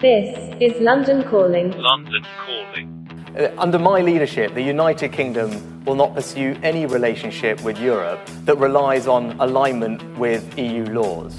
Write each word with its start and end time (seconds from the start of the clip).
This 0.00 0.54
is 0.60 0.80
London 0.80 1.24
Calling. 1.24 1.72
London 1.72 2.24
Calling. 2.46 3.34
Uh, 3.36 3.50
Under 3.58 3.80
my 3.80 4.00
leadership, 4.00 4.54
the 4.54 4.62
United 4.62 5.12
Kingdom 5.12 5.84
will 5.84 5.96
not 5.96 6.14
pursue 6.14 6.56
any 6.62 6.86
relationship 6.86 7.60
with 7.64 7.80
Europe 7.80 8.20
that 8.44 8.56
relies 8.58 9.08
on 9.08 9.32
alignment 9.40 10.00
with 10.16 10.56
EU 10.56 10.84
laws. 10.84 11.36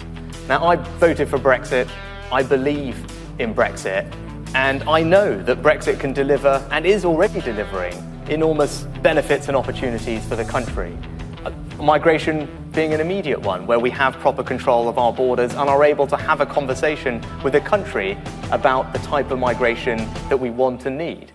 Now, 0.50 0.66
I 0.66 0.76
voted 0.76 1.30
for 1.30 1.40
Brexit. 1.40 1.90
I 2.34 2.44
believe 2.44 2.98
in 3.40 3.56
Brexit. 3.56 4.14
And 4.54 4.84
I 4.90 5.04
know 5.04 5.42
that 5.42 5.62
Brexit 5.62 5.98
can 5.98 6.12
deliver 6.12 6.62
and 6.70 6.86
is 6.86 7.06
already 7.06 7.40
delivering 7.40 7.94
enormous 8.28 8.82
benefits 9.02 9.48
and 9.48 9.56
opportunities 9.56 10.26
for 10.26 10.36
the 10.36 10.44
country. 10.44 10.98
Uh, 11.46 11.52
Migration 11.82 12.50
being 12.80 12.94
an 12.94 13.02
immediate 13.02 13.42
one, 13.42 13.68
where 13.68 13.78
we 13.78 13.90
have 13.90 14.14
proper 14.20 14.42
control 14.42 14.88
of 14.88 14.98
our 14.98 15.12
borders 15.12 15.52
and 15.52 15.70
are 15.70 15.84
able 15.84 16.08
to 16.08 16.16
have 16.16 16.40
a 16.40 16.46
conversation 16.46 17.22
with 17.44 17.54
a 17.56 17.60
country 17.60 18.18
about 18.54 18.94
the 18.94 19.00
type 19.00 19.32
of 19.32 19.38
migration 19.38 19.98
that 20.30 20.40
we 20.40 20.50
want 20.50 20.86
and 20.86 20.98
need. 20.98 21.30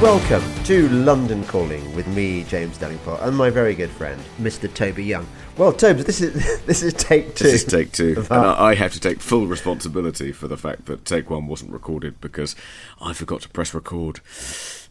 Welcome 0.00 0.42
to 0.64 0.88
London 0.88 1.44
Calling 1.44 1.94
with 1.94 2.06
me, 2.06 2.44
James 2.44 2.78
Delingpole, 2.78 3.22
and 3.22 3.36
my 3.36 3.50
very 3.50 3.74
good 3.74 3.90
friend, 3.90 4.18
Mr. 4.40 4.72
Toby 4.72 5.04
Young. 5.04 5.26
Well, 5.58 5.72
Tobes, 5.72 6.04
this 6.04 6.20
is 6.20 6.60
this 6.66 6.84
is 6.84 6.94
take 6.94 7.34
two. 7.34 7.42
This 7.42 7.64
is 7.64 7.64
take 7.64 7.90
two. 7.90 8.24
And 8.30 8.46
I 8.46 8.68
I 8.68 8.74
have 8.76 8.92
to 8.92 9.00
take 9.00 9.20
full 9.20 9.48
responsibility 9.48 10.30
for 10.30 10.46
the 10.46 10.56
fact 10.56 10.86
that 10.86 11.04
take 11.04 11.30
one 11.30 11.48
wasn't 11.48 11.72
recorded 11.72 12.20
because 12.20 12.54
I 13.00 13.12
forgot 13.12 13.40
to 13.42 13.48
press 13.48 13.74
record. 13.74 14.20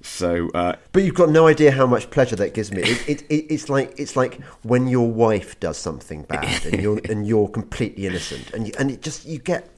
So, 0.01 0.49
uh, 0.53 0.75
But 0.91 1.03
you've 1.03 1.15
got 1.15 1.29
no 1.29 1.47
idea 1.47 1.71
how 1.71 1.87
much 1.87 2.09
pleasure 2.11 2.35
that 2.35 2.53
gives 2.53 2.71
me. 2.71 2.81
It, 2.81 3.09
it, 3.09 3.21
it, 3.29 3.53
it's 3.53 3.69
like 3.69 3.93
it's 3.97 4.17
like 4.17 4.43
when 4.63 4.87
your 4.87 5.09
wife 5.09 5.57
does 5.61 5.77
something 5.77 6.23
bad 6.23 6.65
and 6.65 6.81
you're 6.81 6.99
and 7.09 7.25
you're 7.25 7.47
completely 7.47 8.05
innocent, 8.05 8.51
and 8.53 8.67
you, 8.67 8.73
and 8.77 8.91
it 8.91 9.01
just 9.01 9.25
you 9.25 9.39
get. 9.39 9.69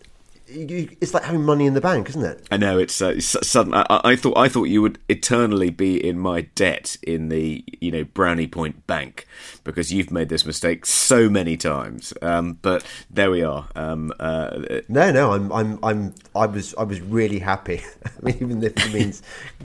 You, 0.52 0.89
it's 0.99 1.13
like 1.13 1.23
having 1.23 1.44
money 1.44 1.66
in 1.67 1.73
the 1.76 1.81
bank, 1.81 2.09
isn't 2.09 2.23
it? 2.23 2.48
I 2.49 2.57
know 2.57 2.79
it's, 2.79 3.01
uh, 3.01 3.10
it's 3.10 3.35
sudden. 3.48 3.74
I, 3.76 3.85
I 3.90 4.15
thought 4.15 4.37
I 4.37 4.49
thought 4.49 4.63
you 4.63 4.82
would 4.82 4.98
eternally 5.07 5.70
be 5.70 6.04
in 6.04 6.18
my 6.18 6.41
debt 6.55 6.98
in 7.04 7.29
the 7.29 7.63
you 7.79 7.91
know 7.91 8.04
Brownie 8.04 8.48
Point 8.48 8.87
Bank 8.87 9.27
because 9.63 9.93
you've 9.93 10.12
made 10.12 10.29
this 10.29 10.46
mistake 10.46 10.85
so 10.87 11.29
many 11.29 11.55
times. 11.55 12.13
Um, 12.21 12.57
but 12.62 12.84
there 13.12 13.29
we 13.29 13.43
are. 13.43 13.68
Um, 13.76 14.12
uh, 14.20 14.79
No, 14.87 15.12
no, 15.12 15.34
I'm, 15.34 15.51
I'm, 15.51 15.79
I'm, 15.84 16.15
I 16.35 16.48
was, 16.48 16.74
I 16.76 16.84
was 16.84 16.99
really 17.02 17.40
happy. 17.40 17.81
I 18.05 18.09
mean, 18.24 18.35
even 18.41 18.63
if 18.63 18.74
it 18.87 18.93
means 18.93 19.21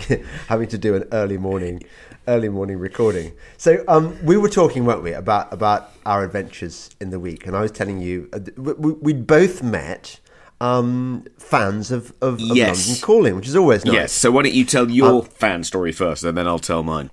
having 0.48 0.68
to 0.68 0.76
do 0.78 0.94
an 0.94 1.04
early 1.12 1.38
morning, 1.38 1.82
early 2.28 2.48
morning 2.50 2.78
recording. 2.78 3.32
So, 3.56 3.82
um, 3.88 4.18
we 4.24 4.36
were 4.36 4.50
talking, 4.50 4.84
weren't 4.84 5.02
we, 5.02 5.12
about 5.12 5.50
about 5.52 5.90
our 6.04 6.22
adventures 6.24 6.90
in 7.00 7.08
the 7.10 7.18
week, 7.20 7.46
and 7.46 7.56
I 7.56 7.62
was 7.62 7.70
telling 7.70 8.00
you 8.00 8.28
uh, 8.34 8.40
we, 8.58 8.72
we- 8.74 8.92
we'd 8.92 9.26
both 9.26 9.62
met 9.62 10.20
um, 10.64 11.24
fans 11.38 11.90
of, 11.90 12.12
of, 12.20 12.34
of 12.34 12.40
Yes. 12.40 12.86
London 12.88 13.02
Calling, 13.02 13.36
which 13.36 13.48
is 13.48 13.56
always 13.56 13.84
nice. 13.84 13.94
Yes. 13.94 14.12
So 14.12 14.30
why 14.30 14.42
don't 14.42 14.54
you 14.54 14.64
tell 14.64 14.90
your 14.90 15.22
fan 15.24 15.64
story 15.64 15.92
first, 15.92 16.24
and 16.24 16.36
then 16.38 16.46
I'll 16.46 16.58
tell 16.58 16.82
mine. 16.82 17.10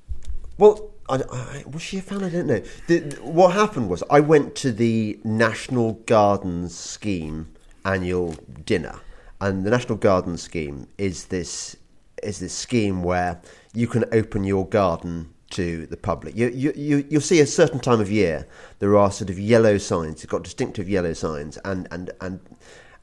Well, 0.58 0.90
I, 1.10 1.16
I, 1.32 1.64
was 1.70 1.82
she 1.82 1.98
a 1.98 2.02
fan? 2.02 2.24
I 2.24 2.30
don't 2.30 2.48
know. 2.48 2.62
The, 2.88 3.00
the- 3.00 3.22
what 3.24 3.54
happened 3.54 3.90
was 3.90 4.04
I 4.10 4.20
went 4.20 4.56
to 4.58 4.72
the 4.72 5.20
National 5.24 5.94
Gardens 6.06 6.76
Scheme 6.78 7.48
annual 7.84 8.36
dinner, 8.66 9.00
and 9.42 9.66
the 9.66 9.70
National 9.72 9.98
Gardens 9.98 10.42
Scheme 10.42 10.88
is 10.98 11.26
this 11.26 11.76
is 12.24 12.40
this 12.40 12.54
scheme 12.54 13.02
where 13.02 13.42
you 13.74 13.88
can 13.88 14.06
open 14.12 14.44
your 14.44 14.68
garden 14.68 15.34
to 15.50 15.88
the 15.88 15.98
public. 15.98 16.36
You, 16.36 16.50
you, 16.50 16.72
you, 16.76 17.06
you'll 17.10 17.20
see 17.20 17.42
a 17.42 17.48
certain 17.48 17.80
time 17.80 18.00
of 18.00 18.10
year 18.12 18.48
there 18.80 18.96
are 18.96 19.12
sort 19.12 19.30
of 19.32 19.38
yellow 19.40 19.78
signs. 19.80 20.22
You've 20.24 20.30
got 20.30 20.44
distinctive 20.44 20.88
yellow 20.88 21.14
signs, 21.14 21.58
and 21.66 21.88
and 21.92 22.12
and 22.22 22.40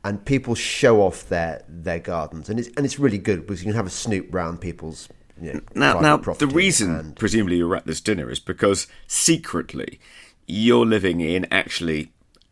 and 0.04 0.24
people 0.24 0.54
show 0.54 1.02
off 1.02 1.28
their 1.28 1.62
their 1.68 1.98
gardens, 1.98 2.48
and 2.48 2.58
it's 2.58 2.68
and 2.76 2.86
it's 2.86 2.98
really 2.98 3.18
good 3.18 3.40
because 3.42 3.62
you 3.62 3.66
can 3.66 3.76
have 3.76 3.86
a 3.86 3.90
snoop 3.90 4.32
round 4.32 4.60
people's. 4.60 5.08
You 5.40 5.52
know, 5.52 5.60
Now, 5.74 6.00
now 6.00 6.16
the 6.16 6.48
reason, 6.48 6.94
and- 6.96 7.16
presumably, 7.16 7.58
you're 7.58 7.76
at 7.76 7.86
this 7.86 8.00
dinner 8.00 8.28
is 8.28 8.40
because 8.40 8.88
secretly 9.06 10.00
you're 10.48 10.84
living 10.86 11.20
in 11.20 11.46
actually 11.52 12.10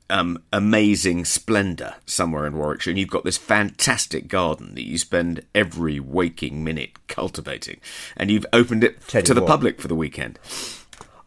um, 0.08 0.38
amazing 0.52 1.24
splendour 1.24 1.94
somewhere 2.06 2.46
in 2.46 2.56
Warwickshire, 2.56 2.92
and 2.92 2.98
you've 2.98 3.10
got 3.10 3.24
this 3.24 3.38
fantastic 3.38 4.28
garden 4.28 4.74
that 4.76 4.84
you 4.84 4.98
spend 4.98 5.42
every 5.54 5.98
waking 5.98 6.62
minute 6.62 7.08
cultivating, 7.08 7.80
and 8.16 8.30
you've 8.30 8.46
opened 8.52 8.84
it 8.84 9.00
to 9.08 9.34
the 9.34 9.40
what. 9.40 9.48
public 9.48 9.80
for 9.80 9.88
the 9.88 9.96
weekend. 9.96 10.38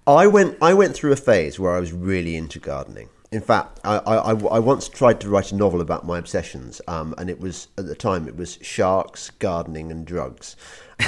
I 0.07 0.27
went 0.27 0.57
I 0.61 0.73
went 0.73 0.95
through 0.95 1.11
a 1.11 1.17
phase 1.17 1.59
where 1.59 1.75
I 1.75 1.79
was 1.79 1.91
really 1.91 2.35
into 2.35 2.59
gardening. 2.59 3.09
In 3.31 3.41
fact, 3.41 3.79
I, 3.83 3.97
I, 3.97 4.31
I- 4.31 4.59
once 4.59 4.89
tried 4.89 5.21
to 5.21 5.29
write 5.29 5.51
a 5.51 5.55
novel 5.55 5.81
about 5.81 6.03
my 6.05 6.17
obsessions, 6.17 6.81
um, 6.87 7.13
and 7.17 7.29
it 7.29 7.39
was 7.39 7.67
at 7.77 7.85
the 7.85 7.93
time 7.95 8.27
it 8.27 8.35
was 8.35 8.57
sharks, 8.61 9.29
gardening, 9.29 9.91
and 9.91 10.05
drugs. 10.05 10.55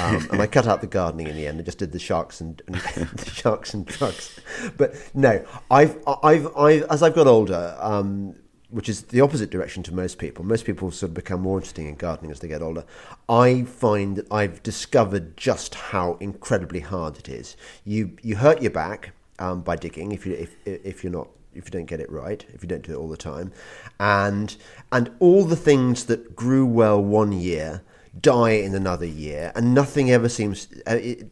Um, 0.00 0.28
and 0.30 0.40
I 0.40 0.46
cut 0.46 0.66
out 0.68 0.80
the 0.80 0.86
gardening 0.86 1.26
in 1.26 1.34
the 1.36 1.46
end. 1.48 1.58
I 1.60 1.64
just 1.64 1.78
did 1.78 1.90
the 1.92 1.98
sharks 1.98 2.40
and, 2.40 2.62
and 2.68 2.76
the 3.16 3.28
sharks 3.30 3.74
and 3.74 3.84
drugs. 3.84 4.38
But 4.76 4.94
no, 5.14 5.44
I've 5.70 5.98
I've, 6.22 6.56
I've 6.56 6.82
as 6.84 7.02
I've 7.02 7.14
got 7.14 7.26
older, 7.26 7.76
um, 7.80 8.36
which 8.70 8.88
is 8.88 9.02
the 9.02 9.20
opposite 9.20 9.50
direction 9.50 9.82
to 9.82 9.92
most 9.94 10.18
people. 10.18 10.44
Most 10.44 10.64
people 10.64 10.90
sort 10.92 11.10
of 11.10 11.14
become 11.14 11.40
more 11.42 11.58
interesting 11.58 11.88
in 11.88 11.96
gardening 11.96 12.30
as 12.30 12.38
they 12.38 12.48
get 12.48 12.62
older. 12.62 12.84
I 13.28 13.64
find 13.64 14.14
that 14.16 14.32
I've 14.32 14.62
discovered 14.62 15.36
just 15.36 15.74
how 15.74 16.16
incredibly 16.20 16.80
hard 16.80 17.18
it 17.18 17.28
is. 17.28 17.56
You 17.84 18.16
you 18.22 18.36
hurt 18.36 18.62
your 18.62 18.70
back 18.70 19.10
um, 19.40 19.60
by 19.62 19.74
digging 19.76 20.12
if 20.12 20.24
you 20.24 20.34
if 20.34 20.56
if 20.64 21.02
you're 21.04 21.12
not 21.12 21.28
if 21.54 21.66
you 21.66 21.70
don't 21.70 21.86
get 21.86 22.00
it 22.00 22.10
right 22.10 22.44
if 22.52 22.62
you 22.62 22.68
don't 22.68 22.82
do 22.82 22.92
it 22.92 22.96
all 22.96 23.08
the 23.08 23.16
time, 23.16 23.52
and 24.00 24.56
and 24.90 25.10
all 25.20 25.44
the 25.44 25.56
things 25.56 26.04
that 26.06 26.34
grew 26.36 26.66
well 26.66 27.02
one 27.02 27.32
year 27.32 27.82
die 28.20 28.50
in 28.50 28.74
another 28.74 29.06
year, 29.06 29.52
and 29.54 29.74
nothing 29.74 30.10
ever 30.10 30.28
seems. 30.28 30.68
Uh, 30.86 30.96
it, 30.96 31.30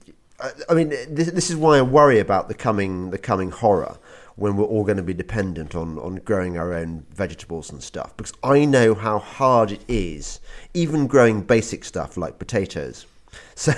I- 0.71 0.75
mean, 0.75 0.89
this, 0.89 1.31
this 1.33 1.51
is 1.51 1.57
why 1.57 1.77
I 1.77 1.83
worry 1.83 2.19
about 2.19 2.49
the 2.49 2.55
coming 2.55 3.11
the 3.11 3.19
coming 3.19 3.51
horror 3.51 3.99
when 4.37 4.57
we're 4.57 4.65
all 4.65 4.85
going 4.85 4.97
to 4.97 5.03
be 5.03 5.13
dependent 5.13 5.75
on, 5.75 5.99
on 5.99 6.17
growing 6.17 6.57
our 6.57 6.73
own 6.73 7.05
vegetables 7.15 7.71
and 7.71 7.83
stuff. 7.83 8.17
Because 8.17 8.33
I 8.43 8.65
know 8.65 8.95
how 8.95 9.19
hard 9.19 9.71
it 9.71 9.83
is, 9.87 10.41
even 10.73 11.07
growing 11.07 11.43
basic 11.43 11.85
stuff 11.85 12.17
like 12.17 12.39
potatoes. 12.39 13.07
So, 13.55 13.73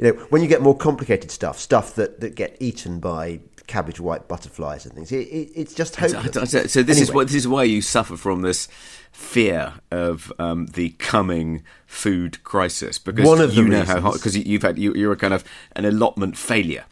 you 0.00 0.12
know, 0.12 0.12
when 0.30 0.42
you 0.42 0.48
get 0.48 0.60
more 0.60 0.76
complicated 0.76 1.30
stuff, 1.30 1.58
stuff 1.60 1.94
that, 1.94 2.20
that 2.20 2.34
get 2.34 2.56
eaten 2.58 2.98
by 2.98 3.38
cabbage 3.66 3.98
white 4.00 4.28
butterflies 4.28 4.84
and 4.86 4.94
things, 4.94 5.10
it, 5.12 5.26
it, 5.28 5.50
it's 5.54 5.74
just 5.74 5.96
hopeless. 5.96 6.50
so- 6.72 6.82
this 6.82 7.00
is 7.00 7.12
what 7.12 7.26
this 7.28 7.36
is 7.36 7.48
why 7.48 7.64
you 7.64 7.82
suffer 7.82 8.16
from 8.16 8.42
this 8.42 8.68
fear 9.12 9.74
of 9.90 10.32
um, 10.38 10.66
the 10.66 10.90
coming 10.98 11.62
food 11.86 12.42
crisis 12.44 12.98
because 12.98 13.26
One 13.26 13.40
of 13.40 13.54
you 13.54 13.66
know 13.66 13.78
how 13.78 13.94
reasons- 13.94 14.00
hard 14.02 14.14
because 14.14 14.36
you've 14.36 14.62
had 14.62 14.78
you, 14.78 14.94
you're 14.94 15.12
a 15.12 15.16
kind 15.16 15.34
of 15.34 15.42
an 15.74 15.84
allotment 15.84 16.36
failure. 16.36 16.84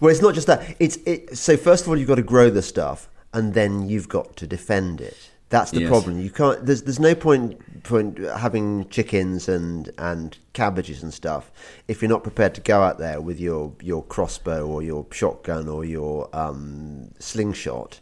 Well, 0.00 0.10
it's 0.10 0.22
not 0.22 0.34
just 0.34 0.46
that. 0.48 0.76
It's 0.80 0.96
it. 1.06 1.36
So 1.38 1.56
first 1.56 1.84
of 1.84 1.88
all, 1.88 1.96
you've 1.96 2.08
got 2.08 2.16
to 2.16 2.22
grow 2.22 2.50
the 2.50 2.62
stuff, 2.62 3.08
and 3.32 3.54
then 3.54 3.88
you've 3.88 4.08
got 4.08 4.36
to 4.36 4.46
defend 4.46 5.00
it. 5.00 5.30
That's 5.52 5.70
the 5.70 5.80
Yes. 5.82 5.88
problem. 5.90 6.18
You 6.20 6.30
can't. 6.30 6.64
There's 6.66 6.82
there's 6.82 6.98
no 6.98 7.14
point 7.14 7.58
point 7.84 8.18
having 8.18 8.88
chickens 8.88 9.48
and 9.48 9.90
and 9.98 10.36
cabbages 10.54 11.02
and 11.02 11.12
stuff 11.12 11.50
if 11.88 12.00
you're 12.00 12.08
not 12.08 12.22
prepared 12.22 12.54
to 12.54 12.60
go 12.62 12.80
out 12.80 12.98
there 12.98 13.20
with 13.20 13.38
your 13.38 13.72
your 13.82 14.02
crossbow 14.02 14.66
or 14.66 14.82
your 14.82 15.06
shotgun 15.12 15.68
or 15.68 15.84
your 15.84 16.28
um, 16.34 17.10
slingshot. 17.20 18.00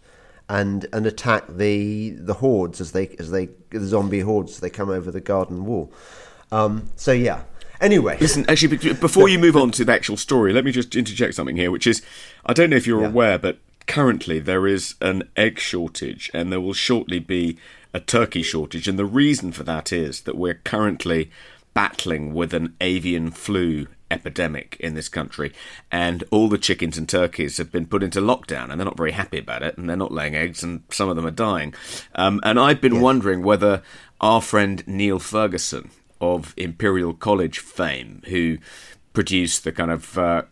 And, 0.49 0.87
and 0.93 1.07
attack 1.07 1.45
the 1.49 2.11
the 2.11 2.35
hordes 2.35 2.81
as 2.81 2.91
they 2.91 3.15
as 3.21 3.31
they 3.31 3.51
the 3.71 3.87
zombie 3.87 4.19
hordes 4.19 4.55
as 4.55 4.59
they 4.61 4.69
come 4.71 4.91
over 4.91 5.09
the 5.13 5.21
garden 5.21 5.65
wall. 5.65 5.93
Um, 6.51 6.89
so 6.97 7.13
yeah. 7.13 7.43
Anyway, 7.81 8.19
Listen, 8.21 8.45
actually, 8.49 8.77
before 8.95 9.29
you 9.33 9.39
move 9.39 9.57
on 9.57 9.71
to 9.71 9.85
the 9.85 9.93
actual 9.93 10.17
story, 10.17 10.53
let 10.53 10.65
me 10.65 10.73
just 10.73 10.97
interject 10.97 11.35
something 11.37 11.55
here, 11.57 11.71
which 11.71 11.87
is 11.87 12.03
I 12.45 12.53
don't 12.53 12.69
know 12.71 12.77
if 12.77 12.85
you're 12.87 13.03
Yeah. 13.03 13.09
aware, 13.09 13.39
but 13.39 13.59
currently 13.91 14.39
there 14.39 14.69
is 14.69 14.95
an 15.01 15.25
egg 15.37 15.59
shortage, 15.59 16.31
and 16.33 16.53
there 16.53 16.61
will 16.61 16.73
shortly 16.73 17.19
be 17.19 17.59
a 17.93 17.99
turkey 17.99 18.41
shortage, 18.41 18.87
and 18.87 18.97
the 18.97 19.05
reason 19.05 19.51
for 19.51 19.65
that 19.65 19.93
is 19.93 20.21
that 20.21 20.39
we're 20.39 20.55
currently 20.55 21.29
battling 21.75 22.33
with 22.33 22.55
an 22.55 22.77
avian 22.81 23.33
flu 23.33 23.89
epidemic 24.09 24.77
in 24.79 24.95
this 24.95 25.09
country, 25.09 25.53
and 25.91 26.23
all 26.31 26.49
the 26.49 26.57
chickens 26.57 26.97
and 26.97 27.09
turkeys 27.09 27.57
have 27.57 27.73
been 27.73 27.85
put 27.85 28.05
into 28.05 28.21
lockdown, 28.21 28.71
and 28.71 28.79
they're 28.79 28.85
not 28.85 28.97
very 28.97 29.11
happy 29.11 29.39
about 29.39 29.65
it, 29.65 29.77
and 29.77 29.91
they're 29.91 29.97
not 29.97 30.13
laying 30.13 30.37
eggs, 30.37 30.63
and 30.63 30.85
some 30.91 31.09
of 31.09 31.17
them 31.17 31.27
are 31.27 31.33
dying. 31.33 31.75
Um, 32.15 32.39
and 32.45 32.61
I've 32.61 32.81
been 32.81 33.01
wondering 33.01 33.43
whether 33.43 33.83
our 34.21 34.41
friend 34.41 34.87
Neil 34.87 35.19
Ferguson 35.19 35.91
of 36.21 36.55
Imperial 36.57 37.13
College 37.13 37.59
fame, 37.59 38.23
who 38.27 38.59
produced 39.15 39.65
the 39.65 39.73
kind 39.73 39.91
of 39.91 40.17
uh, 40.17 40.43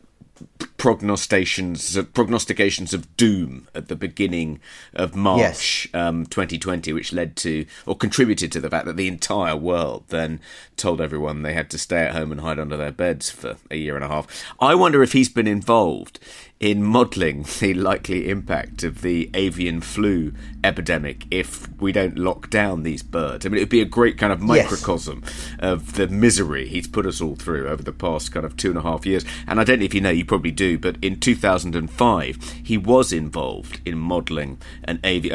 prognostications 0.76 1.96
of, 1.96 2.12
prognostications 2.14 2.94
of 2.94 3.17
doom 3.17 3.69
at 3.75 3.88
the 3.88 3.96
beginning 3.96 4.61
of 4.94 5.14
March 5.17 5.88
Yes. 5.93 5.94
um, 5.94 6.26
2020, 6.26 6.93
which 6.93 7.12
led 7.12 7.37
to 7.37 7.67
or 7.87 7.96
contributed 7.96 8.52
to 8.52 8.61
the 8.61 8.70
fact 8.70 8.87
that 8.87 8.96
the 8.96 9.08
entire 9.08 9.56
world 9.56 10.05
then 10.08 10.40
told 10.76 11.00
everyone 11.00 11.43
they 11.43 11.55
had 11.55 11.69
to 11.70 11.79
stay 11.79 12.02
at 12.05 12.12
home 12.12 12.31
and 12.32 12.40
hide 12.40 12.58
under 12.58 12.76
their 12.76 12.93
beds 12.93 13.31
for 13.31 13.56
a 13.70 13.76
year 13.76 13.96
and 13.96 14.05
a 14.05 14.08
half. 14.08 14.44
I 14.61 14.75
wonder 14.75 15.02
if 15.02 15.12
he's 15.12 15.29
been 15.29 15.49
involved 15.49 16.20
in 16.61 16.83
modelling 16.83 17.45
the 17.61 17.73
likely 17.75 18.29
impact 18.29 18.83
of 18.83 19.01
the 19.03 19.31
avian 19.35 19.81
flu 19.81 20.33
epidemic 20.65 21.25
if 21.31 21.69
we 21.81 21.93
don't 21.93 22.19
lock 22.19 22.51
down 22.51 22.83
these 22.83 23.03
birds. 23.03 23.47
I 23.47 23.49
mean, 23.49 23.59
it 23.59 23.63
would 23.63 23.69
be 23.69 23.81
a 23.81 23.85
great 23.85 24.19
kind 24.19 24.33
of 24.33 24.41
Yes. 24.41 24.49
microcosm 24.71 25.23
of 25.61 25.95
the 25.95 26.09
misery 26.09 26.67
he's 26.69 26.89
put 26.89 27.07
us 27.07 27.21
all 27.21 27.37
through 27.37 27.69
over 27.69 27.83
the 27.83 27.93
past 27.93 28.33
kind 28.33 28.45
of 28.45 28.57
two 28.57 28.71
and 28.71 28.79
a 28.79 28.83
half 28.83 29.07
years. 29.07 29.25
And 29.47 29.61
I 29.61 29.65
don't 29.65 29.79
know 29.79 29.85
if 29.85 29.95
you 29.95 30.01
know, 30.01 30.11
you 30.11 30.25
probably 30.25 30.51
do, 30.51 30.79
but 30.79 30.97
in 31.03 31.21
2005, 31.21 32.37
he 32.65 32.77
was 32.79 33.13
involved 33.13 33.81
in 33.85 33.99
modelling 33.99 34.59
an, 34.85 34.99
avi- 35.05 35.31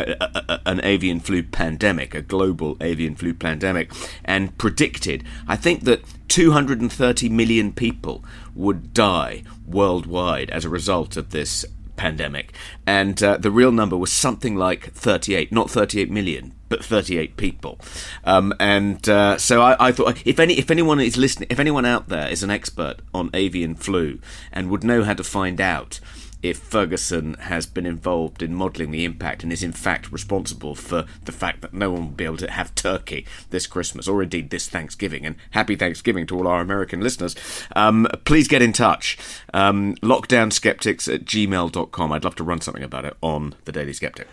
an 0.65 0.81
avian 0.83 1.19
flu 1.19 1.43
pandemic, 1.43 2.13
a 2.15 2.21
global 2.21 2.75
avian 2.81 3.15
flu 3.15 3.33
pandemic, 3.33 3.91
and 4.25 4.57
predicted, 4.57 5.23
I 5.47 5.55
think 5.55 5.83
that 5.83 6.01
230 6.27 7.29
million 7.29 7.71
people 7.73 8.23
would 8.55 8.93
die 8.93 9.43
worldwide 9.67 10.49
as 10.49 10.65
a 10.65 10.69
result 10.69 11.17
of 11.17 11.31
this 11.31 11.65
pandemic. 11.95 12.53
And 12.85 13.21
uh, 13.21 13.37
the 13.37 13.51
real 13.51 13.71
number 13.71 13.97
was 13.97 14.11
something 14.11 14.55
like 14.55 14.91
38, 14.93 15.51
not 15.51 15.69
38 15.69 16.09
million, 16.09 16.53
but 16.69 16.83
38 16.83 17.37
people. 17.37 17.79
Um, 18.23 18.53
and 18.59 19.07
uh, 19.07 19.37
so 19.37 19.61
I, 19.61 19.87
I 19.87 19.91
thought 19.91 20.25
if 20.25 20.39
any 20.39 20.55
if 20.55 20.71
anyone 20.71 20.99
is 20.99 21.17
listening, 21.17 21.47
if 21.49 21.59
anyone 21.59 21.85
out 21.85 22.09
there 22.09 22.27
is 22.29 22.43
an 22.43 22.49
expert 22.49 22.97
on 23.13 23.29
avian 23.33 23.75
flu 23.75 24.19
and 24.51 24.69
would 24.69 24.83
know 24.83 25.03
how 25.03 25.13
to 25.13 25.23
find 25.23 25.61
out 25.61 25.99
if 26.43 26.57
Ferguson 26.57 27.35
has 27.35 27.65
been 27.65 27.85
involved 27.85 28.43
in 28.43 28.53
modelling 28.53 28.91
the 28.91 29.05
impact 29.05 29.41
and 29.41 29.51
is 29.51 29.63
in 29.63 29.71
fact 29.71 30.11
responsible 30.11 30.75
for 30.75 31.05
the 31.23 31.31
fact 31.31 31.61
that 31.61 31.73
no 31.73 31.89
one 31.89 32.01
will 32.01 32.09
be 32.09 32.25
able 32.25 32.37
to 32.37 32.51
have 32.51 32.75
turkey 32.75 33.25
this 33.49 33.65
Christmas 33.65 34.07
or 34.07 34.21
indeed 34.21 34.49
this 34.49 34.67
Thanksgiving. 34.67 35.25
And 35.25 35.37
happy 35.51 35.75
Thanksgiving 35.75 36.27
to 36.27 36.37
all 36.37 36.47
our 36.47 36.61
American 36.61 36.99
listeners. 36.99 37.35
Um, 37.75 38.07
please 38.25 38.49
get 38.49 38.61
in 38.61 38.73
touch. 38.73 39.17
Um, 39.53 39.95
lockdownskeptics 39.95 41.11
at 41.13 41.25
gmail.com. 41.25 42.11
I'd 42.11 42.25
love 42.25 42.35
to 42.35 42.43
run 42.43 42.61
something 42.61 42.83
about 42.83 43.05
it 43.05 43.15
on 43.21 43.55
the 43.63 43.71
Daily 43.71 43.93
Skeptic. 43.93 44.27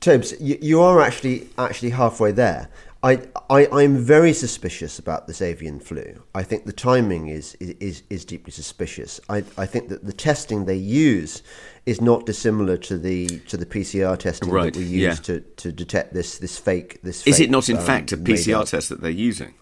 Tobes, 0.00 0.34
you, 0.40 0.56
you 0.62 0.80
are 0.80 1.02
actually 1.02 1.50
actually 1.58 1.90
halfway 1.90 2.32
there. 2.32 2.70
I, 3.02 3.22
I 3.48 3.66
I'm 3.72 3.96
very 3.96 4.34
suspicious 4.34 4.98
about 4.98 5.26
this 5.26 5.40
avian 5.40 5.80
flu. 5.80 6.22
I 6.34 6.42
think 6.42 6.66
the 6.66 6.72
timing 6.72 7.28
is 7.28 7.54
is, 7.54 8.02
is 8.10 8.24
deeply 8.26 8.52
suspicious. 8.52 9.20
I, 9.28 9.38
I 9.56 9.64
think 9.64 9.88
that 9.88 10.04
the 10.04 10.12
testing 10.12 10.66
they 10.66 10.76
use 10.76 11.42
is 11.86 12.00
not 12.00 12.26
dissimilar 12.26 12.76
to 12.76 12.98
the 12.98 13.40
to 13.48 13.56
the 13.56 13.64
PCR 13.64 14.18
testing 14.18 14.50
Right, 14.50 14.72
that 14.72 14.78
we 14.78 14.84
yeah. 14.84 15.10
use 15.10 15.20
to, 15.20 15.40
to 15.40 15.72
detect 15.72 16.12
this 16.12 16.38
this 16.38 16.58
fake 16.58 17.00
this. 17.02 17.26
Is 17.26 17.38
fake, 17.38 17.48
it 17.48 17.50
not, 17.50 17.70
in 17.70 17.78
um, 17.78 17.84
fact, 17.84 18.12
a 18.12 18.18
PCR 18.18 18.68
test 18.68 18.90
that 18.90 19.00
they're 19.00 19.10
using? 19.10 19.54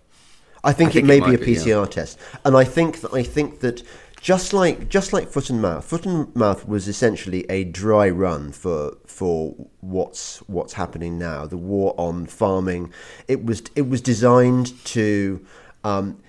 I 0.65 0.73
think, 0.73 0.91
I 0.91 0.93
think 0.93 1.05
it 1.05 1.07
may 1.07 1.19
it 1.19 1.25
be 1.25 1.35
a 1.37 1.39
be, 1.39 1.53
yeah. 1.53 1.59
PCR 1.59 1.89
test, 1.89 2.19
and 2.45 2.57
I 2.57 2.65
think 2.65 3.03
that 3.03 3.15
I 3.15 3.23
think 3.23 3.61
that 3.61 3.85
just 4.21 4.53
like 4.53 4.89
just 4.89 5.13
like 5.13 5.29
foot 5.29 5.51
and 5.51 5.63
mouth, 5.63 5.85
foot 5.85 6.07
and 6.07 6.35
mouth 6.35 6.67
was 6.67 6.89
essentially 6.89 7.45
a 7.51 7.65
dry 7.65 8.09
run 8.09 8.53
for 8.53 8.97
for 9.07 9.55
what's 9.81 10.39
what's 10.49 10.75
happening 10.75 11.19
now. 11.19 11.47
The 11.47 11.57
war 11.57 11.95
on 11.97 12.27
farming, 12.27 12.93
it 13.27 13.45
was 13.45 13.63
it 13.75 13.89
was 13.89 14.01
designed 14.01 14.85
to. 14.87 15.45
Um, 15.85 16.21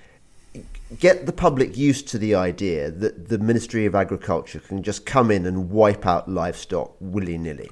get 1.00 1.28
the 1.28 1.34
public 1.34 1.78
used 1.78 2.08
to 2.08 2.18
the 2.18 2.34
idea 2.34 2.90
that 2.90 3.30
the 3.30 3.38
Ministry 3.38 3.86
of 3.86 3.94
Agriculture 3.94 4.60
can 4.60 4.82
just 4.82 5.06
come 5.06 5.30
in 5.30 5.46
and 5.46 5.70
wipe 5.70 6.06
out 6.06 6.28
livestock 6.28 6.96
willy 7.00 7.38
nilly. 7.38 7.70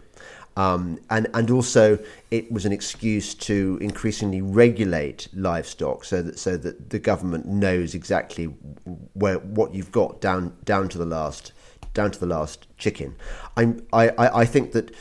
Um, 0.57 0.99
and 1.11 1.27
and 1.35 1.51
also 1.51 1.99
it 2.31 2.51
was 2.51 2.65
an 2.65 2.71
excuse 2.71 3.35
to 3.35 3.77
increasingly 3.79 4.41
regulate 4.41 5.27
livestock 5.33 6.03
so 6.03 6.23
that 6.23 6.39
so 6.39 6.57
that 6.57 6.89
the 6.89 6.97
government 6.97 7.45
knows 7.45 7.93
exactly 7.93 8.45
where 9.13 9.37
what 9.37 9.75
you've 9.75 9.91
got 9.91 10.19
down 10.19 10.57
down 10.65 10.89
to 10.89 10.97
the 10.97 11.05
last 11.05 11.53
down 11.93 12.09
to 12.09 12.19
the 12.19 12.25
last 12.25 12.65
chicken. 12.79 13.15
I'm, 13.55 13.85
I, 13.93 14.09
I 14.09 14.41
I 14.41 14.45
think 14.45 14.71
that 14.71 14.95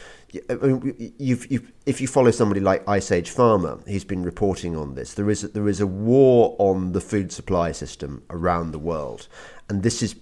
I 0.50 0.54
mean, 0.54 1.14
you've, 1.18 1.50
you've, 1.50 1.72
if 1.86 2.00
you 2.00 2.08
follow 2.08 2.30
somebody 2.30 2.60
like 2.60 2.86
Ice 2.86 3.10
Age 3.10 3.30
Farmer, 3.30 3.78
he's 3.86 4.04
been 4.04 4.22
reporting 4.22 4.76
on 4.76 4.94
this. 4.94 5.14
There 5.14 5.30
is 5.30 5.42
there 5.42 5.68
is 5.68 5.80
a 5.80 5.86
war 5.86 6.54
on 6.58 6.92
the 6.92 7.00
food 7.00 7.32
supply 7.32 7.72
system 7.72 8.24
around 8.28 8.72
the 8.72 8.78
world, 8.78 9.28
and 9.70 9.82
this 9.82 10.02
is 10.02 10.16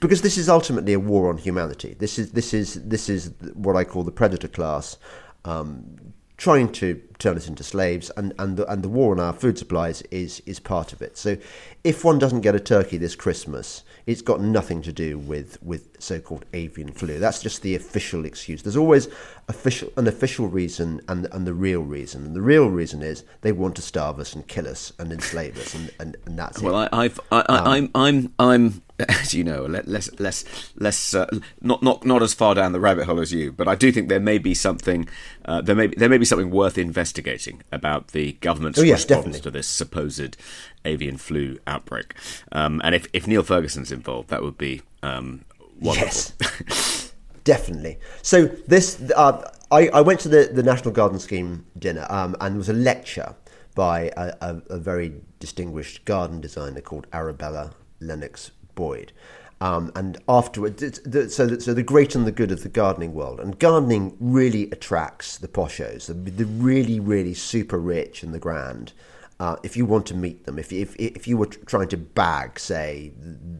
because 0.00 0.22
this 0.22 0.38
is 0.38 0.48
ultimately 0.48 0.92
a 0.92 1.00
war 1.00 1.28
on 1.28 1.38
humanity. 1.38 1.94
This 1.98 2.18
is 2.18 2.32
this 2.32 2.52
is 2.54 2.74
this 2.84 3.08
is 3.08 3.32
what 3.54 3.76
I 3.76 3.84
call 3.84 4.04
the 4.04 4.12
predator 4.12 4.48
class. 4.48 4.98
Um, 5.44 6.12
trying 6.38 6.70
to 6.70 7.02
turn 7.18 7.36
us 7.36 7.48
into 7.48 7.64
slaves, 7.64 8.12
and, 8.16 8.32
and 8.38 8.56
the 8.56 8.66
and 8.70 8.82
the 8.82 8.88
war 8.88 9.12
on 9.12 9.18
our 9.18 9.32
food 9.32 9.58
supplies 9.58 10.02
is 10.02 10.40
is 10.46 10.60
part 10.60 10.92
of 10.92 11.02
it. 11.02 11.18
So, 11.18 11.36
if 11.84 12.04
one 12.04 12.18
doesn't 12.18 12.42
get 12.42 12.54
a 12.54 12.60
turkey 12.60 12.96
this 12.96 13.16
Christmas, 13.16 13.82
it's 14.06 14.22
got 14.22 14.40
nothing 14.40 14.80
to 14.82 14.92
do 14.92 15.18
with 15.18 15.60
with 15.62 16.00
so-called 16.00 16.44
avian 16.52 16.92
flu. 16.92 17.18
That's 17.18 17.42
just 17.42 17.62
the 17.62 17.74
official 17.74 18.24
excuse. 18.24 18.62
There's 18.62 18.76
always 18.76 19.08
official 19.48 19.92
an 19.96 20.06
official 20.06 20.46
reason 20.46 21.00
and 21.08 21.26
and 21.32 21.46
the 21.46 21.54
real 21.54 21.82
reason. 21.82 22.24
And 22.26 22.36
the 22.36 22.42
real 22.42 22.70
reason 22.70 23.02
is 23.02 23.24
they 23.40 23.52
want 23.52 23.74
to 23.76 23.82
starve 23.82 24.20
us 24.20 24.34
and 24.34 24.46
kill 24.46 24.68
us 24.68 24.92
and 24.98 25.12
enslave 25.12 25.58
us, 25.58 25.74
and 25.74 25.90
and, 25.98 26.16
and 26.24 26.38
that's 26.38 26.62
Well, 26.62 26.82
it. 26.82 26.90
I, 26.92 27.04
I've, 27.04 27.20
I, 27.32 27.40
I, 27.48 27.76
I'm, 27.76 27.90
I'm, 27.94 28.34
I'm, 28.38 28.82
as 28.98 29.34
you 29.34 29.44
know, 29.44 29.64
less, 29.64 30.10
less, 30.18 30.44
less, 30.76 31.14
uh, 31.14 31.26
not, 31.60 31.82
not, 31.82 32.04
not 32.04 32.22
as 32.22 32.34
far 32.34 32.54
down 32.54 32.72
the 32.72 32.80
rabbit 32.80 33.06
hole 33.06 33.20
as 33.20 33.32
you, 33.32 33.52
but 33.52 33.68
I 33.68 33.74
do 33.74 33.92
think 33.92 34.08
there 34.08 34.20
may 34.20 34.38
be 34.38 34.54
something, 34.54 35.08
uh, 35.44 35.60
there 35.60 35.76
may, 35.76 35.86
there 35.88 36.08
may 36.08 36.18
be 36.18 36.24
something 36.24 36.50
worth 36.50 36.78
investigating 36.78 37.62
about 37.70 38.08
the 38.08 38.32
government's 38.34 38.78
Oh, 38.78 38.82
yes, 38.82 39.00
response 39.04 39.18
definitely. 39.18 39.40
to 39.40 39.50
this 39.50 39.68
supposed 39.68 40.36
avian 40.84 41.16
flu 41.16 41.58
outbreak. 41.66 42.14
Um, 42.52 42.80
and 42.84 42.94
if, 42.94 43.06
if 43.12 43.26
Neil 43.26 43.42
Ferguson's 43.42 43.92
involved, 43.92 44.30
that 44.30 44.42
would 44.42 44.58
be 44.58 44.82
um, 45.02 45.44
wonderful. 45.80 46.32
Yes. 46.40 47.12
Definitely. 47.44 47.98
So 48.22 48.46
this, 48.46 49.00
uh, 49.16 49.50
I, 49.70 49.88
I 49.88 50.00
went 50.00 50.20
to 50.20 50.28
the, 50.28 50.50
the 50.52 50.62
National 50.62 50.92
Garden 50.92 51.18
Scheme 51.18 51.64
dinner, 51.78 52.06
um, 52.10 52.36
and 52.40 52.54
there 52.54 52.58
was 52.58 52.68
a 52.68 52.74
lecture 52.74 53.36
by 53.74 54.10
a, 54.16 54.34
a, 54.40 54.62
a 54.70 54.78
very 54.78 55.14
distinguished 55.38 56.04
garden 56.04 56.40
designer 56.40 56.80
called 56.80 57.06
Arabella 57.12 57.72
Lennox 58.00 58.50
Boyd. 58.78 59.12
Um, 59.60 59.90
and 59.96 60.18
afterwards, 60.28 61.00
the, 61.04 61.28
so, 61.28 61.46
the, 61.46 61.60
so 61.60 61.74
the 61.74 61.82
great 61.82 62.14
and 62.14 62.24
the 62.24 62.32
good 62.32 62.52
of 62.52 62.62
the 62.62 62.68
gardening 62.68 63.12
world, 63.12 63.40
and 63.40 63.58
gardening 63.58 64.16
really 64.20 64.70
attracts 64.70 65.36
the 65.36 65.48
poshos, 65.48 66.06
the, 66.06 66.14
the 66.14 66.44
really, 66.44 67.00
really 67.00 67.34
super 67.34 67.78
rich 67.78 68.22
and 68.22 68.32
the 68.32 68.38
grand. 68.38 68.92
Uh, 69.40 69.54
if 69.62 69.76
you 69.76 69.86
want 69.86 70.04
to 70.04 70.16
meet 70.16 70.46
them, 70.46 70.58
if, 70.58 70.72
if 70.72 70.96
if 70.96 71.28
you 71.28 71.36
were 71.36 71.46
trying 71.46 71.86
to 71.86 71.96
bag, 71.96 72.58
say, 72.58 73.12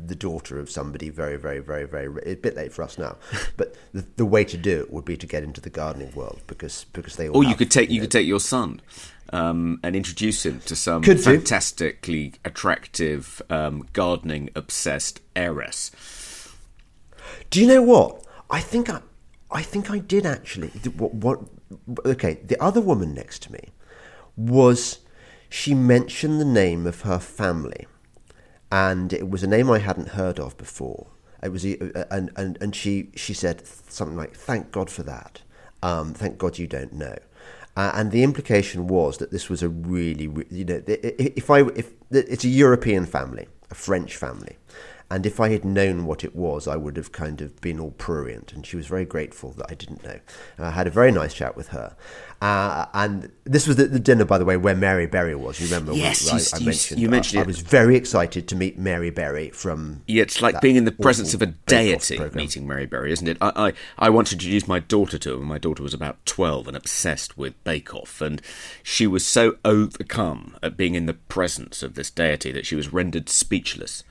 the 0.06 0.16
daughter 0.16 0.58
of 0.58 0.69
somebody 0.69 1.08
very, 1.08 1.36
very, 1.36 1.60
very, 1.60 1.84
very, 1.84 2.08
a 2.26 2.34
bit 2.34 2.56
late 2.56 2.72
for 2.72 2.82
us 2.82 2.98
now, 2.98 3.16
but 3.56 3.76
the, 3.92 4.04
the 4.16 4.25
way 4.26 4.42
to 4.42 4.56
do 4.56 4.80
it 4.80 4.92
would 4.92 5.04
be 5.04 5.16
to 5.16 5.26
get 5.26 5.44
into 5.44 5.60
the 5.60 5.70
gardening 5.70 6.12
world 6.16 6.40
because 6.48 6.86
because 6.92 7.14
they 7.14 7.28
all. 7.28 7.36
Or 7.36 7.44
you 7.44 7.54
could 7.54 7.70
take, 7.70 7.90
you 7.90 7.98
know, 7.98 8.04
could 8.04 8.10
take 8.10 8.26
your 8.26 8.40
son. 8.40 8.80
Um, 9.31 9.79
and 9.82 9.94
introduce 9.94 10.46
him 10.46 10.60
to 10.60 10.74
some 10.74 11.03
Could 11.03 11.19
do. 11.19 11.22
fantastically 11.22 12.32
attractive, 12.46 13.43
um, 13.50 13.86
gardening 13.93 14.48
obsessed 14.56 15.20
heiress. 15.36 15.91
Do 17.50 17.60
you 17.60 17.67
know 17.67 17.82
what? 17.82 18.24
I 18.48 18.60
think 18.60 18.88
I, 18.88 19.03
I 19.50 19.62
think 19.62 19.91
I 19.91 19.98
did 19.98 20.24
actually. 20.24 20.69
What, 20.96 21.12
what? 21.12 21.41
Okay, 22.06 22.38
the 22.43 22.60
other 22.60 22.81
woman 22.81 23.12
next 23.12 23.43
to 23.43 23.53
me 23.53 23.60
was. 24.34 25.00
She 25.48 25.74
mentioned 25.74 26.40
the 26.40 26.44
name 26.44 26.86
of 26.86 27.02
her 27.02 27.19
family, 27.19 27.86
and 28.70 29.12
it 29.12 29.31
was 29.31 29.43
a 29.43 29.46
name 29.46 29.70
I 29.70 29.78
hadn't 29.78 30.10
heard 30.10 30.38
of 30.38 30.56
before. 30.56 31.06
It 31.43 31.50
was, 31.50 31.64
and 31.64 32.31
and 32.36 32.58
and 32.60 32.74
she 32.74 33.10
she 33.14 33.32
said 33.32 33.67
something 33.88 34.17
like, 34.17 34.34
"Thank 34.34 34.72
God 34.72 34.90
for 34.90 35.02
that. 35.05 35.40
Um, 35.82 36.12
thank 36.12 36.38
God 36.38 36.58
you 36.58 36.67
don't 36.67 36.93
know." 36.93 37.17
Uh, 37.76 37.93
and 37.94 38.10
the 38.10 38.24
implication 38.24 38.88
was 38.88 39.19
that 39.19 39.31
this 39.31 39.48
was 39.48 39.62
a 39.62 39.69
really, 39.69 40.24
you 40.50 40.64
know, 40.64 40.82
if 40.88 41.48
I 41.48 41.60
if 41.60 41.93
it's 42.10 42.44
a 42.44 42.48
European 42.48 43.06
family, 43.06 43.46
a 43.70 43.74
French 43.74 44.17
family, 44.17 44.56
and 45.10 45.24
if 45.24 45.41
I 45.41 45.48
had 45.48 45.65
known 45.65 46.05
what 46.05 46.22
it 46.22 46.36
was, 46.36 46.69
I 46.69 46.77
would 46.77 46.96
have 46.98 47.12
kind 47.12 47.41
of 47.41 47.58
been 47.62 47.81
all 47.81 47.93
prurient. 47.93 48.53
And 48.53 48.67
she 48.67 48.77
was 48.77 48.86
very 48.86 49.06
grateful 49.06 49.53
that 49.53 49.67
I 49.70 49.74
didn't 49.74 50.05
know. 50.05 50.20
And 50.58 50.67
I 50.67 50.70
had 50.70 50.86
a 50.86 50.91
very 50.91 51.10
nice 51.10 51.32
chat 51.32 51.56
with 51.56 51.69
her. 51.69 51.96
Uh, 52.41 52.86
and 52.94 53.32
this 53.44 53.67
was 53.67 53.77
the, 53.77 53.86
the 53.86 53.98
dinner, 53.98 54.24
by 54.24 54.38
the 54.38 54.44
way, 54.44 54.56
where 54.56 54.77
Mary 54.77 55.06
Berry 55.06 55.34
was. 55.34 55.58
You 55.60 55.67
remember? 55.67 55.93
Yes, 55.94 56.29
I, 56.31 56.36
you- 56.36 56.44
I 56.55 56.58
you- 56.58 56.67
mentioned. 56.67 57.00
you 57.00 57.08
mentioned 57.08 57.38
I, 57.38 57.43
it. 57.43 57.44
I 57.44 57.46
was 57.46 57.60
very 57.60 57.96
excited 57.96 58.46
to 58.48 58.55
meet 58.55 58.79
Mary 58.79 59.10
Berry 59.10 59.48
from. 59.50 60.03
Yeah, 60.06 60.22
it's 60.22 60.43
like 60.43 60.60
being 60.60 60.77
in 60.77 60.84
the 60.84 60.93
presence 60.93 61.32
of 61.34 61.41
a 61.43 61.46
deity 61.46 62.19
meeting 62.34 62.67
Mary 62.69 62.86
Berry, 62.86 63.10
isn't 63.12 63.27
it? 63.27 63.38
I, 63.41 63.53
I, 63.69 63.72
I 63.98 64.10
once 64.10 64.32
introduced 64.32 64.69
my 64.69 64.79
daughter 64.79 65.19
to 65.19 65.34
him. 65.34 65.44
My 65.44 65.58
daughter 65.58 65.82
was 65.82 65.94
about 65.94 66.24
12 66.27 66.69
and 66.69 66.77
obsessed 66.77 67.36
with 67.38 67.55
Bake 67.65 67.94
Off, 67.94 68.20
and 68.20 68.41
she 68.82 69.06
was 69.06 69.24
so 69.27 69.56
overcome 69.65 70.56
at 70.62 70.77
being 70.77 70.94
in 70.94 71.06
the 71.06 71.15
presence 71.15 71.82
of 71.82 71.94
this 71.94 72.10
deity 72.10 72.53
that 72.53 72.67
she 72.67 72.77
was 72.77 72.93
rendered 72.93 73.29
speechless. 73.29 74.05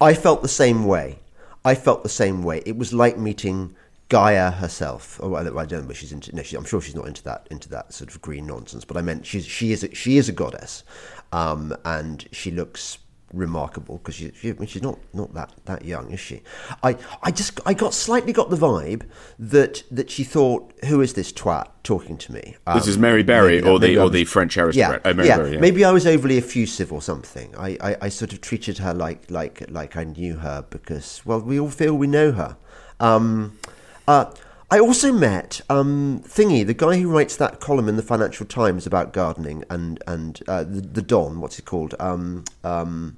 I 0.00 0.14
felt 0.14 0.42
the 0.42 0.48
same 0.48 0.84
way. 0.84 1.18
I 1.64 1.74
felt 1.74 2.02
the 2.02 2.08
same 2.08 2.42
way. 2.42 2.62
It 2.64 2.76
was 2.76 2.92
like 2.92 3.18
meeting 3.18 3.76
Gaia 4.08 4.50
herself. 4.50 5.20
Oh, 5.22 5.34
I 5.34 5.44
don't 5.66 5.86
know, 5.86 5.92
she's 5.92 6.12
into. 6.12 6.34
No, 6.34 6.42
I'm 6.56 6.64
sure 6.64 6.80
she's 6.80 6.94
not 6.94 7.06
into 7.06 7.22
that 7.24 7.46
into 7.50 7.68
that 7.68 7.92
sort 7.92 8.10
of 8.10 8.20
green 8.22 8.46
nonsense. 8.46 8.84
But 8.84 8.96
I 8.96 9.02
meant 9.02 9.26
she's 9.26 9.44
she 9.44 9.72
is 9.72 9.84
a, 9.84 9.94
she 9.94 10.16
is 10.16 10.28
a 10.28 10.32
goddess, 10.32 10.84
um, 11.32 11.76
and 11.84 12.26
she 12.32 12.50
looks 12.50 12.98
remarkable 13.32 13.98
because 13.98 14.14
she, 14.16 14.32
she, 14.34 14.54
she's 14.66 14.82
not 14.82 14.98
not 15.12 15.32
that 15.34 15.52
that 15.66 15.84
young, 15.84 16.10
is 16.10 16.20
she? 16.20 16.42
I 16.82 16.96
I 17.22 17.30
just 17.30 17.60
I 17.64 17.74
got 17.74 17.94
slightly 17.94 18.32
got 18.32 18.50
the 18.50 18.56
vibe 18.56 19.02
that 19.38 19.82
that 19.90 20.10
she 20.10 20.24
thought, 20.24 20.72
who 20.86 21.00
is 21.00 21.14
this 21.14 21.32
twat 21.32 21.68
talking 21.82 22.16
to 22.18 22.32
me? 22.32 22.56
This 22.74 22.84
Um, 22.84 22.88
is 22.88 22.98
Mary 22.98 23.22
Berry 23.22 23.60
or 23.60 23.78
the 23.78 23.88
maybe 23.88 23.98
or 23.98 24.04
was- 24.04 24.12
the 24.12 24.24
French 24.24 24.56
yeah, 24.56 24.62
aristocrat. 24.64 25.02
Oh, 25.04 25.14
Mary 25.14 25.28
yeah. 25.28 25.36
Berry, 25.36 25.52
yeah. 25.54 25.60
Maybe 25.60 25.84
I 25.84 25.90
was 25.92 26.06
overly 26.06 26.38
effusive 26.38 26.92
or 26.92 27.02
something. 27.02 27.54
I, 27.56 27.76
I, 27.80 27.96
I 28.02 28.08
sort 28.08 28.32
of 28.32 28.40
treated 28.40 28.78
her 28.78 28.92
like 28.94 29.30
like 29.30 29.70
like 29.70 29.96
I 29.96 30.04
knew 30.04 30.36
her 30.36 30.64
because 30.70 31.22
well, 31.24 31.40
we 31.40 31.58
all 31.60 31.70
feel 31.70 31.94
we 31.94 32.06
know 32.06 32.32
her. 32.32 32.56
Um, 32.98 33.58
uh, 34.06 34.26
I 34.72 34.78
also 34.78 35.10
met 35.12 35.60
um, 35.68 36.22
Thingy, 36.24 36.64
the 36.64 36.74
guy 36.74 36.96
who 37.00 37.08
writes 37.10 37.34
that 37.36 37.58
column 37.58 37.88
in 37.88 37.96
the 37.96 38.04
Financial 38.04 38.46
Times 38.46 38.86
about 38.86 39.12
gardening, 39.12 39.64
and 39.68 40.00
and 40.06 40.40
uh, 40.46 40.62
the, 40.62 40.80
the 40.80 41.02
Don. 41.02 41.40
What's 41.40 41.56
he 41.56 41.62
called? 41.62 41.96
Um, 41.98 42.44
um, 42.62 43.16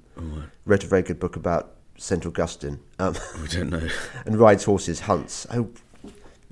wrote 0.64 0.84
a 0.84 0.86
very 0.86 1.02
good 1.02 1.18
book 1.20 1.36
about 1.36 1.74
St 1.96 2.24
Augustine. 2.26 2.80
Um, 2.98 3.16
I 3.42 3.46
don't 3.46 3.70
know. 3.70 3.88
and 4.26 4.36
rides 4.38 4.64
horses, 4.64 5.00
hunts. 5.00 5.46
Oh, 5.52 5.70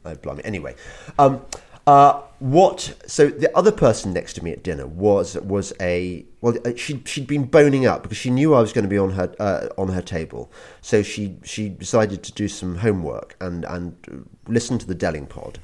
oh 0.05 0.15
blimey. 0.17 0.43
Anyway, 0.45 0.75
um, 1.19 1.43
uh, 1.87 2.23
what? 2.39 2.95
So 3.07 3.29
the 3.29 3.55
other 3.57 3.73
person 3.73 4.13
next 4.13 4.35
to 4.35 4.45
me 4.45 4.53
at 4.53 4.63
dinner 4.63 4.87
was 4.87 5.35
was 5.41 5.73
a 5.81 6.25
well. 6.41 6.57
uh, 6.65 6.73
She 6.77 7.03
she'd 7.05 7.27
been 7.27 7.45
boning 7.45 7.87
up 7.87 8.03
because 8.03 8.19
she 8.19 8.31
knew 8.31 8.55
I 8.55 8.61
was 8.61 8.73
going 8.73 8.85
to 8.85 8.89
be 8.89 8.99
on 8.99 9.11
her 9.11 9.35
uh, 9.41 9.69
on 9.77 9.89
her 9.89 10.03
table. 10.03 10.53
So 10.83 11.03
she 11.03 11.37
she 11.43 11.69
decided 11.69 12.23
to 12.23 12.33
do 12.33 12.49
some 12.49 12.77
homework 12.77 13.37
and 13.41 13.65
and 13.65 14.27
listen 14.47 14.79
to 14.79 14.87
the 14.87 14.95
Delingpod. 14.95 15.57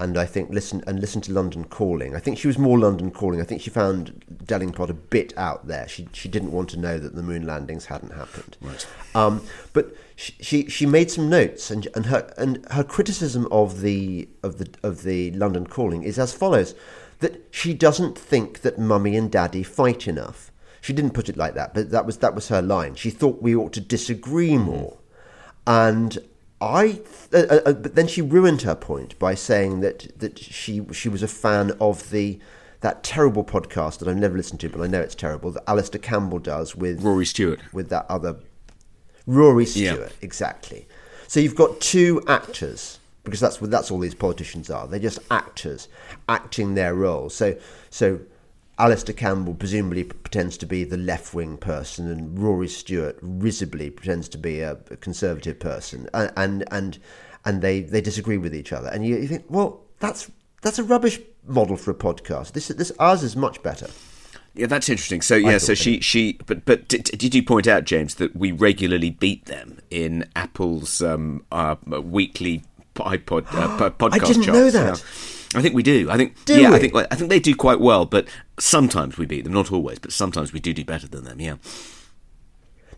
And 0.00 0.18
I 0.18 0.26
think 0.26 0.50
listen 0.50 0.82
and 0.86 1.00
listen 1.00 1.20
to 1.22 1.32
London 1.32 1.64
Calling. 1.64 2.16
I 2.16 2.18
think 2.18 2.36
she 2.36 2.48
was 2.48 2.58
more 2.58 2.78
London 2.78 3.10
Calling. 3.10 3.40
I 3.40 3.44
think 3.44 3.62
she 3.62 3.70
found 3.70 4.24
Delingpod 4.44 4.90
a 4.90 4.94
bit 4.94 5.32
out 5.36 5.68
there. 5.68 5.86
She 5.86 6.08
she 6.12 6.28
didn't 6.28 6.50
want 6.50 6.68
to 6.70 6.78
know 6.78 6.98
that 6.98 7.14
the 7.14 7.22
moon 7.22 7.46
landings 7.46 7.86
hadn't 7.86 8.12
happened. 8.12 8.56
Right. 8.60 8.86
Um, 9.14 9.42
but 9.72 9.94
she, 10.16 10.34
she 10.40 10.68
she 10.68 10.84
made 10.86 11.10
some 11.10 11.28
notes 11.28 11.70
and 11.70 11.86
and 11.94 12.06
her 12.06 12.32
and 12.36 12.66
her 12.72 12.82
criticism 12.82 13.46
of 13.52 13.82
the 13.82 14.28
of 14.42 14.58
the 14.58 14.68
of 14.82 15.04
the 15.04 15.30
London 15.32 15.66
Calling 15.66 16.02
is 16.02 16.18
as 16.18 16.32
follows: 16.32 16.74
that 17.20 17.46
she 17.50 17.72
doesn't 17.72 18.18
think 18.18 18.62
that 18.62 18.78
Mummy 18.78 19.16
and 19.16 19.30
Daddy 19.30 19.62
fight 19.62 20.08
enough. 20.08 20.50
She 20.80 20.92
didn't 20.92 21.14
put 21.14 21.28
it 21.28 21.36
like 21.36 21.54
that, 21.54 21.72
but 21.72 21.90
that 21.90 22.04
was 22.04 22.18
that 22.18 22.34
was 22.34 22.48
her 22.48 22.60
line. 22.60 22.94
She 22.96 23.10
thought 23.10 23.40
we 23.40 23.54
ought 23.54 23.72
to 23.74 23.80
disagree 23.80 24.58
more, 24.58 24.98
and 25.66 26.18
I. 26.64 27.00
Uh, 27.32 27.38
uh, 27.38 27.60
uh, 27.66 27.72
but 27.74 27.94
then 27.94 28.06
she 28.06 28.22
ruined 28.22 28.62
her 28.62 28.74
point 28.74 29.18
by 29.18 29.34
saying 29.34 29.80
that 29.80 30.18
that 30.18 30.38
she 30.38 30.84
she 30.92 31.08
was 31.08 31.22
a 31.22 31.28
fan 31.28 31.72
of 31.80 32.10
the. 32.10 32.38
That 32.80 33.02
terrible 33.02 33.44
podcast 33.44 34.00
that 34.00 34.08
I've 34.08 34.18
never 34.18 34.36
listened 34.36 34.60
to, 34.60 34.68
but 34.68 34.82
I 34.82 34.86
know 34.86 35.00
it's 35.00 35.14
terrible. 35.14 35.50
That 35.52 35.62
Alastair 35.66 36.02
Campbell 36.02 36.38
does 36.38 36.76
with 36.76 37.02
Rory 37.02 37.24
Stewart. 37.24 37.60
with 37.72 37.88
that 37.88 38.04
other 38.10 38.36
Rory 39.26 39.64
Yeah. 39.64 39.94
Stewart, 39.94 40.12
exactly. 40.20 40.86
So 41.26 41.40
you've 41.40 41.54
got 41.56 41.80
two 41.80 42.22
actors 42.28 42.98
because 43.22 43.40
that's 43.40 43.58
what 43.58 43.70
that's 43.70 43.90
all 43.90 43.98
these 43.98 44.14
politicians 44.14 44.68
are. 44.68 44.86
They're 44.86 45.00
just 45.00 45.18
actors 45.30 45.88
acting 46.28 46.74
their 46.74 46.94
roles. 46.94 47.34
So 47.34 47.56
so 47.88 48.20
Alastair 48.78 49.14
Campbell 49.14 49.54
presumably 49.54 50.04
pretends 50.04 50.56
to 50.58 50.66
be 50.66 50.84
the 50.84 50.96
left 50.96 51.32
wing 51.32 51.56
person, 51.56 52.10
and 52.10 52.38
Rory 52.38 52.68
Stewart 52.68 53.16
risibly 53.22 53.90
pretends 53.90 54.28
to 54.30 54.38
be 54.38 54.60
a, 54.60 54.76
conservative 55.00 55.60
person, 55.60 56.08
and 56.12 56.32
and 56.36 56.64
and, 56.70 56.98
and 57.44 57.62
they, 57.62 57.80
they 57.80 58.00
disagree 58.00 58.38
with 58.38 58.54
each 58.54 58.72
other. 58.72 58.88
And 58.88 59.06
you, 59.06 59.16
you 59.16 59.28
think, 59.28 59.44
well, 59.48 59.82
that's 60.00 60.30
that's 60.62 60.78
a 60.78 60.84
rubbish 60.84 61.20
model 61.46 61.76
for 61.76 61.92
a 61.92 61.94
podcast. 61.94 62.52
This 62.52 62.68
this 62.68 62.90
ours 62.98 63.22
is 63.22 63.36
much 63.36 63.62
better. 63.62 63.88
Yeah, 64.54 64.66
that's 64.66 64.88
interesting. 64.88 65.20
So 65.20 65.36
yeah, 65.36 65.58
so 65.58 65.74
she 65.74 66.00
she 66.00 66.38
but 66.46 66.64
but 66.64 66.88
did, 66.88 67.04
did 67.04 67.34
you 67.34 67.42
point 67.42 67.66
out 67.66 67.84
James 67.84 68.16
that 68.16 68.36
we 68.36 68.52
regularly 68.52 69.10
beat 69.10 69.46
them 69.46 69.78
in 69.90 70.28
Apple's 70.34 71.02
um, 71.02 71.44
uh, 71.52 71.76
weekly 71.86 72.62
iPod 72.96 73.46
uh, 73.52 73.90
po- 73.90 74.08
podcast 74.08 74.26
didn't 74.26 74.42
charts? 74.44 74.46
know 74.46 74.70
that. 74.70 75.04
I 75.56 75.62
think 75.62 75.74
we 75.74 75.82
do. 75.82 76.10
I 76.10 76.16
think 76.16 76.44
Do 76.44 76.60
yeah, 76.60 76.70
we? 76.70 76.76
I 76.76 76.78
think 76.78 76.94
I 76.96 77.14
think 77.14 77.30
they 77.30 77.40
do 77.40 77.54
quite 77.54 77.80
well, 77.80 78.04
but 78.06 78.26
sometimes 78.58 79.18
we 79.18 79.26
beat 79.26 79.44
them, 79.44 79.52
not 79.52 79.72
always, 79.72 79.98
but 79.98 80.12
sometimes 80.12 80.52
we 80.52 80.60
do 80.60 80.72
do 80.72 80.84
better 80.84 81.08
than 81.08 81.24
them. 81.24 81.40
Yeah. 81.40 81.56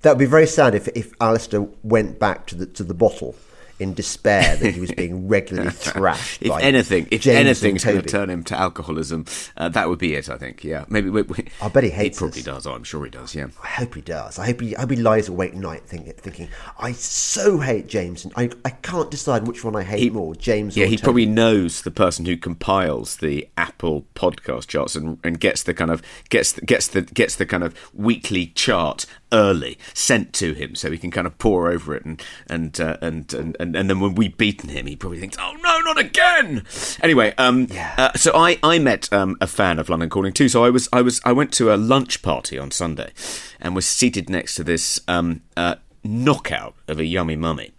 That 0.03 0.13
would 0.13 0.19
be 0.19 0.27
very 0.27 0.47
sad 0.47 0.75
if 0.75 0.89
if 0.89 1.13
Alastair 1.21 1.67
went 1.83 2.19
back 2.19 2.47
to 2.49 2.55
the 2.55 2.67
to 2.67 2.85
the 2.85 2.95
bottle 2.95 3.35
in 3.79 3.95
despair 3.95 4.57
that 4.57 4.75
he 4.75 4.81
was 4.81 4.91
being 4.93 5.29
regularly 5.37 5.71
thrashed. 5.71 6.43
If 6.43 6.49
by 6.49 6.63
anything, 6.63 7.09
if 7.11 7.23
James 7.23 7.37
anything's 7.39 7.85
going 7.85 8.01
to 8.03 8.09
turn 8.09 8.31
him 8.31 8.43
to 8.45 8.57
alcoholism, 8.57 9.27
uh, 9.57 9.69
that 9.71 9.89
would 9.89 9.99
be 9.99 10.15
it. 10.15 10.29
I 10.31 10.37
think. 10.39 10.65
Yeah, 10.65 10.85
maybe. 10.89 11.11
We, 11.11 11.23
we, 11.23 11.47
I 11.61 11.69
bet 11.69 11.85
he 11.85 11.91
hates 11.91 12.19
He 12.19 12.21
probably 12.25 12.41
us. 12.41 12.45
does. 12.47 12.67
Oh, 12.67 12.73
I'm 12.73 12.85
sure 12.85 13.05
he 13.05 13.11
does. 13.11 13.35
Yeah. 13.35 13.49
I 13.63 13.67
hope 13.69 13.95
he 13.95 14.01
does. 14.01 14.39
I 14.39 14.47
hope 14.47 14.61
he, 14.61 14.77
I 14.77 14.81
hope 14.81 14.91
he 14.91 14.97
lies 14.97 15.29
awake 15.29 15.53
at 15.53 15.59
night 15.59 15.83
thinking, 15.87 16.13
thinking, 16.15 16.49
I 16.79 16.93
so 16.93 17.59
hate 17.59 17.87
James, 17.87 18.25
and 18.25 18.33
I, 18.37 18.51
I 18.65 18.71
can't 18.71 19.11
decide 19.11 19.47
which 19.47 19.65
one 19.65 19.77
I 19.77 19.83
hate 19.83 20.01
He- 20.01 20.11
more, 20.11 20.35
James 20.35 20.77
Yeah, 20.77 20.85
or 20.87 20.89
he 20.89 20.97
probably 20.99 21.27
knows 21.27 21.83
the 21.83 21.91
person 21.91 22.25
who 22.25 22.37
compiles 22.37 23.17
the 23.19 23.49
Apple 23.57 24.07
podcast 24.15 24.69
charts 24.69 24.97
and, 24.97 25.19
and 25.23 25.39
gets 25.39 25.63
the 25.63 25.75
kind 25.75 25.91
of 25.91 26.03
gets 26.31 26.53
gets 26.61 26.89
the 26.89 27.03
gets 27.03 27.37
the 27.37 27.47
kind 27.47 27.63
of 27.65 27.75
weekly 27.95 28.47
chart 28.49 29.07
early 29.33 29.79
sent 29.95 30.33
to 30.33 30.53
him 30.53 30.75
so 30.75 30.91
he 30.91 30.99
can 30.99 31.11
kind 31.11 31.27
of 31.27 31.37
pour 31.39 31.71
over 31.71 31.95
it 31.95 32.05
and 32.05 32.23
and 32.49 32.81
uh, 32.81 32.97
and, 33.01 33.33
and 33.35 33.57
and 33.59 33.77
and 33.77 33.91
then 33.91 34.01
when 34.01 34.15
we've 34.15 34.37
beaten 34.37 34.69
him 34.69 34.87
he 34.87 34.97
probably 34.97 35.19
thinks 35.19 35.37
oh 35.41 35.57
no 35.63 35.81
not 35.81 35.99
again 35.99 36.65
anyway 37.03 37.35
um 37.39 37.69
uh, 37.99 38.13
so 38.15 38.33
I 38.35 38.59
I 38.63 38.79
met 38.79 39.13
um, 39.13 39.37
a 39.41 39.47
fan 39.47 39.79
of 39.79 39.89
London 39.89 40.09
Calling 40.09 40.33
too 40.33 40.49
so 40.49 40.65
I 40.65 40.71
was 40.71 40.89
I 40.93 41.03
was 41.03 41.21
I 41.25 41.33
went 41.33 41.53
to 41.55 41.73
a 41.73 41.77
lunch 41.77 42.23
party 42.23 42.59
on 42.59 42.71
Sunday 42.71 43.13
and 43.61 43.75
was 43.75 43.87
seated 43.87 44.31
next 44.31 44.55
to 44.57 44.65
this 44.65 45.01
um 45.09 45.43
uh, 45.57 45.77
knockout 46.07 46.75
of 46.89 46.99
a 46.99 47.05
yummy 47.05 47.37
mummy. 47.37 47.73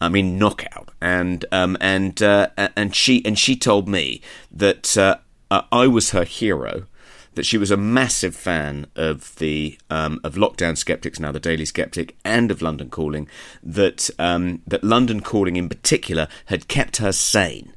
I 0.00 0.08
mean 0.08 0.38
knockout, 0.38 0.90
and 1.00 1.44
um, 1.52 1.76
and 1.80 2.20
uh, 2.22 2.48
and 2.56 2.94
she 2.94 3.24
and 3.24 3.38
she 3.38 3.56
told 3.56 3.88
me 3.88 4.20
that 4.50 4.96
uh, 4.96 5.18
uh, 5.50 5.62
I 5.72 5.86
was 5.86 6.10
her 6.10 6.24
hero. 6.24 6.86
That 7.34 7.46
she 7.46 7.58
was 7.58 7.70
a 7.70 7.76
massive 7.76 8.34
fan 8.36 8.86
of 8.94 9.34
the 9.36 9.78
um, 9.90 10.20
of 10.22 10.34
Lockdown 10.34 10.76
Skeptics, 10.76 11.18
now 11.18 11.32
the 11.32 11.40
Daily 11.40 11.64
Skeptic, 11.64 12.16
and 12.24 12.50
of 12.50 12.62
London 12.62 12.90
Calling. 12.90 13.28
That 13.62 14.08
um, 14.18 14.62
that 14.66 14.84
London 14.84 15.20
Calling 15.20 15.56
in 15.56 15.68
particular 15.68 16.28
had 16.46 16.68
kept 16.68 16.98
her 16.98 17.12
sane 17.12 17.74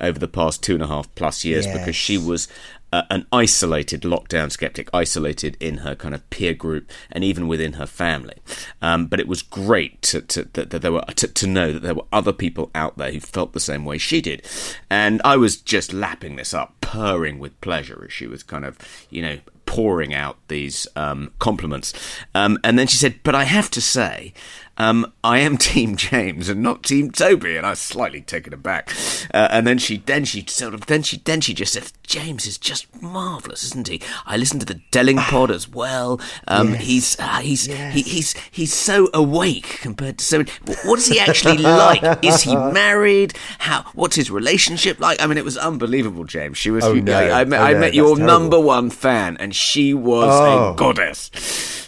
over 0.00 0.18
the 0.18 0.28
past 0.28 0.62
two 0.62 0.74
and 0.74 0.82
a 0.82 0.86
half 0.86 1.14
plus 1.14 1.44
years 1.44 1.66
because 1.66 1.94
she 1.94 2.16
was 2.16 2.48
uh, 2.92 3.02
an 3.10 3.26
isolated 3.32 4.02
lockdown 4.02 4.50
skeptic, 4.50 4.88
isolated 4.92 5.56
in 5.60 5.78
her 5.78 5.94
kind 5.94 6.14
of 6.14 6.28
peer 6.30 6.54
group 6.54 6.90
and 7.10 7.22
even 7.24 7.48
within 7.48 7.74
her 7.74 7.86
family. 7.86 8.36
Um, 8.82 9.06
but 9.06 9.20
it 9.20 9.28
was 9.28 9.42
great 9.42 10.02
to, 10.02 10.22
to, 10.22 10.44
that, 10.52 10.70
that 10.70 10.82
there 10.82 10.92
were 10.92 11.02
to, 11.02 11.28
to 11.28 11.46
know 11.46 11.72
that 11.72 11.82
there 11.82 11.94
were 11.94 12.04
other 12.12 12.32
people 12.32 12.70
out 12.74 12.96
there 12.98 13.12
who 13.12 13.20
felt 13.20 13.52
the 13.52 13.60
same 13.60 13.84
way 13.84 13.98
she 13.98 14.20
did, 14.20 14.46
and 14.88 15.20
I 15.24 15.36
was 15.36 15.56
just 15.56 15.92
lapping 15.92 16.36
this 16.36 16.52
up, 16.54 16.74
purring 16.80 17.38
with 17.38 17.60
pleasure 17.60 18.02
as 18.04 18.12
she 18.12 18.26
was 18.26 18.42
kind 18.42 18.64
of 18.64 18.78
you 19.10 19.22
know 19.22 19.38
pouring 19.66 20.12
out 20.12 20.36
these 20.48 20.88
um, 20.96 21.32
compliments. 21.38 21.92
Um, 22.34 22.58
and 22.64 22.78
then 22.78 22.86
she 22.86 22.96
said, 22.96 23.20
"But 23.22 23.34
I 23.34 23.44
have 23.44 23.70
to 23.70 23.80
say." 23.80 24.32
Um, 24.78 25.12
I 25.22 25.40
am 25.40 25.56
Team 25.58 25.96
James 25.96 26.48
and 26.48 26.62
not 26.62 26.82
Team 26.82 27.10
Toby, 27.10 27.56
and 27.56 27.66
I 27.66 27.70
was 27.70 27.78
slightly 27.80 28.20
taken 28.22 28.54
aback. 28.54 28.94
Uh, 29.34 29.48
and 29.50 29.66
then 29.66 29.76
she, 29.78 29.98
then 29.98 30.24
she 30.24 30.44
sort 30.46 30.72
of, 30.74 30.86
then 30.86 31.02
she, 31.02 31.18
then 31.18 31.40
she 31.42 31.52
just 31.52 31.72
said, 31.74 31.92
"James 32.02 32.46
is 32.46 32.56
just 32.56 32.86
marvelous, 33.02 33.62
isn't 33.64 33.88
he? 33.88 34.00
I 34.26 34.36
listened 34.38 34.60
to 34.60 34.66
the 34.66 34.80
Delingpod 34.90 35.50
as 35.50 35.68
well. 35.68 36.20
Um, 36.48 36.70
Yes. 36.72 36.82
He's, 36.82 37.20
uh, 37.20 37.38
he's, 37.40 37.68
Yes. 37.68 37.94
he, 37.94 38.02
he's, 38.02 38.34
he's 38.50 38.72
so 38.72 39.08
awake 39.12 39.78
compared 39.82 40.18
to 40.18 40.24
so. 40.24 40.38
many- 40.38 40.50
What 40.84 40.98
is 40.98 41.06
he 41.08 41.20
actually 41.20 41.58
like? 41.58 42.24
is 42.24 42.42
he 42.42 42.54
married? 42.72 43.34
How? 43.58 43.82
What's 43.94 44.16
his 44.16 44.30
relationship 44.30 44.98
like? 45.00 45.20
I 45.22 45.26
mean, 45.26 45.36
it 45.36 45.44
was 45.44 45.58
unbelievable, 45.58 46.24
James. 46.24 46.56
She 46.56 46.70
was. 46.70 46.84
Oh, 46.84 46.94
no. 46.94 47.12
I, 47.18 47.40
I 47.40 47.44
met, 47.44 47.60
Oh, 47.60 47.64
I 47.64 47.74
met 47.74 47.94
your 47.94 48.16
terrible. 48.16 48.26
number 48.26 48.60
one 48.60 48.88
fan, 48.90 49.36
and 49.38 49.54
she 49.54 49.92
was 49.92 50.30
Oh. 50.32 50.72
a 50.72 50.76
goddess. 50.76 51.30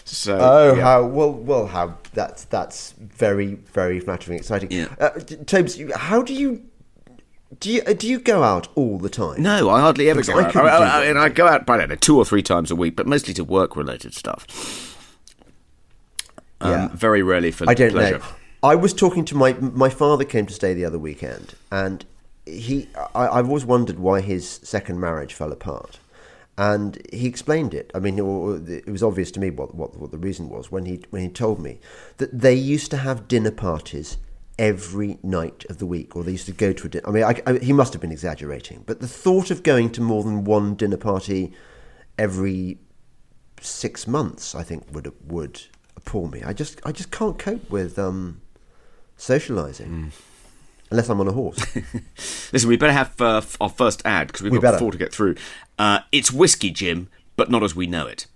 So. 0.05 0.37
Oh, 0.39 0.73
yeah. 0.75 0.81
how 0.81 1.05
well, 1.05 1.31
well, 1.31 1.67
how 1.67 1.97
that's 2.13 2.43
that's 2.45 2.91
very, 2.99 3.55
very 3.55 3.99
flattering, 3.99 4.37
exciting. 4.37 4.71
Yeah. 4.71 4.93
Uh, 4.99 5.09
Tobes, 5.45 5.79
how 5.95 6.21
do 6.21 6.33
you 6.33 6.63
do 7.59 7.71
you 7.71 7.81
uh, 7.87 7.93
do 7.93 8.07
you 8.07 8.19
go 8.19 8.43
out 8.43 8.67
all 8.75 8.97
the 8.97 9.09
time? 9.09 9.41
No, 9.41 9.69
I 9.69 9.79
hardly 9.79 10.09
ever 10.09 10.21
Because 10.21 10.33
go 10.53 10.61
I 10.61 10.71
out. 10.71 10.81
I, 10.81 10.85
I. 10.99 11.01
I, 11.01 11.05
and 11.05 11.17
I 11.19 11.29
go 11.29 11.47
out, 11.47 11.69
I 11.69 11.77
don't 11.77 11.89
know, 11.89 11.95
two 11.95 12.17
or 12.17 12.25
three 12.25 12.43
times 12.43 12.69
a 12.71 12.75
week, 12.75 12.95
but 12.95 13.07
mostly 13.07 13.33
to 13.35 13.43
work-related 13.43 14.13
stuff. 14.13 14.97
Um, 16.61 16.71
Yeah. 16.71 16.87
Very 16.93 17.21
rarely 17.23 17.51
for 17.51 17.69
I 17.69 17.73
don't 17.73 17.91
pleasure. 17.91 18.19
know. 18.19 18.25
I 18.63 18.75
was 18.75 18.93
talking 18.93 19.25
to 19.25 19.35
my 19.35 19.53
my 19.53 19.89
father 19.89 20.23
came 20.23 20.45
to 20.45 20.53
stay 20.53 20.73
the 20.73 20.85
other 20.85 20.99
weekend, 20.99 21.55
and 21.71 22.05
he 22.45 22.87
I, 23.13 23.27
I've 23.27 23.47
always 23.47 23.65
wondered 23.65 23.99
why 23.99 24.21
his 24.21 24.49
second 24.63 24.99
marriage 24.99 25.33
fell 25.33 25.51
apart, 25.51 25.99
and 26.57 27.01
he 27.11 27.27
explained 27.27 27.73
it. 27.73 27.91
I 27.95 27.99
mean, 27.99 28.19
it 28.19 28.87
was 28.89 29.03
obvious 29.03 29.31
to 29.31 29.39
me 29.39 29.49
what, 29.49 29.73
what, 29.73 29.97
what 29.97 30.11
the 30.11 30.17
reason 30.17 30.49
was 30.49 30.71
when 30.71 30.85
he 30.85 31.01
when 31.09 31.23
he 31.23 31.29
told 31.29 31.59
me 31.59 31.79
that 32.17 32.37
they 32.37 32.53
used 32.53 32.91
to 32.91 32.97
have 32.97 33.27
dinner 33.27 33.51
parties 33.51 34.17
every 34.59 35.17
night 35.23 35.65
of 35.69 35.79
the 35.79 35.85
week, 35.85 36.15
or 36.15 36.23
they 36.23 36.33
used 36.33 36.45
to 36.45 36.51
go 36.51 36.71
to 36.71 36.85
a 36.85 36.89
dinner. 36.89 37.07
I 37.07 37.11
mean, 37.11 37.23
I, 37.23 37.41
I, 37.47 37.57
he 37.57 37.73
must 37.73 37.93
have 37.93 38.01
been 38.01 38.11
exaggerating, 38.11 38.83
but 38.85 39.01
the 39.01 39.07
thought 39.07 39.49
of 39.49 39.63
going 39.63 39.91
to 39.93 40.01
more 40.01 40.23
than 40.23 40.43
one 40.43 40.75
dinner 40.75 40.97
party 40.97 41.51
every 42.19 42.77
six 43.59 44.07
months, 44.07 44.53
I 44.53 44.61
think, 44.63 44.85
would 44.91 45.11
would 45.25 45.61
appall 45.95 46.27
me. 46.27 46.43
I 46.43 46.53
just 46.53 46.81
I 46.85 46.91
just 46.91 47.09
can't 47.09 47.39
cope 47.39 47.69
with 47.71 47.97
um, 47.97 48.41
socialising. 49.17 49.87
Mm. 49.87 50.11
Unless 50.93 51.09
I'm 51.09 51.19
on 51.21 51.27
a 51.27 51.31
horse. 51.31 51.75
Listen, 52.53 52.69
we 52.69 52.77
better 52.77 52.93
have 52.93 53.19
uh, 53.19 53.41
our 53.59 53.69
first 53.69 54.03
ad 54.05 54.27
because 54.27 54.43
we've 54.43 54.51
we 54.51 54.59
got 54.59 54.73
better. 54.73 54.77
four 54.77 54.91
to 54.91 54.97
get 54.99 55.11
through. 55.11 55.33
Uh, 55.79 56.01
it's 56.11 56.31
whiskey, 56.31 56.69
Jim, 56.69 57.09
but 57.35 57.49
not 57.49 57.63
as 57.63 57.75
we 57.75 57.87
know 57.87 58.05
it. 58.05 58.27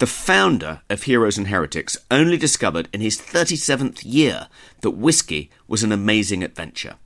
The 0.00 0.08
founder 0.08 0.80
of 0.90 1.04
Heroes 1.04 1.38
and 1.38 1.46
Heretics 1.46 1.96
only 2.10 2.36
discovered 2.36 2.88
in 2.92 3.00
his 3.00 3.16
37th 3.16 4.00
year 4.04 4.48
that 4.80 4.90
whiskey 4.90 5.50
was 5.68 5.84
an 5.84 5.92
amazing 5.92 6.42
adventure. 6.42 6.96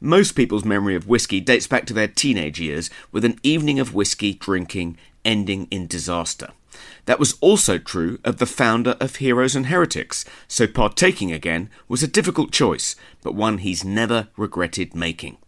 Most 0.00 0.36
people's 0.36 0.64
memory 0.64 0.94
of 0.94 1.08
whiskey 1.08 1.40
dates 1.40 1.66
back 1.66 1.84
to 1.86 1.92
their 1.92 2.06
teenage 2.06 2.60
years, 2.60 2.88
with 3.10 3.24
an 3.24 3.40
evening 3.42 3.80
of 3.80 3.94
whiskey 3.94 4.32
drinking 4.34 4.96
ending 5.24 5.66
in 5.72 5.88
disaster. 5.88 6.50
That 7.06 7.18
was 7.18 7.36
also 7.40 7.78
true 7.78 8.18
of 8.24 8.38
the 8.38 8.46
founder 8.46 8.96
of 9.00 9.16
Heroes 9.16 9.54
and 9.54 9.66
Heretics, 9.66 10.24
so 10.48 10.66
partaking 10.66 11.32
again 11.32 11.70
was 11.88 12.02
a 12.02 12.08
difficult 12.08 12.50
choice, 12.50 12.96
but 13.22 13.34
one 13.34 13.58
he's 13.58 13.84
never 13.84 14.28
regretted 14.36 14.94
making. 14.94 15.38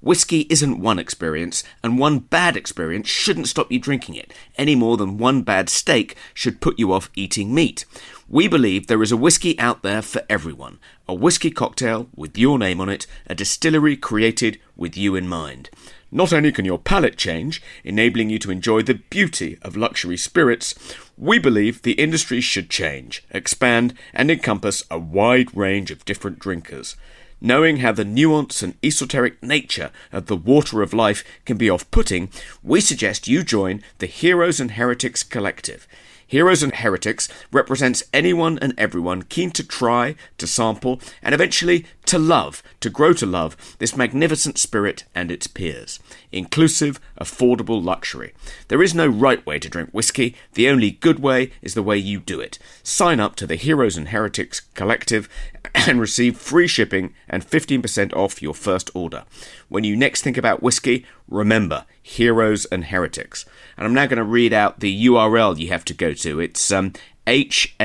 Whiskey 0.00 0.48
isn't 0.50 0.80
one 0.80 0.98
experience, 0.98 1.62
and 1.80 1.96
one 1.96 2.18
bad 2.18 2.56
experience 2.56 3.08
shouldn't 3.08 3.46
stop 3.46 3.70
you 3.70 3.78
drinking 3.78 4.16
it, 4.16 4.32
any 4.58 4.74
more 4.74 4.96
than 4.96 5.16
one 5.16 5.42
bad 5.42 5.68
steak 5.68 6.16
should 6.34 6.60
put 6.60 6.76
you 6.76 6.92
off 6.92 7.08
eating 7.14 7.54
meat. 7.54 7.84
We 8.28 8.48
believe 8.48 8.88
there 8.88 9.02
is 9.02 9.12
a 9.12 9.16
whiskey 9.16 9.56
out 9.60 9.82
there 9.82 10.02
for 10.02 10.22
everyone. 10.28 10.80
A 11.06 11.14
whiskey 11.14 11.52
cocktail 11.52 12.08
with 12.16 12.36
your 12.36 12.58
name 12.58 12.80
on 12.80 12.88
it, 12.88 13.06
a 13.28 13.34
distillery 13.36 13.96
created 13.96 14.58
with 14.76 14.96
you 14.96 15.14
in 15.14 15.28
mind. 15.28 15.70
Not 16.14 16.30
only 16.30 16.52
can 16.52 16.66
your 16.66 16.78
palate 16.78 17.16
change, 17.16 17.62
enabling 17.84 18.28
you 18.28 18.38
to 18.40 18.50
enjoy 18.50 18.82
the 18.82 19.00
beauty 19.08 19.56
of 19.62 19.78
luxury 19.78 20.18
spirits, 20.18 20.74
we 21.16 21.38
believe 21.38 21.80
the 21.80 21.92
industry 21.92 22.42
should 22.42 22.68
change, 22.68 23.24
expand, 23.30 23.94
and 24.12 24.30
encompass 24.30 24.84
a 24.90 24.98
wide 24.98 25.56
range 25.56 25.90
of 25.90 26.04
different 26.04 26.38
drinkers. 26.38 26.96
Knowing 27.40 27.78
how 27.78 27.92
the 27.92 28.04
nuance 28.04 28.62
and 28.62 28.74
esoteric 28.84 29.42
nature 29.42 29.90
of 30.12 30.26
the 30.26 30.36
water 30.36 30.82
of 30.82 30.92
life 30.92 31.24
can 31.46 31.56
be 31.56 31.70
off 31.70 31.90
putting, 31.90 32.28
we 32.62 32.78
suggest 32.78 33.26
you 33.26 33.42
join 33.42 33.82
the 33.98 34.06
Heroes 34.06 34.60
and 34.60 34.72
Heretics 34.72 35.22
Collective. 35.22 35.88
Heroes 36.32 36.62
and 36.62 36.74
Heretics 36.74 37.28
represents 37.52 38.04
anyone 38.10 38.58
and 38.62 38.72
everyone 38.78 39.24
keen 39.24 39.50
to 39.50 39.62
try, 39.62 40.14
to 40.38 40.46
sample, 40.46 40.98
and 41.22 41.34
eventually 41.34 41.84
to 42.06 42.18
love, 42.18 42.62
to 42.80 42.88
grow 42.88 43.12
to 43.12 43.26
love 43.26 43.76
this 43.78 43.98
magnificent 43.98 44.56
spirit 44.56 45.04
and 45.14 45.30
its 45.30 45.46
peers. 45.46 46.00
Inclusive, 46.32 46.98
affordable 47.20 47.84
luxury. 47.84 48.32
There 48.68 48.82
is 48.82 48.94
no 48.94 49.06
right 49.06 49.44
way 49.44 49.58
to 49.58 49.68
drink 49.68 49.90
whiskey, 49.90 50.34
the 50.54 50.70
only 50.70 50.92
good 50.92 51.18
way 51.18 51.50
is 51.60 51.74
the 51.74 51.82
way 51.82 51.98
you 51.98 52.18
do 52.18 52.40
it. 52.40 52.58
Sign 52.82 53.20
up 53.20 53.36
to 53.36 53.46
the 53.46 53.56
Heroes 53.56 53.98
and 53.98 54.08
Heretics 54.08 54.60
Collective 54.72 55.28
and 55.86 56.00
receive 56.00 56.36
free 56.36 56.66
shipping 56.66 57.14
and 57.28 57.44
15% 57.44 58.14
off 58.14 58.42
your 58.42 58.54
first 58.54 58.90
order. 58.94 59.24
When 59.68 59.84
you 59.84 59.96
next 59.96 60.22
think 60.22 60.36
about 60.36 60.62
whiskey, 60.62 61.06
remember 61.28 61.84
Heroes 62.02 62.64
and 62.66 62.86
Heretics. 62.86 63.44
And 63.76 63.86
I'm 63.86 63.94
now 63.94 64.06
going 64.06 64.18
to 64.18 64.24
read 64.24 64.52
out 64.52 64.80
the 64.80 65.06
URL 65.06 65.58
you 65.58 65.68
have 65.68 65.84
to 65.86 65.94
go 65.94 66.12
to. 66.14 66.40
It's 66.40 66.70
um, 66.70 66.92
H-A-H-C-W-S, 67.26 67.78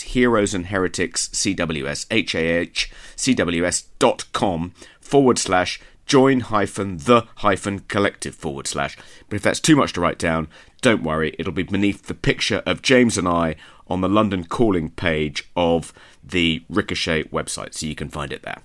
Heroes 0.00 0.54
and 0.54 0.66
Heretics 0.66 1.28
CWS, 1.28 2.06
H-A-H-C-W-S 2.10 3.82
dot 3.98 4.24
com 4.32 4.72
forward 5.00 5.38
slash 5.38 5.80
join 6.06 6.40
hyphen 6.40 6.98
the 6.98 7.22
hyphen 7.36 7.80
collective 7.80 8.34
forward 8.34 8.66
slash. 8.66 8.96
But 9.28 9.36
if 9.36 9.42
that's 9.42 9.60
too 9.60 9.76
much 9.76 9.92
to 9.94 10.00
write 10.00 10.18
down, 10.18 10.48
don't 10.84 11.02
worry, 11.02 11.34
it'll 11.38 11.50
be 11.50 11.62
beneath 11.62 12.08
the 12.08 12.14
picture 12.14 12.62
of 12.66 12.82
James 12.82 13.16
and 13.16 13.26
I 13.26 13.56
on 13.88 14.02
the 14.02 14.08
London 14.08 14.44
calling 14.44 14.90
page 14.90 15.48
of 15.56 15.94
the 16.22 16.62
Ricochet 16.68 17.24
website, 17.24 17.72
so 17.72 17.86
you 17.86 17.94
can 17.94 18.10
find 18.10 18.30
it 18.30 18.42
there. 18.42 18.58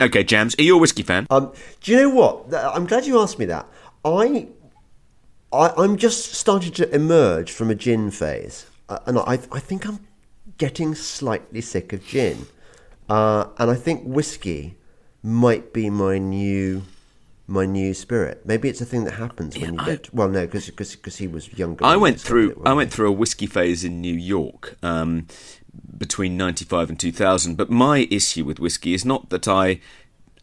Okay, 0.00 0.24
James, 0.24 0.56
are 0.58 0.62
you 0.62 0.76
a 0.76 0.78
whiskey 0.78 1.02
fan? 1.02 1.26
Um, 1.28 1.52
do 1.82 1.92
you 1.92 1.98
know 1.98 2.08
what? 2.08 2.54
I'm 2.54 2.86
glad 2.86 3.04
you 3.04 3.20
asked 3.20 3.38
me 3.38 3.44
that. 3.44 3.68
I, 4.06 4.48
I 5.52 5.84
am 5.84 5.98
just 5.98 6.32
starting 6.32 6.72
to 6.72 6.94
emerge 6.94 7.52
from 7.52 7.68
a 7.68 7.74
gin 7.74 8.10
phase, 8.10 8.64
uh, 8.88 9.00
and 9.04 9.18
I 9.18 9.38
I 9.52 9.60
think 9.60 9.86
I'm 9.86 10.00
getting 10.56 10.94
slightly 10.94 11.60
sick 11.60 11.92
of 11.92 12.06
gin, 12.06 12.46
uh, 13.10 13.48
and 13.58 13.70
I 13.70 13.74
think 13.74 14.02
whiskey 14.04 14.78
might 15.22 15.74
be 15.74 15.90
my 15.90 16.16
new 16.16 16.84
my 17.46 17.64
new 17.64 17.94
spirit. 17.94 18.44
Maybe 18.44 18.68
it's 18.68 18.80
a 18.80 18.86
thing 18.86 19.04
that 19.04 19.14
happens 19.14 19.56
when 19.56 19.74
yeah, 19.74 19.80
you 19.80 19.86
get. 19.86 20.14
well, 20.14 20.28
no, 20.28 20.46
because 20.46 20.68
because 20.70 21.16
he 21.16 21.28
was 21.28 21.52
younger. 21.56 21.84
I 21.84 21.96
went 21.96 22.20
through 22.20 22.60
I 22.64 22.72
went 22.72 22.92
through 22.92 23.08
a 23.08 23.12
whiskey 23.12 23.46
phase 23.46 23.84
in 23.84 24.00
New 24.00 24.14
York 24.14 24.76
um, 24.82 25.26
between 25.96 26.36
ninety 26.36 26.64
five 26.64 26.88
and 26.88 26.98
two 26.98 27.12
thousand. 27.12 27.56
But 27.56 27.70
my 27.70 28.08
issue 28.10 28.44
with 28.44 28.58
whiskey 28.58 28.94
is 28.94 29.04
not 29.04 29.30
that 29.30 29.46
I 29.46 29.80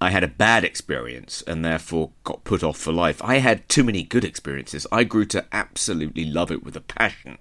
I 0.04 0.10
had 0.10 0.24
a 0.24 0.28
bad 0.28 0.66
experience 0.66 1.42
and 1.48 1.63
therefore 1.63 2.12
got 2.26 2.44
put 2.44 2.62
off 2.62 2.78
for 2.78 2.92
life. 2.92 3.24
I 3.24 3.38
had 3.38 3.68
too 3.70 3.86
many 3.86 4.04
good 4.04 4.26
experiences. 4.26 4.86
I 4.92 5.06
grew 5.06 5.26
to 5.28 5.46
absolutely 5.54 6.26
love 6.26 6.52
it 6.52 6.62
with 6.62 6.76
a 6.76 6.82
passion, 6.82 7.38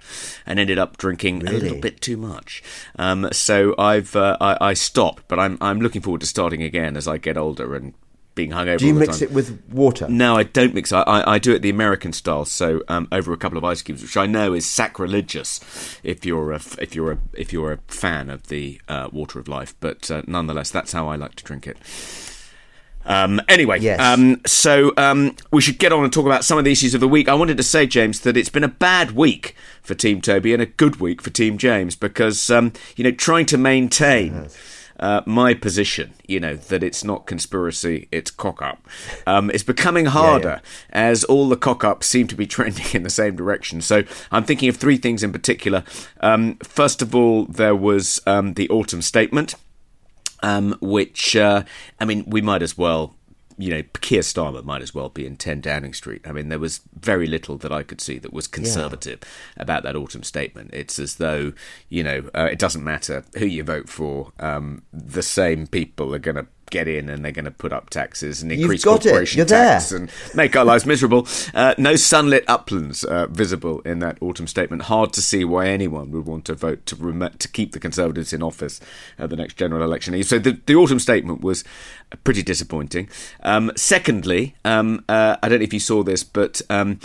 and 0.46 0.60
ended 0.60 0.78
up 0.78 0.96
drinking 0.96 1.40
really? 1.40 1.56
a 1.56 1.58
little 1.58 1.80
bit 1.80 2.00
too 2.00 2.16
much. 2.16 2.62
Um, 2.96 3.28
so 3.32 3.74
I've 3.78 4.14
uh, 4.14 4.36
I, 4.40 4.58
I, 4.60 4.74
stopped, 4.74 5.24
but 5.26 5.40
I'm 5.40 5.58
I'm 5.60 5.80
looking 5.80 6.02
forward 6.02 6.20
to 6.20 6.26
starting 6.26 6.62
again 6.62 6.96
as 6.96 7.08
I 7.08 7.16
get 7.18 7.36
older 7.36 7.74
and 7.74 7.94
being 8.34 8.50
hungover. 8.50 8.78
Do 8.78 8.86
you 8.86 8.94
mix 8.94 9.20
it 9.22 9.32
with 9.32 9.62
water? 9.70 10.08
No, 10.08 10.36
I 10.36 10.44
don't 10.44 10.74
mix. 10.74 10.92
I, 10.92 11.02
I, 11.02 11.34
I 11.34 11.38
do 11.38 11.52
it 11.52 11.60
the 11.62 11.70
American 11.70 12.12
style, 12.12 12.44
so 12.44 12.82
um, 12.88 13.08
over 13.12 13.32
a 13.32 13.36
couple 13.36 13.58
of 13.58 13.64
ice 13.64 13.82
cubes, 13.82 14.02
which 14.02 14.16
I 14.16 14.26
know 14.26 14.54
is 14.54 14.66
sacrilegious 14.66 15.60
if 16.02 16.24
you're 16.24 16.52
a 16.52 16.60
if 16.78 16.94
you're 16.94 17.12
a 17.12 17.18
if 17.34 17.52
you're 17.52 17.72
a 17.72 17.78
fan 17.88 18.30
of 18.30 18.48
the 18.48 18.80
uh, 18.88 19.08
water 19.12 19.38
of 19.38 19.48
life. 19.48 19.74
But 19.80 20.10
uh, 20.10 20.22
nonetheless, 20.26 20.70
that's 20.70 20.92
how 20.92 21.08
I 21.08 21.16
like 21.16 21.34
to 21.36 21.44
drink 21.44 21.66
it. 21.66 21.76
Um, 23.04 23.40
anyway, 23.48 23.80
yes. 23.80 23.98
um, 23.98 24.40
so 24.46 24.92
um, 24.96 25.34
we 25.50 25.60
should 25.60 25.78
get 25.78 25.92
on 25.92 26.04
and 26.04 26.12
talk 26.12 26.24
about 26.24 26.44
some 26.44 26.56
of 26.56 26.64
the 26.64 26.70
issues 26.70 26.94
of 26.94 27.00
the 27.00 27.08
week. 27.08 27.28
I 27.28 27.34
wanted 27.34 27.56
to 27.56 27.64
say, 27.64 27.84
James, 27.84 28.20
that 28.20 28.36
it's 28.36 28.48
been 28.48 28.62
a 28.62 28.68
bad 28.68 29.10
week 29.10 29.56
for 29.82 29.96
Team 29.96 30.20
Toby 30.20 30.52
and 30.52 30.62
a 30.62 30.66
good 30.66 31.00
week 31.00 31.20
for 31.20 31.30
Team 31.30 31.58
James 31.58 31.96
because 31.96 32.48
um, 32.48 32.72
you 32.96 33.04
know 33.04 33.10
trying 33.10 33.46
to 33.46 33.58
maintain. 33.58 34.34
Yes 34.34 34.71
uh, 35.02 35.20
my 35.26 35.52
position, 35.52 36.14
you 36.28 36.38
know, 36.38 36.54
that 36.54 36.82
it's 36.84 37.02
not 37.02 37.26
conspiracy, 37.26 38.06
it's 38.12 38.30
cock 38.30 38.62
up, 38.62 38.86
um, 39.26 39.50
is 39.50 39.64
becoming 39.64 40.06
harder 40.06 40.48
yeah, 40.48 40.60
yeah. 40.90 41.10
as 41.10 41.24
all 41.24 41.48
the 41.48 41.56
cock 41.56 41.82
ups 41.82 42.06
seem 42.06 42.28
to 42.28 42.36
be 42.36 42.46
trending 42.56 42.86
in 42.94 43.02
the 43.02 43.10
same 43.10 43.34
direction. 43.34 43.80
So 43.80 44.04
I'm 44.30 44.44
thinking 44.44 44.68
of 44.68 44.76
three 44.76 44.96
things 44.96 45.24
in 45.24 45.32
particular. 45.32 45.82
Um, 46.20 46.54
first 46.62 47.02
of 47.02 47.16
all, 47.16 47.46
there 47.46 47.74
was 47.74 48.20
um, 48.26 48.54
the 48.54 48.70
autumn 48.70 49.02
statement. 49.02 49.56
Um, 50.44 50.76
which 50.80 51.36
uh, 51.36 51.62
I 52.00 52.04
mean, 52.04 52.24
we 52.26 52.40
might 52.40 52.62
as 52.62 52.76
well 52.76 53.14
you 53.62 53.70
know, 53.70 53.82
Keir 54.00 54.22
Starmer 54.22 54.64
might 54.64 54.82
as 54.82 54.92
well 54.92 55.08
be 55.08 55.24
in 55.24 55.36
10 55.36 55.60
Downing 55.60 55.94
Street. 55.94 56.20
I 56.26 56.32
mean, 56.32 56.48
there 56.48 56.58
was 56.58 56.80
very 56.98 57.28
little 57.28 57.56
that 57.58 57.70
I 57.70 57.84
could 57.84 58.00
see 58.00 58.18
that 58.18 58.32
was 58.32 58.48
conservative 58.48 59.20
yeah. 59.56 59.62
about 59.62 59.84
that 59.84 59.94
autumn 59.94 60.24
statement. 60.24 60.70
It's 60.72 60.98
as 60.98 61.16
though, 61.16 61.52
you 61.88 62.02
know, 62.02 62.28
uh, 62.34 62.48
it 62.50 62.58
doesn't 62.58 62.82
matter 62.82 63.24
who 63.38 63.46
you 63.46 63.62
vote 63.62 63.88
for, 63.88 64.32
um, 64.40 64.82
the 64.92 65.22
same 65.22 65.68
people 65.68 66.12
are 66.12 66.18
going 66.18 66.34
to 66.34 66.46
get 66.72 66.88
in 66.88 67.08
and 67.08 67.24
they're 67.24 67.30
going 67.30 67.44
to 67.44 67.50
put 67.52 67.72
up 67.72 67.90
taxes 67.90 68.42
and 68.42 68.50
increase 68.50 68.82
corporation 68.82 69.46
tax 69.46 69.90
there. 69.90 70.00
and 70.00 70.10
make 70.34 70.56
our 70.56 70.64
lives 70.64 70.84
miserable. 70.84 71.28
Uh, 71.54 71.74
no 71.78 71.94
sunlit 71.94 72.44
uplands 72.48 73.04
uh, 73.04 73.26
visible 73.28 73.80
in 73.82 74.00
that 74.00 74.18
autumn 74.20 74.48
statement. 74.48 74.82
Hard 74.82 75.12
to 75.12 75.22
see 75.22 75.44
why 75.44 75.68
anyone 75.68 76.10
would 76.10 76.26
want 76.26 76.44
to 76.46 76.54
vote 76.54 76.84
to 76.86 76.96
rem- 76.96 77.36
to 77.38 77.48
keep 77.48 77.72
the 77.72 77.78
Conservatives 77.78 78.32
in 78.32 78.42
office 78.42 78.80
at 79.18 79.30
the 79.30 79.36
next 79.36 79.56
general 79.56 79.84
election. 79.84 80.20
So 80.24 80.38
the, 80.38 80.58
the 80.66 80.74
autumn 80.74 80.98
statement 80.98 81.42
was 81.42 81.62
pretty 82.24 82.42
disappointing. 82.42 83.08
Um, 83.42 83.70
secondly, 83.76 84.56
um, 84.64 85.04
uh, 85.08 85.36
I 85.42 85.48
don't 85.48 85.58
know 85.58 85.64
if 85.64 85.74
you 85.74 85.80
saw 85.80 86.02
this, 86.02 86.24
but 86.24 86.62
um, 86.70 86.98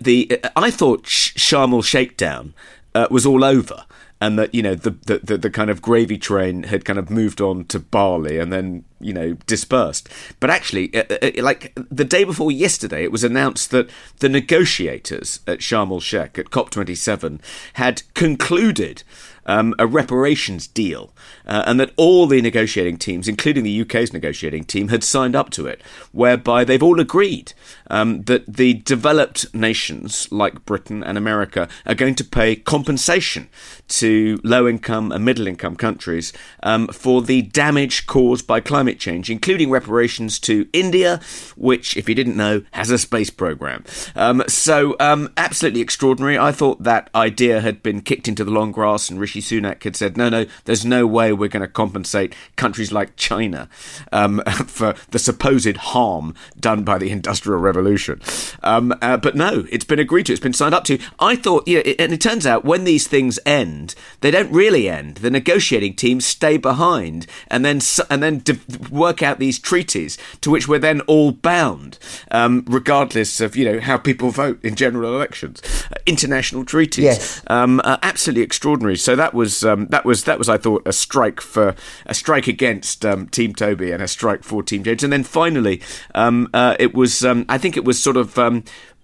the 0.00 0.40
I 0.56 0.70
thought 0.70 1.04
Sharm 1.04 1.72
el 1.72 1.82
Shakedown 1.82 2.54
uh, 2.94 3.06
was 3.10 3.24
all 3.24 3.44
over 3.44 3.86
and 4.22 4.38
that 4.38 4.54
you 4.54 4.62
know 4.62 4.76
the, 4.76 4.90
the 4.90 5.36
the 5.36 5.50
kind 5.50 5.68
of 5.68 5.82
gravy 5.82 6.16
train 6.16 6.62
had 6.62 6.84
kind 6.84 6.98
of 6.98 7.10
moved 7.10 7.40
on 7.40 7.64
to 7.64 7.80
Bali 7.80 8.38
and 8.38 8.52
then 8.52 8.84
you 9.00 9.12
know 9.12 9.32
dispersed. 9.46 10.08
But 10.38 10.48
actually, 10.48 10.94
uh, 10.94 11.02
uh, 11.10 11.16
uh 11.20 11.42
like 11.42 11.72
the 11.90 12.04
day 12.04 12.22
before 12.22 12.52
yesterday, 12.52 13.02
it 13.02 13.10
was 13.10 13.24
announced 13.24 13.72
that 13.72 13.90
the 14.20 14.28
negotiators 14.28 15.40
at 15.48 15.58
Sharm 15.58 15.90
el 15.90 15.98
Sheikh 15.98 16.38
at 16.38 16.50
COP27 16.50 17.40
had 17.72 18.02
concluded 18.14 19.02
um, 19.44 19.74
a 19.76 19.88
reparations 19.88 20.68
deal, 20.68 21.12
uh, 21.46 21.64
and 21.66 21.80
that 21.80 21.92
all 21.96 22.26
the 22.26 22.40
negotiating 22.40 22.96
teams, 22.96 23.28
including 23.28 23.64
the 23.64 23.80
UK's 23.80 24.12
negotiating 24.12 24.64
team, 24.64 24.88
had 24.88 25.04
signed 25.04 25.36
up 25.36 25.50
to 25.50 25.66
it, 25.66 25.80
whereby 26.12 26.64
they've 26.64 26.82
all 26.82 27.00
agreed 27.00 27.52
um, 27.90 28.22
that 28.22 28.44
the 28.46 28.74
developed 28.74 29.52
nations 29.54 30.30
like 30.30 30.64
Britain 30.64 31.02
and 31.02 31.18
America 31.18 31.68
are 31.86 31.94
going 31.94 32.14
to 32.14 32.24
pay 32.24 32.56
compensation 32.56 33.48
to 33.88 34.40
low 34.42 34.66
income 34.66 35.12
and 35.12 35.24
middle 35.24 35.46
income 35.46 35.76
countries 35.76 36.32
um, 36.62 36.86
for 36.88 37.22
the 37.22 37.42
damage 37.42 38.06
caused 38.06 38.46
by 38.46 38.60
climate 38.60 38.98
change, 38.98 39.30
including 39.30 39.70
reparations 39.70 40.38
to 40.40 40.66
India, 40.72 41.20
which, 41.56 41.96
if 41.96 42.08
you 42.08 42.14
didn't 42.14 42.36
know, 42.36 42.62
has 42.72 42.90
a 42.90 42.98
space 42.98 43.30
program. 43.30 43.84
Um, 44.16 44.42
so, 44.48 44.96
um, 44.98 45.32
absolutely 45.36 45.80
extraordinary. 45.80 46.38
I 46.38 46.52
thought 46.52 46.82
that 46.82 47.10
idea 47.14 47.60
had 47.60 47.82
been 47.82 48.00
kicked 48.00 48.28
into 48.28 48.44
the 48.44 48.50
long 48.50 48.72
grass, 48.72 49.10
and 49.10 49.20
Rishi 49.20 49.40
Sunak 49.40 49.82
had 49.82 49.96
said, 49.96 50.16
no, 50.16 50.28
no, 50.28 50.46
there's 50.64 50.84
no 50.84 51.06
way 51.06 51.31
we're 51.36 51.48
going 51.48 51.62
to 51.62 51.68
compensate 51.68 52.34
countries 52.56 52.92
like 52.92 53.16
China 53.16 53.68
um, 54.12 54.42
for 54.66 54.94
the 55.10 55.18
supposed 55.18 55.76
harm 55.76 56.34
done 56.58 56.84
by 56.84 56.98
the 56.98 57.10
Industrial 57.10 57.60
Revolution. 57.60 58.20
Um, 58.62 58.94
uh, 59.00 59.16
but 59.16 59.36
no, 59.36 59.64
it's 59.70 59.84
been 59.84 59.98
agreed 59.98 60.26
to, 60.26 60.32
it's 60.32 60.40
been 60.40 60.52
signed 60.52 60.74
up 60.74 60.84
to. 60.84 60.98
I 61.18 61.36
thought, 61.36 61.66
yeah, 61.66 61.80
it, 61.80 62.00
and 62.00 62.12
it 62.12 62.20
turns 62.20 62.46
out 62.46 62.64
when 62.64 62.84
these 62.84 63.06
things 63.06 63.38
end, 63.46 63.94
they 64.20 64.30
don't 64.30 64.50
really 64.52 64.88
end. 64.88 65.18
The 65.18 65.30
negotiating 65.30 65.94
teams 65.94 66.24
stay 66.24 66.56
behind 66.56 67.26
and 67.48 67.64
then 67.64 67.80
and 68.10 68.22
then 68.22 68.42
work 68.90 69.22
out 69.22 69.38
these 69.38 69.58
treaties 69.58 70.18
to 70.40 70.50
which 70.50 70.68
we're 70.68 70.78
then 70.78 71.00
all 71.02 71.32
bound, 71.32 71.98
um, 72.30 72.64
regardless 72.68 73.40
of 73.40 73.56
you 73.56 73.64
know 73.64 73.80
how 73.80 73.96
people 73.96 74.30
vote 74.30 74.62
in 74.64 74.74
general 74.74 75.14
elections. 75.14 75.62
Uh, 75.90 75.96
international 76.06 76.64
treaties, 76.64 77.04
yes, 77.04 77.42
um, 77.46 77.80
absolutely 77.84 78.42
extraordinary. 78.42 78.96
So 78.96 79.16
that 79.16 79.34
was 79.34 79.64
um, 79.64 79.86
that 79.88 80.04
was 80.04 80.24
that 80.24 80.38
was 80.38 80.48
I 80.48 80.58
thought 80.58 80.82
a 80.86 80.92
strike 80.92 81.21
for 81.30 81.74
a 82.06 82.14
strike 82.14 82.46
against 82.46 83.04
um, 83.04 83.28
Team 83.28 83.54
Toby 83.54 83.92
and 83.92 84.02
a 84.02 84.08
strike 84.08 84.42
for 84.42 84.62
Team 84.62 84.82
James, 84.82 85.04
and 85.04 85.12
then 85.12 85.24
finally 85.24 85.80
um, 86.14 86.48
uh, 86.52 86.76
it 86.78 86.94
was 86.94 87.24
um, 87.24 87.44
I 87.48 87.58
think 87.58 87.76
it 87.76 87.84
was 87.84 88.02
sort 88.02 88.16
of 88.16 88.38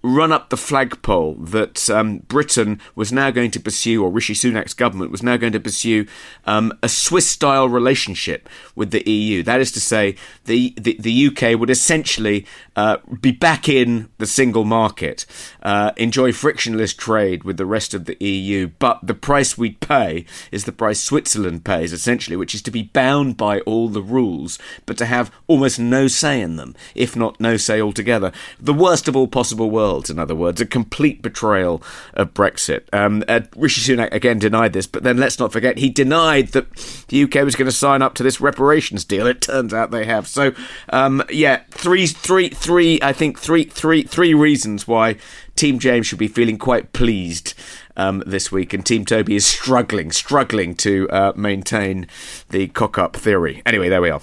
run 0.01 0.31
up 0.31 0.49
the 0.49 0.57
flagpole 0.57 1.35
that 1.35 1.89
um, 1.89 2.19
Britain 2.19 2.79
was 2.95 3.11
now 3.11 3.31
going 3.31 3.51
to 3.51 3.59
pursue, 3.59 4.03
or 4.03 4.09
Rishi 4.09 4.33
Sunak's 4.33 4.73
government 4.73 5.11
was 5.11 5.21
now 5.21 5.35
going 5.35 5.53
to 5.53 5.59
pursue, 5.59 6.05
um, 6.45 6.71
a 6.81 6.87
Swiss-style 6.87 7.67
relationship 7.67 8.47
with 8.75 8.91
the 8.91 9.09
EU. 9.09 9.43
That 9.43 9.59
is 9.59 9.71
to 9.73 9.81
say, 9.81 10.15
the 10.45 10.73
the, 10.77 10.95
the 10.99 11.27
UK 11.27 11.59
would 11.59 11.69
essentially 11.69 12.45
uh, 12.75 12.97
be 13.19 13.31
back 13.31 13.67
in 13.67 14.09
the 14.19 14.25
single 14.25 14.63
market, 14.63 15.25
uh, 15.63 15.91
enjoy 15.97 16.31
frictionless 16.31 16.93
trade 16.93 17.43
with 17.43 17.57
the 17.57 17.65
rest 17.65 17.93
of 17.93 18.05
the 18.05 18.17
EU, 18.23 18.67
but 18.79 18.99
the 19.03 19.13
price 19.13 19.57
we'd 19.57 19.79
pay 19.81 20.25
is 20.51 20.63
the 20.63 20.71
price 20.71 21.01
Switzerland 21.01 21.65
pays, 21.65 21.91
essentially, 21.91 22.37
which 22.37 22.55
is 22.55 22.61
to 22.61 22.71
be 22.71 22.83
bound 22.83 23.35
by 23.35 23.59
all 23.61 23.89
the 23.89 24.01
rules, 24.01 24.57
but 24.85 24.97
to 24.97 25.05
have 25.05 25.31
almost 25.47 25.77
no 25.79 26.07
say 26.07 26.41
in 26.41 26.55
them, 26.55 26.73
if 26.95 27.15
not 27.15 27.39
no 27.39 27.57
say 27.57 27.81
altogether. 27.81 28.31
The 28.59 28.73
worst 28.73 29.07
of 29.07 29.15
all 29.15 29.27
possible 29.27 29.69
worlds 29.69 29.88
world, 29.89 30.09
in 30.09 30.19
other 30.19 30.35
words, 30.35 30.61
a 30.61 30.65
complete 30.65 31.21
betrayal 31.21 31.81
of 32.13 32.33
Brexit. 32.33 32.83
Um, 32.93 33.23
uh, 33.27 33.41
Rishi 33.55 33.81
Sunak 33.81 34.13
again 34.13 34.39
denied 34.39 34.73
this, 34.73 34.87
but 34.87 35.03
then 35.03 35.17
let's 35.17 35.39
not 35.39 35.51
forget 35.51 35.77
he 35.79 35.89
denied 35.89 36.49
that 36.49 36.71
the 37.07 37.23
UK 37.23 37.35
was 37.35 37.55
going 37.55 37.69
to 37.69 37.75
sign 37.75 38.01
up 38.01 38.13
to 38.15 38.23
this 38.23 38.39
reparations 38.39 39.03
deal. 39.03 39.25
It 39.25 39.41
turns 39.41 39.73
out 39.73 39.91
they 39.91 40.05
have. 40.05 40.27
So, 40.27 40.53
um, 40.89 41.23
yeah, 41.29 41.63
three, 41.71 42.05
three, 42.07 42.49
three. 42.49 42.99
I 43.01 43.13
think 43.13 43.39
three, 43.39 43.63
three, 43.63 44.03
three 44.03 44.33
reasons 44.33 44.87
why 44.87 45.17
Team 45.55 45.79
James 45.79 46.05
should 46.05 46.19
be 46.19 46.27
feeling 46.27 46.57
quite 46.57 46.93
pleased 46.93 47.53
um, 47.97 48.23
this 48.25 48.51
week, 48.51 48.73
and 48.73 48.85
Team 48.85 49.05
Toby 49.05 49.35
is 49.35 49.45
struggling, 49.45 50.11
struggling 50.11 50.75
to 50.75 51.09
uh, 51.09 51.33
maintain 51.35 52.07
the 52.49 52.67
cock 52.67 52.97
up 52.97 53.15
theory. 53.15 53.61
Anyway, 53.65 53.89
there 53.89 54.01
we 54.01 54.09
are. 54.11 54.21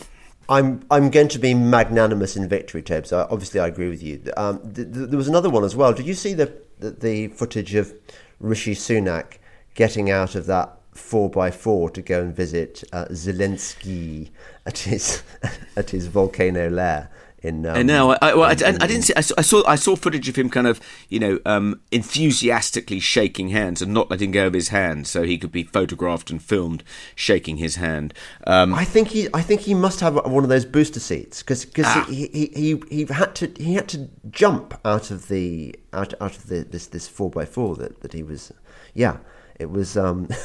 I'm 0.48 0.84
I'm 0.90 1.10
going 1.10 1.28
to 1.28 1.38
be 1.38 1.54
magnanimous 1.54 2.36
in 2.36 2.48
victory, 2.48 2.82
Ted. 2.82 3.06
So 3.06 3.26
obviously, 3.30 3.60
I 3.60 3.66
agree 3.66 3.88
with 3.88 4.02
you. 4.02 4.22
Um, 4.36 4.60
th- 4.72 4.92
th- 4.92 5.08
there 5.08 5.16
was 5.16 5.28
another 5.28 5.50
one 5.50 5.64
as 5.64 5.74
well. 5.74 5.92
Did 5.92 6.06
you 6.06 6.14
see 6.14 6.34
the, 6.34 6.52
the, 6.78 6.90
the 6.90 7.28
footage 7.28 7.74
of 7.74 7.92
Rishi 8.38 8.74
Sunak 8.74 9.38
getting 9.74 10.10
out 10.10 10.34
of 10.34 10.46
that 10.46 10.78
four 10.92 11.28
by 11.28 11.50
four 11.50 11.90
to 11.90 12.00
go 12.00 12.22
and 12.22 12.34
visit 12.34 12.84
uh, 12.92 13.06
Zelensky 13.06 14.30
at 14.64 14.78
his 14.78 15.22
at 15.76 15.90
his 15.90 16.06
volcano 16.06 16.68
lair? 16.68 17.10
In. 17.42 17.66
Um, 17.66 17.76
I 17.76 17.82
know. 17.82 18.16
I, 18.20 18.34
well, 18.34 18.44
I, 18.44 18.52
I, 18.52 18.76
I, 18.80 18.86
didn't 18.86 19.02
see. 19.02 19.14
I 19.14 19.20
saw, 19.20 19.34
I 19.38 19.42
saw. 19.42 19.62
I 19.66 19.74
saw 19.76 19.96
footage 19.96 20.28
of 20.28 20.36
him 20.36 20.50
kind 20.50 20.66
of, 20.66 20.80
you 21.08 21.18
know, 21.18 21.40
um, 21.46 21.80
enthusiastically 21.90 23.00
shaking 23.00 23.48
hands 23.50 23.82
and 23.82 23.92
not 23.92 24.10
letting 24.10 24.30
go 24.30 24.46
of 24.46 24.52
his 24.52 24.68
hand, 24.68 25.06
so 25.06 25.22
he 25.22 25.38
could 25.38 25.52
be 25.52 25.62
photographed 25.62 26.30
and 26.30 26.42
filmed 26.42 26.82
shaking 27.14 27.56
his 27.58 27.76
hand. 27.76 28.14
Um, 28.46 28.74
I 28.74 28.84
think 28.84 29.08
he. 29.08 29.28
I 29.32 29.42
think 29.42 29.62
he 29.62 29.74
must 29.74 30.00
have 30.00 30.14
one 30.14 30.44
of 30.44 30.48
those 30.48 30.64
booster 30.64 31.00
seats 31.00 31.42
because 31.42 31.64
because 31.64 31.86
ah. 31.86 32.06
he, 32.08 32.28
he, 32.28 32.46
he 32.54 32.82
he 32.90 33.04
had 33.12 33.34
to 33.36 33.52
he 33.56 33.74
had 33.74 33.88
to 33.88 34.08
jump 34.30 34.78
out 34.84 35.10
of 35.10 35.28
the 35.28 35.74
out 35.92 36.14
out 36.20 36.36
of 36.36 36.48
the 36.48 36.62
this 36.62 36.86
this 36.86 37.08
four 37.08 37.30
by 37.30 37.44
four 37.44 37.76
that 37.76 38.00
that 38.00 38.12
he 38.12 38.22
was. 38.22 38.52
Yeah, 38.94 39.18
it 39.58 39.70
was. 39.70 39.96
Um, 39.96 40.28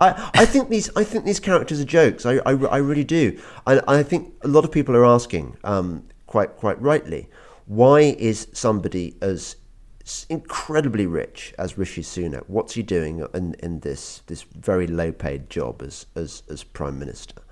I, 0.00 0.30
I 0.34 0.44
think 0.44 0.68
these 0.68 0.90
I 0.96 1.04
think 1.04 1.24
these 1.24 1.40
characters 1.40 1.80
are 1.80 1.84
jokes. 1.84 2.26
I, 2.26 2.36
I, 2.46 2.52
I 2.52 2.76
really 2.78 3.04
do. 3.04 3.40
I, 3.66 3.80
I 3.86 4.02
think 4.02 4.34
a 4.42 4.48
lot 4.48 4.64
of 4.64 4.72
people 4.72 4.96
are 4.96 5.04
asking, 5.04 5.56
um, 5.64 6.04
quite 6.26 6.56
quite 6.56 6.80
rightly, 6.80 7.28
why 7.66 8.00
is 8.00 8.48
somebody 8.52 9.16
as 9.20 9.56
incredibly 10.28 11.06
rich 11.06 11.54
as 11.58 11.78
Rishi 11.78 12.02
Sunak? 12.02 12.44
What's 12.48 12.74
he 12.74 12.82
doing 12.82 13.26
in, 13.34 13.54
in 13.60 13.80
this 13.80 14.22
this 14.26 14.42
very 14.42 14.86
low 14.86 15.12
paid 15.12 15.50
job 15.50 15.82
as 15.82 16.06
as, 16.14 16.42
as 16.50 16.64
prime 16.64 16.98
minister? 16.98 17.42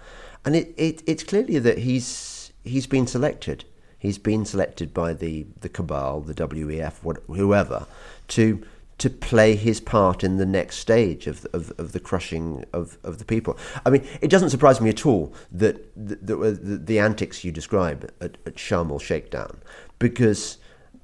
And 0.45 0.57
it, 0.57 0.75
it 0.77 1.03
it's 1.07 1.23
clearly 1.23 1.59
that 1.59 1.79
he's 1.79 2.53
he's 2.65 2.87
been 2.87 3.07
selected. 3.07 3.65
He's 3.99 4.19
been 4.19 4.45
selected 4.47 4.95
by 4.95 5.13
the 5.13 5.47
the 5.61 5.69
cabal, 5.69 6.23
the 6.23 6.35
WEF, 6.35 7.03
what, 7.03 7.23
whoever, 7.27 7.87
to 8.29 8.63
to 9.01 9.09
play 9.09 9.57
his 9.57 9.81
part 9.81 10.23
in 10.23 10.37
the 10.37 10.45
next 10.45 10.77
stage 10.77 11.27
of, 11.27 11.47
of, 11.55 11.73
of, 11.79 11.93
the 11.93 12.01
crushing 12.01 12.65
of, 12.75 12.99
of 13.03 13.17
the 13.17 13.25
people. 13.25 13.57
I 13.87 13.91
mean, 13.91 14.07
it 14.21 14.29
doesn't 14.29 14.51
surprise 14.51 14.79
me 14.79 14.91
at 14.91 15.07
all 15.07 15.35
that 15.53 15.91
the, 15.97 16.37
the, 16.37 16.77
the 16.77 16.99
antics 16.99 17.43
you 17.43 17.51
describe 17.51 18.13
at, 18.21 18.37
at 18.47 18.57
Sharm 18.57 18.91
el 18.91 18.99
Shakedown, 18.99 19.59
because 19.99 20.59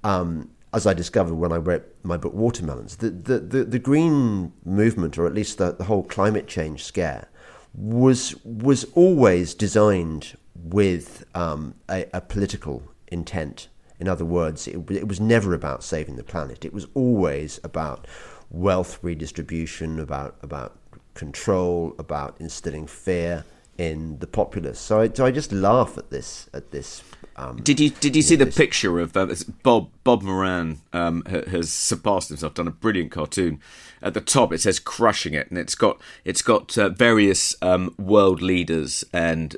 um, 0.04 0.50
as 0.74 0.86
I 0.86 0.92
discovered 0.92 1.36
when 1.36 1.52
I 1.52 1.56
wrote 1.56 1.86
my 2.02 2.18
book 2.18 2.34
Watermelons, 2.34 2.96
the, 2.96 3.08
the, 3.08 3.38
the, 3.38 3.64
the 3.64 3.78
green 3.78 4.52
movement, 4.66 5.16
or 5.16 5.26
at 5.26 5.32
least 5.32 5.56
the, 5.56 5.72
the 5.72 5.84
whole 5.84 6.02
climate 6.02 6.46
change 6.46 6.84
scare, 6.84 7.28
was, 7.72 8.36
was 8.44 8.84
always 8.94 9.54
designed 9.54 10.36
with 10.54 11.24
um, 11.34 11.74
a, 11.88 12.04
a 12.12 12.20
political 12.20 12.82
intent 13.08 13.68
in 13.98 14.08
other 14.08 14.24
words, 14.24 14.68
it, 14.68 14.90
it 14.90 15.08
was 15.08 15.20
never 15.20 15.54
about 15.54 15.82
saving 15.82 16.16
the 16.16 16.24
planet. 16.24 16.64
It 16.64 16.72
was 16.72 16.86
always 16.94 17.60
about 17.64 18.06
wealth 18.50 18.98
redistribution, 19.02 19.98
about 19.98 20.36
about 20.42 20.78
control, 21.14 21.94
about 21.98 22.36
instilling 22.38 22.86
fear 22.86 23.44
in 23.78 24.18
the 24.18 24.26
populace. 24.26 24.78
So 24.78 25.00
I, 25.00 25.08
so 25.08 25.26
I 25.26 25.30
just 25.30 25.52
laugh 25.52 25.98
at 25.98 26.10
this 26.10 26.48
at 26.52 26.70
this. 26.70 27.02
Um, 27.36 27.56
did 27.62 27.78
you 27.78 27.90
did 27.90 28.16
you, 28.16 28.20
you 28.20 28.22
see 28.22 28.36
know, 28.36 28.40
the 28.40 28.44
this... 28.46 28.56
picture 28.56 28.98
of 28.98 29.16
uh, 29.16 29.34
Bob 29.62 29.90
Bob 30.04 30.22
Moran 30.22 30.78
um, 30.92 31.22
has 31.26 31.72
surpassed 31.72 32.28
himself, 32.28 32.54
done 32.54 32.68
a 32.68 32.72
brilliant 32.72 33.10
cartoon. 33.10 33.60
At 34.02 34.14
the 34.14 34.20
top 34.20 34.52
it 34.52 34.60
says 34.60 34.78
"crushing 34.78 35.34
it," 35.34 35.50
and 35.50 35.58
it's 35.58 35.74
got 35.74 36.00
it's 36.24 36.42
got 36.42 36.76
uh, 36.78 36.90
various 36.90 37.56
um, 37.62 37.94
world 37.98 38.40
leaders 38.40 39.04
and 39.12 39.56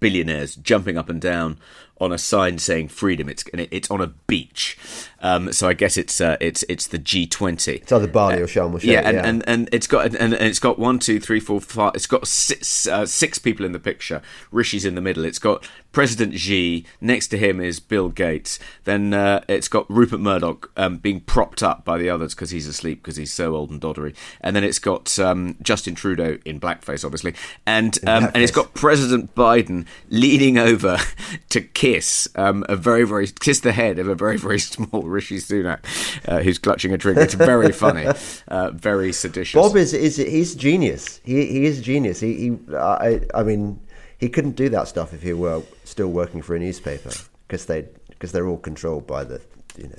billionaires 0.00 0.56
jumping 0.56 0.98
up 0.98 1.08
and 1.08 1.20
down 1.20 1.58
on 2.02 2.12
a 2.12 2.18
sign 2.18 2.58
saying 2.58 2.88
freedom. 2.88 3.28
It's 3.28 3.44
it's 3.54 3.90
on 3.90 4.00
a 4.00 4.08
beach, 4.08 4.76
um, 5.20 5.52
so 5.52 5.68
I 5.68 5.72
guess 5.72 5.96
it's 5.96 6.20
uh, 6.20 6.36
it's 6.40 6.64
it's 6.68 6.88
the 6.88 6.98
G20. 6.98 7.76
It's 7.76 7.92
either 7.92 8.08
Bali 8.08 8.34
uh, 8.34 8.40
or 8.40 8.46
Sharm 8.46 8.72
el 8.72 8.78
Sheikh. 8.78 8.90
Yeah, 8.90 9.00
and, 9.00 9.16
yeah. 9.16 9.26
and, 9.26 9.48
and 9.48 9.68
it's 9.72 9.86
got 9.86 10.06
and, 10.06 10.16
and, 10.16 10.34
it's 10.34 10.58
got 10.58 10.78
one, 10.78 10.98
two, 10.98 11.20
three, 11.20 11.40
four, 11.40 11.60
five. 11.60 11.92
It's 11.94 12.08
got 12.08 12.26
six, 12.26 12.86
uh, 12.86 13.06
six 13.06 13.38
people 13.38 13.64
in 13.64 13.72
the 13.72 13.78
picture. 13.78 14.20
Rishi's 14.50 14.84
in 14.84 14.96
the 14.96 15.00
middle. 15.00 15.24
It's 15.24 15.38
got 15.38 15.68
President 15.92 16.38
Xi. 16.38 16.84
Next 17.00 17.28
to 17.28 17.38
him 17.38 17.60
is 17.60 17.80
Bill 17.80 18.08
Gates. 18.08 18.58
Then 18.84 19.14
uh, 19.14 19.44
it's 19.48 19.68
got 19.68 19.88
Rupert 19.90 20.20
Murdoch 20.20 20.70
um, 20.76 20.96
being 20.96 21.20
propped 21.20 21.62
up 21.62 21.84
by 21.84 21.98
the 21.98 22.10
others 22.10 22.34
because 22.34 22.50
he's 22.50 22.66
asleep 22.66 23.02
because 23.02 23.16
he's 23.16 23.32
so 23.32 23.54
old 23.54 23.70
and 23.70 23.80
doddery. 23.80 24.14
And 24.40 24.56
then 24.56 24.64
it's 24.64 24.78
got 24.78 25.18
um, 25.18 25.56
Justin 25.62 25.94
Trudeau 25.94 26.38
in 26.44 26.58
blackface, 26.58 27.04
obviously, 27.04 27.34
and 27.66 27.98
um, 28.06 28.24
and 28.24 28.36
it's 28.36 28.52
got 28.52 28.74
President 28.74 29.34
Biden 29.34 29.86
leaning 30.08 30.58
over 30.58 30.98
to 31.50 31.60
kiss 31.60 32.28
um, 32.36 32.64
a 32.68 32.76
very 32.76 33.04
very 33.04 33.26
kiss 33.26 33.60
the 33.60 33.72
head 33.72 33.98
of 33.98 34.08
a 34.08 34.14
very 34.14 34.38
very 34.38 34.58
small 34.58 35.02
Rishi 35.02 35.36
Sunak 35.36 35.80
uh, 36.26 36.40
who's 36.40 36.58
clutching 36.58 36.92
a 36.92 36.98
drink. 36.98 37.18
It's 37.18 37.34
very 37.34 37.72
funny, 37.72 38.06
uh, 38.48 38.70
very 38.70 39.12
seditious. 39.12 39.60
Bob 39.60 39.76
is 39.76 39.92
is 39.92 40.16
he's 40.16 40.54
genius. 40.54 41.20
He 41.24 41.46
he 41.46 41.64
is 41.64 41.80
genius. 41.80 42.20
He, 42.20 42.34
he 42.34 42.76
I 42.76 43.20
I 43.34 43.42
mean 43.42 43.80
he 44.22 44.28
couldn't 44.28 44.54
do 44.54 44.68
that 44.68 44.86
stuff 44.86 45.12
if 45.12 45.20
he 45.20 45.32
were 45.32 45.62
still 45.82 46.06
working 46.06 46.42
for 46.42 46.54
a 46.54 46.58
newspaper 46.58 47.10
because 47.48 47.66
they 47.66 47.88
because 48.08 48.30
they're 48.30 48.46
all 48.46 48.56
controlled 48.56 49.04
by 49.04 49.24
the 49.24 49.42
you 49.76 49.88
know 49.88 49.96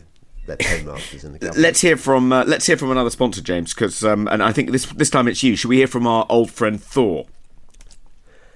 their 0.47 0.55
paymasters 0.55 1.25
in 1.25 1.33
the 1.33 1.39
government. 1.39 1.61
Let's 1.61 1.81
hear 1.81 1.97
from 1.97 2.31
uh, 2.31 2.45
let's 2.45 2.65
hear 2.65 2.77
from 2.77 2.89
another 2.89 3.09
sponsor, 3.09 3.41
James, 3.41 3.73
because 3.73 4.01
um, 4.01 4.29
and 4.29 4.41
I 4.41 4.53
think 4.53 4.71
this 4.71 4.85
this 4.85 5.09
time 5.09 5.27
it's 5.27 5.43
you. 5.43 5.57
Should 5.57 5.67
we 5.67 5.75
hear 5.75 5.87
from 5.87 6.07
our 6.07 6.25
old 6.29 6.49
friend 6.49 6.81
Thor? 6.81 7.25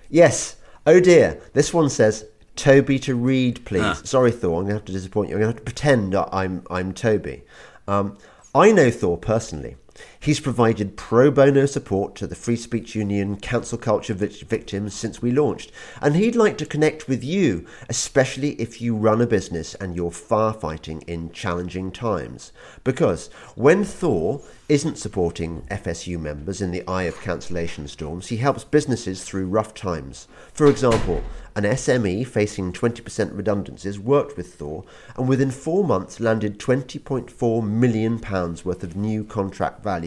Yes. 0.09 0.55
Oh 0.85 1.01
dear. 1.01 1.37
This 1.51 1.73
one 1.73 1.89
says 1.89 2.23
Toby 2.55 2.97
to 2.99 3.13
read, 3.15 3.65
please. 3.65 3.81
Ah. 3.83 3.99
Sorry, 4.05 4.31
Thor. 4.31 4.59
I'm 4.59 4.63
going 4.63 4.67
to 4.67 4.73
have 4.75 4.85
to 4.85 4.93
disappoint 4.93 5.29
you. 5.29 5.35
I'm 5.35 5.41
going 5.41 5.51
to 5.51 5.57
have 5.57 5.65
to 5.65 5.69
pretend 5.69 6.15
I'm 6.15 6.63
I'm 6.69 6.93
Toby. 6.93 7.43
Um, 7.89 8.17
I 8.55 8.71
know 8.71 8.89
Thor 8.89 9.17
personally. 9.17 9.75
He's 10.19 10.39
provided 10.39 10.97
pro 10.97 11.31
bono 11.31 11.65
support 11.65 12.15
to 12.15 12.27
the 12.27 12.35
Free 12.35 12.55
Speech 12.55 12.95
Union 12.95 13.35
cancel 13.35 13.77
culture 13.77 14.13
victims 14.13 14.93
since 14.93 15.21
we 15.21 15.31
launched, 15.31 15.71
and 16.01 16.15
he'd 16.15 16.35
like 16.35 16.57
to 16.57 16.65
connect 16.65 17.07
with 17.07 17.23
you, 17.23 17.65
especially 17.87 18.51
if 18.53 18.81
you 18.81 18.95
run 18.95 19.21
a 19.21 19.27
business 19.27 19.75
and 19.75 19.95
you're 19.95 20.11
firefighting 20.11 21.03
in 21.07 21.31
challenging 21.31 21.91
times. 21.91 22.51
Because 22.83 23.27
when 23.55 23.83
Thor 23.83 24.41
isn't 24.69 24.97
supporting 24.97 25.61
FSU 25.71 26.19
members 26.19 26.61
in 26.61 26.71
the 26.71 26.85
eye 26.87 27.03
of 27.03 27.21
cancellation 27.21 27.87
storms, 27.87 28.27
he 28.27 28.37
helps 28.37 28.63
businesses 28.65 29.23
through 29.23 29.47
rough 29.47 29.73
times. 29.73 30.27
For 30.51 30.67
example, 30.67 31.23
an 31.57 31.63
SME 31.63 32.27
facing 32.27 32.71
20% 32.71 33.35
redundancies 33.35 33.97
worked 33.97 34.37
with 34.37 34.53
Thor 34.53 34.83
and 35.15 35.27
within 35.27 35.49
four 35.49 35.83
months 35.83 36.19
landed 36.19 36.59
£20.4 36.59 37.67
million 37.67 38.19
worth 38.19 38.83
of 38.83 38.95
new 38.95 39.23
contract 39.23 39.83
value, 39.83 40.06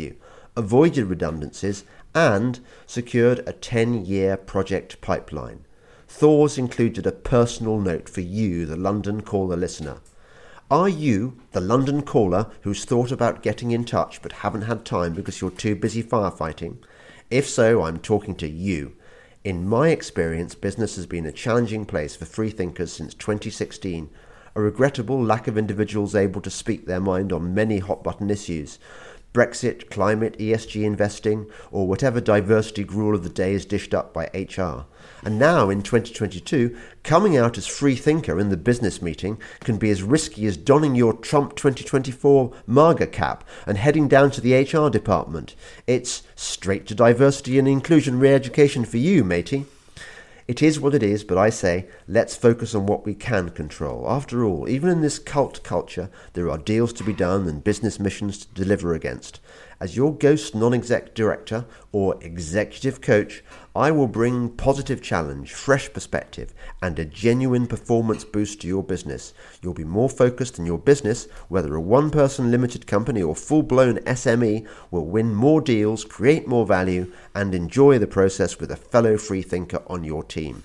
avoided 0.56 1.06
redundancies, 1.06 1.84
and 2.14 2.60
secured 2.86 3.40
a 3.46 3.52
10 3.52 4.04
year 4.04 4.36
project 4.36 5.00
pipeline. 5.00 5.64
Thor's 6.08 6.58
included 6.58 7.06
a 7.06 7.12
personal 7.12 7.78
note 7.78 8.08
for 8.08 8.20
you, 8.20 8.66
the 8.66 8.76
London 8.76 9.20
Caller 9.20 9.56
listener. 9.56 9.98
Are 10.70 10.88
you 10.88 11.36
the 11.50 11.60
London 11.60 12.02
caller 12.02 12.46
who's 12.62 12.84
thought 12.84 13.10
about 13.10 13.42
getting 13.42 13.72
in 13.72 13.84
touch 13.84 14.22
but 14.22 14.32
haven't 14.32 14.62
had 14.62 14.84
time 14.84 15.14
because 15.14 15.40
you're 15.40 15.50
too 15.50 15.74
busy 15.74 16.02
firefighting? 16.02 16.78
If 17.28 17.48
so, 17.48 17.82
I'm 17.82 17.98
talking 17.98 18.34
to 18.36 18.48
you. 18.48 18.96
In 19.42 19.68
my 19.68 19.88
experience, 19.88 20.54
business 20.54 20.96
has 20.96 21.06
been 21.06 21.26
a 21.26 21.32
challenging 21.32 21.86
place 21.86 22.14
for 22.14 22.24
freethinkers 22.24 22.92
since 22.92 23.14
2016, 23.14 24.10
a 24.54 24.60
regrettable 24.60 25.20
lack 25.20 25.48
of 25.48 25.56
individuals 25.56 26.14
able 26.14 26.40
to 26.40 26.50
speak 26.50 26.86
their 26.86 27.00
mind 27.00 27.32
on 27.32 27.54
many 27.54 27.78
hot 27.78 28.04
button 28.04 28.30
issues. 28.30 28.78
Brexit, 29.32 29.90
climate, 29.90 30.36
ESG 30.38 30.82
investing, 30.82 31.46
or 31.70 31.86
whatever 31.86 32.20
diversity 32.20 32.82
gruel 32.82 33.14
of 33.14 33.22
the 33.22 33.28
day 33.28 33.52
is 33.52 33.64
dished 33.64 33.94
up 33.94 34.12
by 34.12 34.24
HR. 34.34 34.86
And 35.22 35.38
now, 35.38 35.70
in 35.70 35.82
2022, 35.82 36.76
coming 37.04 37.36
out 37.36 37.56
as 37.56 37.66
free 37.66 37.94
thinker 37.94 38.40
in 38.40 38.48
the 38.48 38.56
business 38.56 39.00
meeting 39.00 39.38
can 39.60 39.76
be 39.76 39.90
as 39.90 40.02
risky 40.02 40.46
as 40.46 40.56
donning 40.56 40.94
your 40.94 41.12
Trump 41.12 41.54
2024 41.54 42.52
MAGA 42.66 43.06
cap 43.08 43.44
and 43.66 43.78
heading 43.78 44.08
down 44.08 44.30
to 44.32 44.40
the 44.40 44.54
HR 44.54 44.88
department. 44.88 45.54
It's 45.86 46.22
straight 46.34 46.86
to 46.86 46.94
diversity 46.94 47.58
and 47.58 47.68
inclusion 47.68 48.18
re 48.18 48.32
education 48.32 48.84
for 48.84 48.96
you, 48.96 49.22
matey. 49.22 49.66
It 50.50 50.64
is 50.64 50.80
what 50.80 50.96
it 50.96 51.02
is, 51.04 51.22
but 51.22 51.38
I 51.38 51.48
say, 51.48 51.86
let's 52.08 52.34
focus 52.34 52.74
on 52.74 52.84
what 52.86 53.06
we 53.06 53.14
can 53.14 53.50
control. 53.50 54.04
After 54.08 54.44
all, 54.44 54.68
even 54.68 54.90
in 54.90 55.00
this 55.00 55.20
cult 55.20 55.62
culture, 55.62 56.10
there 56.32 56.50
are 56.50 56.58
deals 56.58 56.92
to 56.94 57.04
be 57.04 57.12
done 57.12 57.46
and 57.46 57.62
business 57.62 58.00
missions 58.00 58.38
to 58.38 58.48
deliver 58.52 58.92
against. 58.92 59.38
As 59.82 59.96
your 59.96 60.14
ghost 60.14 60.54
non 60.54 60.74
exec 60.74 61.14
director 61.14 61.64
or 61.90 62.22
executive 62.22 63.00
coach, 63.00 63.42
I 63.74 63.90
will 63.90 64.08
bring 64.08 64.50
positive 64.50 65.00
challenge, 65.00 65.54
fresh 65.54 65.90
perspective, 65.90 66.52
and 66.82 66.98
a 66.98 67.06
genuine 67.06 67.66
performance 67.66 68.22
boost 68.22 68.60
to 68.60 68.66
your 68.66 68.82
business. 68.82 69.32
You'll 69.62 69.72
be 69.72 69.84
more 69.84 70.10
focused, 70.10 70.58
and 70.58 70.66
your 70.66 70.76
business, 70.76 71.28
whether 71.48 71.74
a 71.74 71.80
one 71.80 72.10
person 72.10 72.50
limited 72.50 72.86
company 72.86 73.22
or 73.22 73.34
full 73.34 73.62
blown 73.62 73.96
SME, 74.00 74.66
will 74.90 75.06
win 75.06 75.34
more 75.34 75.62
deals, 75.62 76.04
create 76.04 76.46
more 76.46 76.66
value, 76.66 77.10
and 77.34 77.54
enjoy 77.54 77.98
the 77.98 78.06
process 78.06 78.60
with 78.60 78.70
a 78.70 78.76
fellow 78.76 79.16
freethinker 79.16 79.82
on 79.86 80.04
your 80.04 80.22
team. 80.22 80.62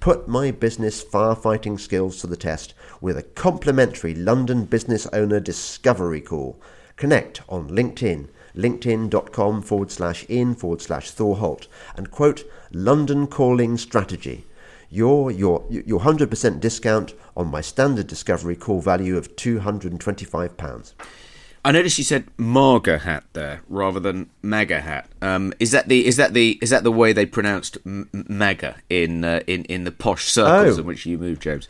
Put 0.00 0.26
my 0.26 0.50
business 0.50 1.04
firefighting 1.04 1.78
skills 1.78 2.20
to 2.20 2.26
the 2.26 2.36
test 2.36 2.74
with 3.00 3.16
a 3.16 3.22
complimentary 3.22 4.16
London 4.16 4.64
business 4.64 5.06
owner 5.12 5.38
discovery 5.38 6.20
call. 6.20 6.60
Connect 6.96 7.42
on 7.48 7.68
LinkedIn 7.68 8.26
linkedin.com 8.56 9.62
forward 9.62 9.90
slash 9.90 10.24
in 10.24 10.54
forward 10.54 10.82
slash 10.82 11.10
Thorholt, 11.12 11.66
and 11.96 12.10
quote 12.10 12.44
London 12.72 13.26
calling 13.26 13.76
strategy. 13.76 14.44
Your, 14.88 15.30
your, 15.30 15.64
your 15.68 16.00
100% 16.00 16.60
discount 16.60 17.12
on 17.36 17.48
my 17.48 17.60
standard 17.60 18.06
discovery 18.06 18.54
call 18.56 18.80
value 18.80 19.16
of 19.16 19.34
£225. 19.36 20.92
I 21.64 21.72
noticed 21.72 21.98
you 21.98 22.04
said 22.04 22.28
MAGA 22.38 22.98
hat 22.98 23.24
there 23.32 23.62
rather 23.68 23.98
than 23.98 24.30
MAGA 24.42 24.82
hat. 24.82 25.08
Um, 25.20 25.52
is 25.58 25.72
that 25.72 25.88
the 25.88 26.06
is 26.06 26.14
that 26.16 26.32
the 26.32 26.56
is 26.62 26.70
that 26.70 26.84
the 26.84 26.92
way 26.92 27.12
they 27.12 27.26
pronounced 27.26 27.76
m- 27.84 28.08
MAGA 28.12 28.76
in 28.88 29.24
uh, 29.24 29.40
in 29.48 29.64
in 29.64 29.82
the 29.82 29.90
posh 29.90 30.30
circles 30.30 30.78
Oh. 30.78 30.80
in 30.82 30.86
which 30.86 31.04
you 31.06 31.18
move, 31.18 31.40
James? 31.40 31.66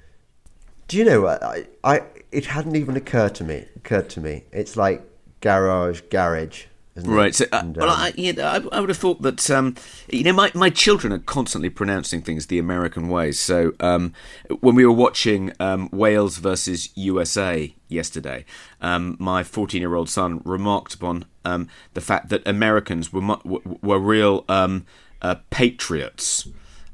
Do 0.89 0.99
you 0.99 1.05
know 1.07 1.23
what? 1.23 1.43
I, 1.43 1.67
I, 1.83 2.03
it 2.31 2.45
hadn't 2.45 2.77
even 2.77 2.95
occurred 2.95 3.35
to 3.37 3.45
me. 3.45 3.65
Occurred 3.75 4.11
to 4.11 4.21
me. 4.21 4.45
It's 4.53 4.77
like 4.77 5.03
garage, 5.41 6.03
garage. 6.11 6.65
Right. 7.05 7.35
So, 7.35 7.45
uh, 7.53 7.61
And, 7.61 7.77
well, 7.77 7.91
um, 7.91 7.97
I, 7.99 8.13
yeah, 8.17 8.33
I, 8.51 8.77
I 8.77 8.81
would 8.81 8.89
have 8.89 8.99
thought 8.99 9.21
that 9.23 9.51
um, 9.51 9.75
you 10.09 10.25
know 10.25 10.33
my, 10.33 10.51
my 10.55 10.71
children 10.71 11.13
are 11.13 11.19
constantly 11.19 11.69
pronouncing 11.69 12.23
things 12.23 12.47
the 12.47 12.59
American 12.59 13.09
way. 13.09 13.33
So 13.33 13.75
um, 13.81 14.15
when 14.61 14.75
we 14.75 14.87
were 14.87 14.93
watching 14.93 15.53
um, 15.61 15.91
Wales 15.93 16.39
versus 16.39 16.91
USA 16.95 17.75
yesterday, 17.89 18.45
um, 18.81 19.17
my 19.19 19.43
14 19.43 19.81
year 19.81 19.95
old 19.95 20.09
son 20.09 20.41
remarked 20.45 20.95
upon 20.95 21.27
um, 21.45 21.69
the 21.95 22.01
fact 22.01 22.31
that 22.31 22.47
Americans 22.47 23.13
were 23.13 23.21
mu- 23.21 23.37
were, 23.45 23.61
were 23.83 23.99
real 23.99 24.45
um, 24.49 24.87
uh, 25.23 25.37
patriots. 25.51 26.49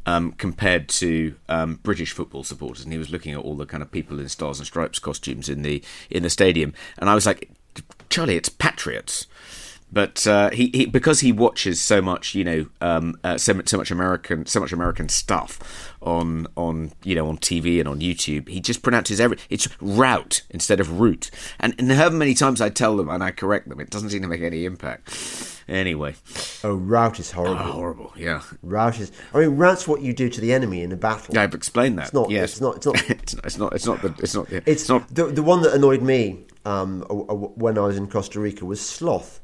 Um, 0.04 0.32
compared 0.32 0.88
to 0.88 1.36
um, 1.48 1.78
British 1.84 2.10
football 2.10 2.42
supporters, 2.42 2.82
and 2.82 2.92
he 2.92 2.98
was 2.98 3.10
looking 3.10 3.34
at 3.34 3.38
all 3.38 3.54
the 3.54 3.66
kind 3.66 3.84
of 3.84 3.92
people 3.92 4.18
in 4.18 4.28
stars 4.28 4.58
and 4.58 4.66
stripes 4.66 4.98
costumes 4.98 5.48
in 5.48 5.62
the 5.62 5.80
in 6.10 6.24
the 6.24 6.28
stadium, 6.28 6.74
and 6.98 7.08
I 7.08 7.14
was 7.14 7.24
like, 7.24 7.50
Charlie, 8.10 8.34
it's 8.34 8.48
patriots 8.48 9.28
but 9.92 10.26
uh, 10.26 10.50
he, 10.50 10.70
he 10.72 10.86
because 10.86 11.20
he 11.20 11.32
watches 11.32 11.80
so 11.80 12.00
much, 12.00 12.34
you 12.34 12.44
know, 12.44 12.66
um, 12.80 13.18
uh, 13.22 13.36
so 13.36 13.54
much 13.54 13.68
so 13.68 13.76
much 13.76 13.90
American 13.90 14.46
so 14.46 14.58
much 14.60 14.72
American 14.72 15.08
stuff 15.08 15.92
on 16.00 16.46
on 16.56 16.92
you 17.04 17.14
know 17.14 17.28
on 17.28 17.36
TV 17.38 17.78
and 17.78 17.88
on 17.88 18.00
YouTube. 18.00 18.48
He 18.48 18.60
just 18.60 18.82
pronounces 18.82 19.20
every 19.20 19.36
it's 19.50 19.68
route 19.80 20.42
instead 20.50 20.80
of 20.80 20.98
root, 21.00 21.30
and 21.60 21.74
and 21.78 21.92
however 21.92 22.16
many 22.16 22.34
times 22.34 22.60
I 22.60 22.70
tell 22.70 22.96
them 22.96 23.08
and 23.08 23.22
I 23.22 23.30
correct 23.30 23.68
them, 23.68 23.80
it 23.80 23.90
doesn't 23.90 24.10
seem 24.10 24.22
to 24.22 24.28
make 24.28 24.42
any 24.42 24.64
impact. 24.64 25.58
Anyway, 25.68 26.14
oh, 26.64 26.74
rout 26.74 27.20
is 27.20 27.30
horrible. 27.30 27.56
horrible. 27.56 28.12
Yeah, 28.16 28.42
Rout 28.62 28.98
is. 28.98 29.12
I 29.32 29.40
mean, 29.40 29.56
rout's 29.56 29.86
what 29.86 30.02
you 30.02 30.12
do 30.12 30.28
to 30.28 30.40
the 30.40 30.52
enemy 30.52 30.82
in 30.82 30.90
a 30.90 30.96
battle. 30.96 31.34
Yeah, 31.34 31.42
I've 31.42 31.54
explained 31.54 31.98
that. 31.98 32.06
It's 32.06 32.12
not. 32.14 32.30
Yes. 32.30 32.52
It's 32.52 32.60
not. 32.60 32.76
It's 32.76 32.86
not. 32.86 33.10
it's 33.10 33.34
not. 33.34 33.44
It's 33.44 33.58
not. 33.58 33.72
It's 33.74 33.86
not. 33.86 34.02
The, 34.02 34.14
it's 34.22 34.34
not. 34.34 34.52
It's, 34.52 34.66
It's 34.66 34.88
not. 34.88 35.14
the 35.14 35.26
the 35.26 35.42
one 35.42 35.62
that 35.62 35.72
annoyed 35.72 36.02
me 36.02 36.40
um, 36.64 37.02
when 37.02 37.78
I 37.78 37.82
was 37.82 37.96
in 37.96 38.08
Costa 38.08 38.40
Rica 38.40 38.64
was 38.64 38.80
sloth. 38.80 39.40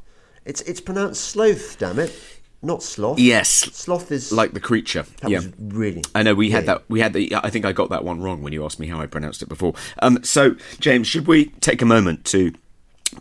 It's 0.48 0.62
it's 0.62 0.80
pronounced 0.80 1.22
sloth. 1.22 1.78
Damn 1.78 1.98
it, 1.98 2.18
not 2.62 2.82
sloth. 2.82 3.18
Yes, 3.18 3.50
sloth 3.50 4.10
is 4.10 4.32
like 4.32 4.54
the 4.54 4.60
creature. 4.60 5.04
That 5.20 5.30
yeah. 5.30 5.38
was 5.38 5.50
really. 5.58 6.02
I 6.14 6.22
know 6.22 6.34
we 6.34 6.50
had 6.50 6.64
yeah. 6.64 6.74
that. 6.74 6.84
We 6.88 7.00
had 7.00 7.12
the. 7.12 7.34
I 7.36 7.50
think 7.50 7.66
I 7.66 7.72
got 7.72 7.90
that 7.90 8.02
one 8.02 8.22
wrong 8.22 8.42
when 8.42 8.54
you 8.54 8.64
asked 8.64 8.80
me 8.80 8.86
how 8.86 8.98
I 8.98 9.06
pronounced 9.06 9.42
it 9.42 9.48
before. 9.50 9.74
Um, 10.00 10.24
so, 10.24 10.56
James, 10.80 11.06
should 11.06 11.26
we 11.26 11.46
take 11.60 11.82
a 11.82 11.84
moment 11.84 12.24
to 12.26 12.54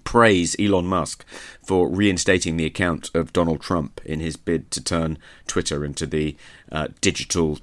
praise 0.06 0.56
Elon 0.58 0.86
Musk 0.86 1.26
for 1.62 1.90
reinstating 1.90 2.56
the 2.56 2.66
account 2.66 3.12
of 3.14 3.34
Donald 3.34 3.62
Trump 3.62 4.00
in 4.06 4.22
his 4.22 4.38
bid 4.38 4.72
to 4.72 4.82
turn 4.82 5.18
Twitter 5.48 5.84
into 5.84 6.06
the 6.06 6.38
uh, 6.72 6.88
digital 7.02 7.60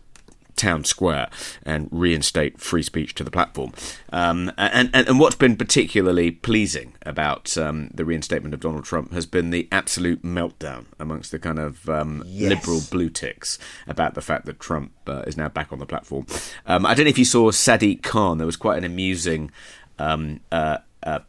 town 0.57 0.85
square 0.85 1.29
and 1.65 1.89
reinstate 1.91 2.61
free 2.61 2.83
speech 2.83 3.15
to 3.15 3.25
the 3.25 3.31
platform. 3.31 3.73
Um, 4.13 4.53
and, 4.57 4.91
and, 4.93 5.09
and 5.09 5.21
what's 5.21 5.37
been 5.37 5.57
particularly 5.57 6.31
pleasing 6.31 6.95
about 7.05 7.57
um, 7.59 7.91
the 7.93 8.05
reinstatement 8.05 8.55
of 8.55 8.61
Donald 8.61 8.85
Trump 8.85 9.13
has 9.13 9.27
been 9.27 9.51
the 9.51 9.69
absolute 9.73 10.23
meltdown 10.23 10.87
amongst 10.99 11.31
the 11.31 11.39
kind 11.39 11.59
of 11.59 11.89
um, 11.89 12.23
Yes. 12.27 12.51
liberal 12.51 12.81
blue 12.91 13.11
ticks 13.11 13.59
about 13.87 14.15
the 14.15 14.21
fact 14.21 14.47
that 14.47 14.59
Trump 14.61 14.93
uh, 15.07 15.23
is 15.27 15.37
now 15.37 15.49
back 15.49 15.73
on 15.73 15.79
the 15.79 15.87
platform. 15.87 16.27
Um, 16.67 16.85
I 16.87 16.95
don't 16.95 17.05
know 17.05 17.11
if 17.11 17.19
you 17.19 17.25
saw 17.25 17.51
Sadiq 17.51 18.03
Khan. 18.03 18.39
There 18.39 18.47
was 18.47 18.57
quite 18.57 18.79
an 18.79 18.85
amusing. 18.85 19.51
Um, 19.99 20.41
uh, 20.51 20.79
uh, 21.03 21.21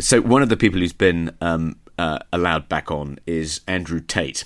so 0.00 0.20
one 0.20 0.42
of 0.42 0.48
the 0.48 0.56
people 0.56 0.80
who's 0.80 0.92
been 0.92 1.36
um, 1.40 1.76
uh, 1.98 2.18
allowed 2.32 2.68
back 2.68 2.90
on 2.90 3.18
is 3.26 3.60
Andrew 3.66 4.00
Tate. 4.00 4.44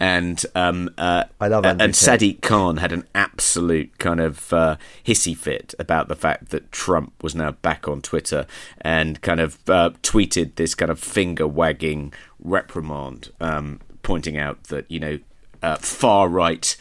And 0.00 0.42
um, 0.54 0.90
uh, 0.96 1.24
I 1.38 1.48
love 1.48 1.66
Andrew 1.66 1.84
and. 1.84 1.94
Sadiq 1.94 2.40
Khan 2.40 2.78
had 2.78 2.90
an 2.90 3.06
absolute 3.14 3.98
kind 3.98 4.18
of 4.18 4.50
uh, 4.52 4.76
hissy 5.04 5.36
fit 5.36 5.74
about 5.78 6.08
the 6.08 6.16
fact 6.16 6.48
that 6.48 6.72
Trump 6.72 7.22
was 7.22 7.34
now 7.34 7.50
back 7.50 7.86
on 7.86 8.00
Twitter 8.00 8.46
and 8.80 9.20
kind 9.20 9.40
of 9.40 9.58
uh, 9.68 9.90
tweeted 10.02 10.54
this 10.54 10.74
kind 10.74 10.90
of 10.90 10.98
finger 10.98 11.46
wagging 11.46 12.14
reprimand, 12.42 13.30
um, 13.40 13.80
pointing 14.02 14.38
out 14.38 14.64
that 14.64 14.90
you 14.90 14.98
know 14.98 15.18
uh, 15.62 15.76
far 15.76 16.28
right 16.28 16.76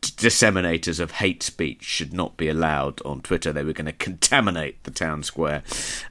disseminators 0.00 0.98
of 0.98 1.12
hate 1.12 1.42
speech 1.42 1.84
should 1.84 2.12
not 2.12 2.36
be 2.36 2.48
allowed 2.48 3.00
on 3.02 3.20
Twitter. 3.20 3.52
They 3.52 3.62
were 3.62 3.72
going 3.72 3.86
to 3.86 3.92
contaminate 3.92 4.82
the 4.84 4.90
town 4.90 5.22
square, 5.22 5.62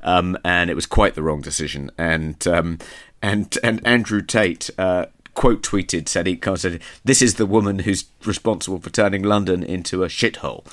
um, 0.04 0.38
and 0.46 0.70
it 0.70 0.76
was 0.76 0.86
quite 0.86 1.16
the 1.16 1.24
wrong 1.24 1.42
decision. 1.42 1.92
And 1.98 2.46
um, 2.48 2.78
and 3.22 3.58
and 3.64 3.86
Andrew 3.86 4.22
Tate. 4.22 4.70
Uh, 4.78 5.08
quote 5.34 5.62
tweeted 5.62 6.06
Sadiq 6.06 6.41
Khan 6.41 6.58
said, 6.58 6.82
"This 7.04 7.22
is 7.22 7.36
the 7.36 7.46
woman 7.46 7.80
who's 7.80 8.06
responsible 8.26 8.80
for 8.80 8.89
turning 8.89 9.24
London 9.24 9.63
into 9.63 10.04
a 10.04 10.08
shithole," 10.08 10.65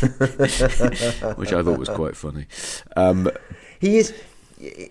which 1.36 1.52
I 1.52 1.62
thought 1.62 1.78
was 1.78 1.88
quite 1.88 2.16
funny. 2.16 2.46
Um, 2.96 3.30
He 3.78 3.98
is. 3.98 4.14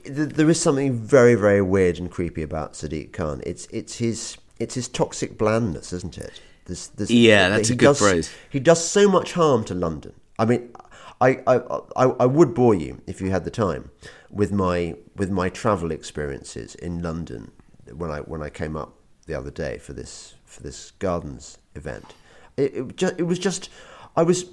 There 0.06 0.50
is 0.50 0.60
something 0.60 0.93
very, 0.93 1.36
very 1.36 1.62
weird 1.62 2.00
and 2.00 2.10
creepy 2.10 2.41
about 2.41 2.74
Sadiq 2.74 3.13
Khan. 3.13 3.41
It's 3.45 3.67
it's 3.67 3.98
his 3.98 4.38
it's 4.60 4.76
his 4.76 4.88
toxic 4.88 5.38
blandness, 5.38 5.93
isn't 5.93 6.17
it? 6.17 6.41
This, 6.65 6.88
this, 6.88 7.10
Yeah, 7.10 7.50
that's 7.50 7.69
a 7.69 7.76
good 7.76 7.86
does, 7.86 8.00
phrase. 8.00 8.32
He 8.50 8.60
does 8.60 8.88
so 8.88 9.10
much 9.10 9.34
harm 9.34 9.63
to 9.65 9.74
London. 9.74 10.13
I 10.38 10.45
mean, 10.45 10.69
I, 11.19 11.41
I, 11.48 11.56
I, 11.95 12.04
I 12.06 12.26
would 12.26 12.54
bore 12.54 12.76
you 12.76 13.02
if 13.08 13.19
you 13.22 13.32
had 13.32 13.43
the 13.43 13.52
time 13.52 13.89
with 14.30 14.52
my 14.52 14.95
with 15.15 15.30
my 15.30 15.50
travel 15.50 15.91
experiences 15.91 16.76
in 16.76 17.02
London 17.02 17.52
when 17.95 18.12
I 18.12 18.19
when 18.19 18.41
I 18.41 18.49
came 18.49 18.75
up 18.75 18.93
the 19.25 19.36
other 19.36 19.52
day 19.52 19.78
for 19.78 19.93
this 19.93 20.36
for 20.45 20.63
this 20.63 20.91
gardens 20.99 21.58
event. 21.75 22.06
It, 22.58 22.73
it, 22.75 22.95
ju- 22.95 23.15
it 23.17 23.23
was 23.23 23.39
just 23.39 23.69
I 24.15 24.23
was 24.23 24.45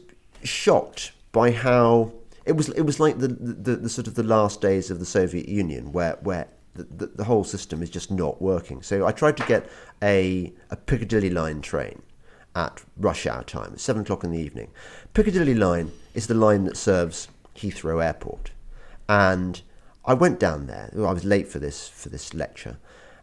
shocked 0.43 1.13
by 1.33 1.51
how 1.51 2.13
it 2.45 2.53
was 2.53 2.69
it 2.71 2.83
was 2.83 3.01
like 3.01 3.19
the, 3.19 3.29
the, 3.29 3.77
the 3.77 3.89
sort 3.89 4.07
of 4.07 4.15
the 4.15 4.23
last 4.23 4.61
days 4.61 4.91
of 4.91 4.99
the 4.99 5.07
Soviet 5.07 5.49
Union 5.49 5.93
where 5.93 6.19
where 6.23 6.49
the, 6.75 6.85
the, 6.85 7.07
the 7.07 7.25
whole 7.25 7.45
system 7.45 7.83
is 7.83 7.91
just 7.91 8.11
not 8.11 8.41
working. 8.41 8.83
So 8.83 9.07
I 9.07 9.13
tried 9.13 9.37
to 9.39 9.47
get 9.47 9.69
a 10.03 10.53
a 10.71 10.77
Piccadilly 10.77 11.31
line 11.31 11.61
train 11.61 12.03
at 12.55 12.83
rush 12.97 13.27
hour 13.27 13.43
time, 13.45 13.77
seven 13.77 14.03
o'clock 14.03 14.25
in 14.25 14.31
the 14.31 14.39
evening. 14.39 14.71
Piccadilly 15.15 15.55
line 15.55 15.93
is 16.15 16.27
the 16.27 16.35
line 16.35 16.65
that 16.65 16.77
serves 16.77 17.29
Heathrow 17.57 18.05
Airport, 18.05 18.51
and 19.09 19.63
I 20.05 20.15
went 20.15 20.39
down 20.39 20.67
there. 20.67 20.91
I 20.97 21.13
was 21.13 21.25
late 21.25 21.49
for 21.49 21.59
this 21.59 21.89
for 21.89 22.09
this 22.09 22.33
lecture, 22.35 22.79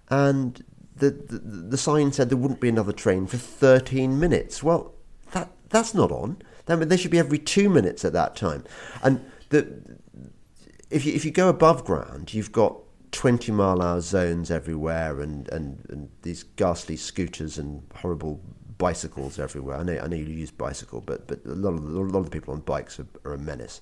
and 0.10 0.64
the, 0.96 1.10
the 1.12 1.40
the 1.40 1.78
sign 1.78 2.12
said 2.12 2.30
there 2.30 2.38
wouldn't 2.38 2.60
be 2.60 2.70
another 2.70 2.94
train 2.94 3.28
for 3.28 3.38
thirteen 3.38 4.20
minutes. 4.20 4.64
Well, 4.64 4.94
that 5.32 5.50
that's 5.70 5.94
not 5.94 6.12
on. 6.12 6.42
I 6.68 6.76
mean, 6.76 6.88
they 6.88 6.98
should 6.98 7.12
be 7.12 7.20
every 7.20 7.40
two 7.40 7.70
minutes 7.70 8.06
at 8.06 8.14
that 8.14 8.36
time, 8.36 8.64
and 9.02 9.24
the 9.50 9.98
if 10.90 11.06
you 11.06 11.14
if 11.14 11.26
you 11.26 11.32
go 11.32 11.50
above 11.50 11.84
ground, 11.86 12.34
you've 12.34 12.52
got 12.52 12.78
twenty 13.12 13.52
mile 13.52 13.82
hour 13.82 14.02
zones 14.02 14.52
everywhere, 14.52 15.22
and, 15.22 15.48
and, 15.50 15.86
and 15.90 16.10
these 16.22 16.44
ghastly 16.44 16.96
scooters 16.96 17.58
and 17.58 17.84
horrible 17.96 18.42
bicycles 18.78 19.40
everywhere. 19.40 19.78
I 19.78 19.84
know 19.84 20.00
I 20.00 20.08
know 20.08 20.16
you 20.16 20.26
use 20.26 20.52
bicycle, 20.52 21.02
but 21.02 21.28
but 21.28 21.46
a 21.46 21.56
lot 21.56 21.74
of 21.74 21.84
a 21.84 22.00
lot 22.00 22.20
of 22.20 22.26
the 22.26 22.32
people 22.32 22.54
on 22.54 22.62
bikes 22.62 23.00
are, 23.00 23.08
are 23.26 23.34
a 23.34 23.38
menace. 23.38 23.82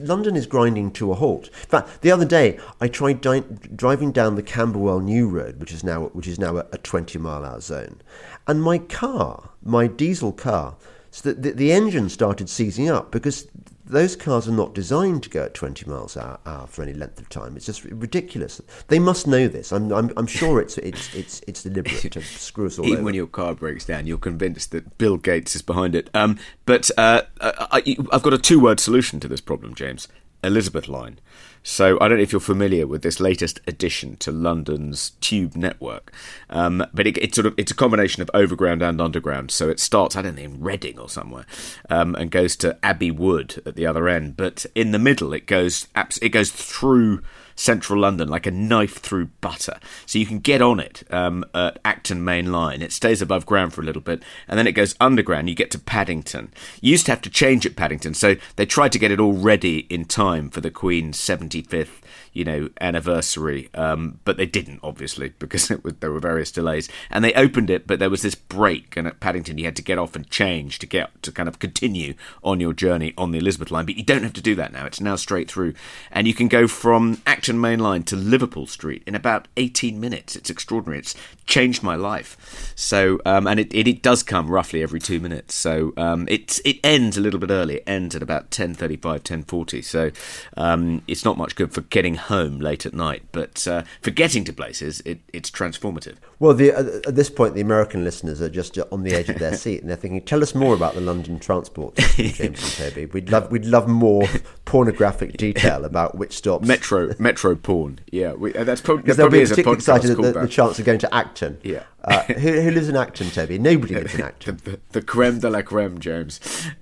London 0.00 0.36
is 0.36 0.46
grinding 0.46 0.90
to 0.92 1.12
a 1.12 1.14
halt. 1.14 1.46
In 1.48 1.68
fact, 1.68 2.02
the 2.02 2.10
other 2.10 2.24
day 2.24 2.58
I 2.80 2.88
tried 2.88 3.20
di- 3.20 3.44
driving 3.74 4.12
down 4.12 4.34
the 4.34 4.42
Camberwell 4.42 5.00
New 5.00 5.28
Road, 5.28 5.60
which 5.60 5.72
is 5.72 5.84
now 5.84 6.06
which 6.12 6.26
is 6.26 6.38
now 6.38 6.56
a, 6.56 6.66
a 6.72 6.78
twenty 6.78 7.18
mile 7.18 7.44
hour 7.44 7.60
zone, 7.60 8.00
and 8.46 8.62
my 8.62 8.78
car, 8.78 9.50
my 9.62 9.86
diesel 9.86 10.32
car, 10.32 10.76
so 11.10 11.28
that 11.30 11.42
the, 11.42 11.52
the 11.52 11.72
engine 11.72 12.08
started 12.08 12.48
seizing 12.48 12.88
up 12.88 13.10
because 13.10 13.46
those 13.90 14.16
cars 14.16 14.48
are 14.48 14.52
not 14.52 14.74
designed 14.74 15.22
to 15.24 15.30
go 15.30 15.44
at 15.44 15.54
20 15.54 15.88
miles 15.88 16.16
an 16.16 16.36
hour 16.46 16.66
for 16.66 16.82
any 16.82 16.92
length 16.92 17.20
of 17.20 17.28
time. 17.28 17.56
It's 17.56 17.66
just 17.66 17.84
ridiculous. 17.84 18.60
They 18.88 18.98
must 18.98 19.26
know 19.26 19.48
this. 19.48 19.72
I'm, 19.72 19.92
I'm, 19.92 20.12
I'm 20.16 20.26
sure 20.26 20.60
it's, 20.60 20.78
it's, 20.78 21.14
it's, 21.14 21.40
it's 21.46 21.62
deliberate 21.62 22.12
to 22.12 22.22
screw 22.22 22.66
us 22.66 22.78
all 22.78 22.86
Even 22.86 22.98
over. 22.98 23.04
when 23.04 23.14
your 23.14 23.26
car 23.26 23.54
breaks 23.54 23.84
down, 23.84 24.06
you're 24.06 24.18
convinced 24.18 24.70
that 24.72 24.98
Bill 24.98 25.16
Gates 25.16 25.54
is 25.54 25.62
behind 25.62 25.94
it. 25.94 26.10
Um, 26.14 26.38
but 26.66 26.90
uh, 26.98 27.22
I, 27.40 27.96
I've 28.12 28.22
got 28.22 28.34
a 28.34 28.38
two 28.38 28.60
word 28.60 28.80
solution 28.80 29.20
to 29.20 29.28
this 29.28 29.40
problem, 29.40 29.74
James 29.74 30.08
Elizabeth 30.42 30.88
Line. 30.88 31.18
So 31.62 31.98
I 32.00 32.08
don't 32.08 32.18
know 32.18 32.22
if 32.22 32.32
you're 32.32 32.40
familiar 32.40 32.86
with 32.86 33.02
this 33.02 33.20
latest 33.20 33.60
addition 33.66 34.16
to 34.18 34.32
London's 34.32 35.10
tube 35.20 35.54
network, 35.56 36.10
um, 36.48 36.84
but 36.94 37.06
it, 37.06 37.18
it's 37.18 37.34
sort 37.34 37.46
of 37.46 37.54
it's 37.58 37.70
a 37.70 37.74
combination 37.74 38.22
of 38.22 38.30
overground 38.32 38.82
and 38.82 39.00
underground. 39.00 39.50
So 39.50 39.68
it 39.68 39.78
starts 39.78 40.16
I 40.16 40.22
don't 40.22 40.36
know 40.36 40.42
in 40.42 40.62
Reading 40.62 40.98
or 40.98 41.08
somewhere, 41.08 41.44
um, 41.90 42.14
and 42.14 42.30
goes 42.30 42.56
to 42.56 42.78
Abbey 42.82 43.10
Wood 43.10 43.62
at 43.66 43.76
the 43.76 43.86
other 43.86 44.08
end. 44.08 44.36
But 44.36 44.64
in 44.74 44.92
the 44.92 44.98
middle, 44.98 45.34
it 45.34 45.46
goes 45.46 45.86
it 46.22 46.30
goes 46.30 46.50
through 46.50 47.22
central 47.60 48.00
London 48.00 48.28
like 48.28 48.46
a 48.46 48.50
knife 48.50 48.98
through 48.98 49.26
butter. 49.40 49.78
So 50.06 50.18
you 50.18 50.26
can 50.26 50.38
get 50.38 50.62
on 50.62 50.80
it 50.80 51.02
um, 51.10 51.44
at 51.54 51.78
Acton 51.84 52.24
Main 52.24 52.50
Line. 52.50 52.82
It 52.82 52.92
stays 52.92 53.20
above 53.20 53.46
ground 53.46 53.74
for 53.74 53.82
a 53.82 53.84
little 53.84 54.02
bit, 54.02 54.22
and 54.48 54.58
then 54.58 54.66
it 54.66 54.72
goes 54.72 54.94
underground. 55.00 55.48
You 55.48 55.54
get 55.54 55.70
to 55.72 55.78
Paddington. 55.78 56.52
You 56.80 56.92
used 56.92 57.06
to 57.06 57.12
have 57.12 57.22
to 57.22 57.30
change 57.30 57.66
at 57.66 57.76
Paddington, 57.76 58.14
so 58.14 58.36
they 58.56 58.66
tried 58.66 58.92
to 58.92 58.98
get 58.98 59.10
it 59.10 59.20
all 59.20 59.34
ready 59.34 59.80
in 59.90 60.06
time 60.06 60.50
for 60.50 60.60
the 60.60 60.70
Queen's 60.70 61.18
75th. 61.18 62.00
You 62.32 62.44
know, 62.44 62.70
anniversary, 62.80 63.68
um, 63.74 64.20
but 64.24 64.36
they 64.36 64.46
didn't 64.46 64.80
obviously 64.82 65.28
because 65.38 65.70
was, 65.70 65.94
there 66.00 66.12
were 66.12 66.20
various 66.20 66.52
delays. 66.52 66.88
And 67.10 67.24
they 67.24 67.32
opened 67.34 67.70
it, 67.70 67.86
but 67.86 67.98
there 67.98 68.10
was 68.10 68.22
this 68.22 68.34
break, 68.34 68.96
and 68.96 69.06
at 69.06 69.20
Paddington 69.20 69.58
you 69.58 69.64
had 69.64 69.76
to 69.76 69.82
get 69.82 69.98
off 69.98 70.16
and 70.16 70.28
change 70.30 70.78
to 70.80 70.86
get 70.86 71.22
to 71.22 71.32
kind 71.32 71.48
of 71.48 71.58
continue 71.58 72.14
on 72.42 72.60
your 72.60 72.72
journey 72.72 73.14
on 73.16 73.30
the 73.30 73.38
Elizabeth 73.38 73.70
line. 73.70 73.86
But 73.86 73.96
you 73.96 74.04
don't 74.04 74.22
have 74.22 74.32
to 74.34 74.42
do 74.42 74.54
that 74.54 74.72
now; 74.72 74.86
it's 74.86 75.00
now 75.00 75.16
straight 75.16 75.50
through, 75.50 75.74
and 76.10 76.26
you 76.26 76.34
can 76.34 76.48
go 76.48 76.66
from 76.66 77.20
Acton 77.26 77.60
Main 77.60 77.80
Line 77.80 78.02
to 78.04 78.16
Liverpool 78.16 78.66
Street 78.66 79.02
in 79.06 79.14
about 79.14 79.48
18 79.56 79.98
minutes. 80.00 80.36
It's 80.36 80.50
extraordinary. 80.50 80.98
It's 80.98 81.14
changed 81.50 81.82
my 81.82 81.96
life. 81.96 82.72
So, 82.76 83.20
um, 83.26 83.46
and 83.46 83.60
it, 83.60 83.74
it, 83.74 83.86
it 83.86 84.02
does 84.02 84.22
come 84.22 84.48
roughly 84.48 84.82
every 84.82 85.00
two 85.00 85.20
minutes. 85.20 85.54
So 85.54 85.92
um, 85.98 86.26
it 86.30 86.60
it 86.64 86.78
ends 86.82 87.18
a 87.18 87.20
little 87.20 87.38
bit 87.38 87.50
early. 87.50 87.76
It 87.76 87.84
ends 87.86 88.16
at 88.16 88.22
about 88.22 88.50
10:35, 88.50 89.20
10:40. 89.20 89.84
So 89.84 90.10
um, 90.56 91.02
it's 91.06 91.24
not 91.24 91.36
much 91.36 91.56
good 91.56 91.74
for 91.74 91.82
getting 91.82 92.14
home 92.14 92.58
late 92.58 92.86
at 92.86 92.94
night, 92.94 93.24
but 93.32 93.68
uh, 93.68 93.82
for 94.00 94.10
getting 94.10 94.44
to 94.44 94.52
places, 94.52 95.02
it, 95.04 95.20
it's 95.32 95.50
transformative. 95.50 96.16
Well, 96.38 96.54
the, 96.54 96.72
uh, 96.72 97.00
at 97.06 97.16
this 97.16 97.28
point, 97.28 97.54
the 97.54 97.60
American 97.60 98.02
listeners 98.02 98.40
are 98.40 98.48
just 98.48 98.78
on 98.90 99.02
the 99.02 99.12
edge 99.12 99.28
of 99.28 99.38
their 99.38 99.54
seat, 99.56 99.82
and 99.82 99.90
they're 99.90 99.96
thinking, 99.96 100.22
"Tell 100.22 100.42
us 100.42 100.54
more 100.54 100.74
about 100.74 100.94
the 100.94 101.02
London 101.02 101.38
transport 101.38 101.96
James 102.16 102.40
and 102.40 102.56
Toby. 102.56 103.06
We'd 103.06 103.30
love, 103.30 103.50
we'd 103.50 103.66
love 103.66 103.88
more 103.88 104.26
pornographic 104.64 105.36
detail 105.36 105.84
about 105.84 106.16
which 106.16 106.36
stops." 106.36 106.66
Metro, 106.66 107.12
metro 107.18 107.56
porn. 107.56 108.00
Yeah, 108.10 108.32
we, 108.32 108.54
uh, 108.54 108.64
that's, 108.64 108.80
that 108.80 109.02
probably 109.02 109.40
be 109.40 109.42
is 109.42 109.50
a 109.50 109.54
particularly 109.54 109.76
excited 109.76 110.10
at 110.10 110.16
the, 110.16 110.40
the 110.40 110.48
chance 110.48 110.78
of 110.78 110.86
going 110.86 111.00
to 111.00 111.14
Acton. 111.42 111.58
Yeah. 111.62 111.84
Uh, 112.02 112.22
who, 112.24 112.60
who 112.62 112.70
lives 112.70 112.88
in 112.88 112.96
Acton, 112.96 113.30
Toby? 113.30 113.58
Nobody 113.58 113.94
lives 113.94 114.14
in 114.14 114.22
Acton. 114.22 114.60
the, 114.64 114.70
the, 114.72 114.80
the 114.90 115.02
creme 115.02 115.38
de 115.38 115.50
la 115.50 115.62
creme, 115.62 115.98
James. 115.98 116.40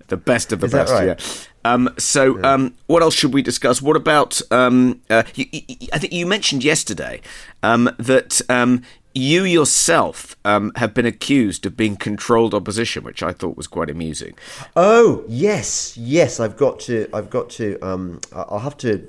The 0.08 0.16
best 0.16 0.52
of 0.52 0.60
the 0.60 0.66
Is 0.66 0.72
best. 0.72 0.92
right? 0.92 1.06
Yeah. 1.06 1.16
Um, 1.64 1.90
so, 1.98 2.42
um, 2.44 2.74
what 2.86 3.02
else 3.02 3.14
should 3.14 3.34
we 3.34 3.42
discuss? 3.42 3.82
What 3.82 3.96
about? 3.96 4.40
Um, 4.50 5.02
uh, 5.10 5.24
you, 5.34 5.46
you, 5.52 5.88
I 5.92 5.98
think 5.98 6.12
you 6.12 6.26
mentioned 6.26 6.64
yesterday 6.64 7.20
um, 7.62 7.90
that 7.98 8.40
um, 8.48 8.82
you 9.14 9.44
yourself 9.44 10.36
um, 10.44 10.72
have 10.76 10.94
been 10.94 11.06
accused 11.06 11.66
of 11.66 11.76
being 11.76 11.96
controlled 11.96 12.54
opposition, 12.54 13.04
which 13.04 13.22
I 13.22 13.32
thought 13.32 13.56
was 13.56 13.66
quite 13.66 13.90
amusing. 13.90 14.34
Oh 14.76 15.24
yes, 15.28 15.96
yes. 15.96 16.40
I've 16.40 16.56
got 16.56 16.80
to. 16.80 17.08
I've 17.12 17.28
got 17.28 17.50
to. 17.50 17.78
Um, 17.82 18.20
I'll 18.32 18.60
have 18.60 18.76
to 18.78 19.06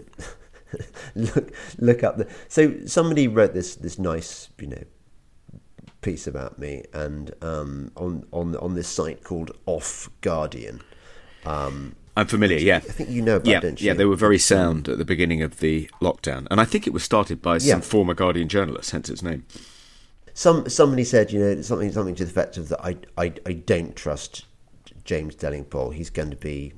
look 1.16 1.54
look 1.78 2.04
up 2.04 2.18
the. 2.18 2.28
So 2.50 2.86
somebody 2.88 3.28
wrote 3.28 3.54
this 3.54 3.76
this 3.76 4.00
nice, 4.00 4.50
you 4.60 4.68
know, 4.68 4.84
piece 6.02 6.28
about 6.28 6.60
me, 6.60 6.84
and 6.94 7.32
um, 7.42 7.92
on 7.96 8.26
on 8.32 8.56
on 8.58 8.76
this 8.76 8.88
site 8.88 9.24
called 9.24 9.52
Off 9.66 10.10
Guardian. 10.22 10.82
Um, 11.46 11.96
I'm 12.18 12.28
familiar, 12.28 12.58
yeah. 12.58 12.78
I 12.78 12.80
think 12.80 13.10
you 13.10 13.22
know 13.22 13.38
about, 13.38 13.48
Yeah, 13.48 13.60
don't 13.62 13.80
you? 13.80 13.88
yeah, 13.88 13.94
they 13.94 14.04
were 14.06 14.16
very 14.16 14.38
sound 14.40 14.90
at 14.90 14.98
the 14.98 15.06
beginning 15.06 15.42
of 15.42 15.60
the 15.60 15.90
lockdown, 16.02 16.48
and 16.52 16.60
I 16.60 16.66
think 16.66 16.86
it 16.86 16.92
was 16.94 17.04
started 17.04 17.42
by 17.42 17.60
some 17.60 17.80
Yeah. 17.80 17.84
former 17.86 18.14
Guardian 18.14 18.50
journalist, 18.50 18.92
hence 18.92 19.10
its 19.10 19.22
name. 19.24 19.46
Some 20.34 20.70
somebody 20.70 21.04
said, 21.04 21.32
you 21.32 21.40
know, 21.40 21.62
something 21.62 21.92
something 21.92 22.16
to 22.16 22.26
the 22.26 22.30
effect 22.32 22.58
of 22.58 22.70
that. 22.70 22.84
I 22.84 22.98
I, 23.18 23.34
I 23.46 23.54
don't 23.54 23.96
trust 23.96 24.46
James 25.06 25.36
Delingpole. 25.36 25.94
He's 25.94 26.10
going 26.10 26.30
to 26.30 26.38
be 26.38 26.74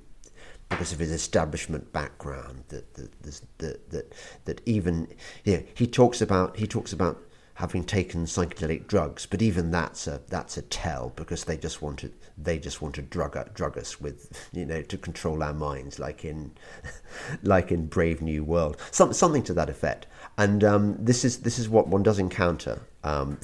because 0.69 0.91
of 0.93 0.99
his 0.99 1.11
establishment 1.11 1.91
background. 1.91 2.63
That 2.69 2.93
that 2.95 3.21
that 3.23 3.41
that, 3.59 3.89
that, 3.91 4.13
that 4.45 4.61
even 4.65 5.07
you 5.43 5.57
know, 5.57 5.63
he 5.75 5.85
talks 5.87 6.21
about 6.21 6.57
he 6.57 6.65
talks 6.67 6.93
about 6.93 7.21
having 7.61 7.83
taken 7.83 8.25
psychedelic 8.25 8.87
drugs, 8.87 9.27
but 9.27 9.39
even 9.39 9.69
that's 9.69 10.07
a 10.07 10.19
that's 10.29 10.57
a 10.57 10.63
tell 10.63 11.13
because 11.15 11.43
they 11.43 11.55
just 11.55 11.79
want 11.79 11.99
to 11.99 12.11
they 12.35 12.57
just 12.57 12.81
want 12.81 12.95
to 12.95 13.03
drug 13.03 13.37
drug 13.53 13.77
us 13.77 14.01
with 14.01 14.49
you 14.51 14.65
know 14.65 14.81
to 14.81 14.97
control 14.97 15.43
our 15.43 15.53
minds, 15.53 15.99
like 15.99 16.25
in 16.25 16.51
like 17.43 17.71
in 17.71 17.85
Brave 17.85 18.19
New 18.19 18.43
World, 18.43 18.77
some, 18.89 19.13
something 19.13 19.43
to 19.43 19.53
that 19.53 19.69
effect. 19.69 20.07
And 20.39 20.63
um, 20.63 20.95
this 20.97 21.23
is 21.23 21.41
this 21.41 21.59
is 21.59 21.69
what 21.69 21.87
one 21.87 22.01
does 22.01 22.17
encounter 22.17 22.81
um, 23.03 23.37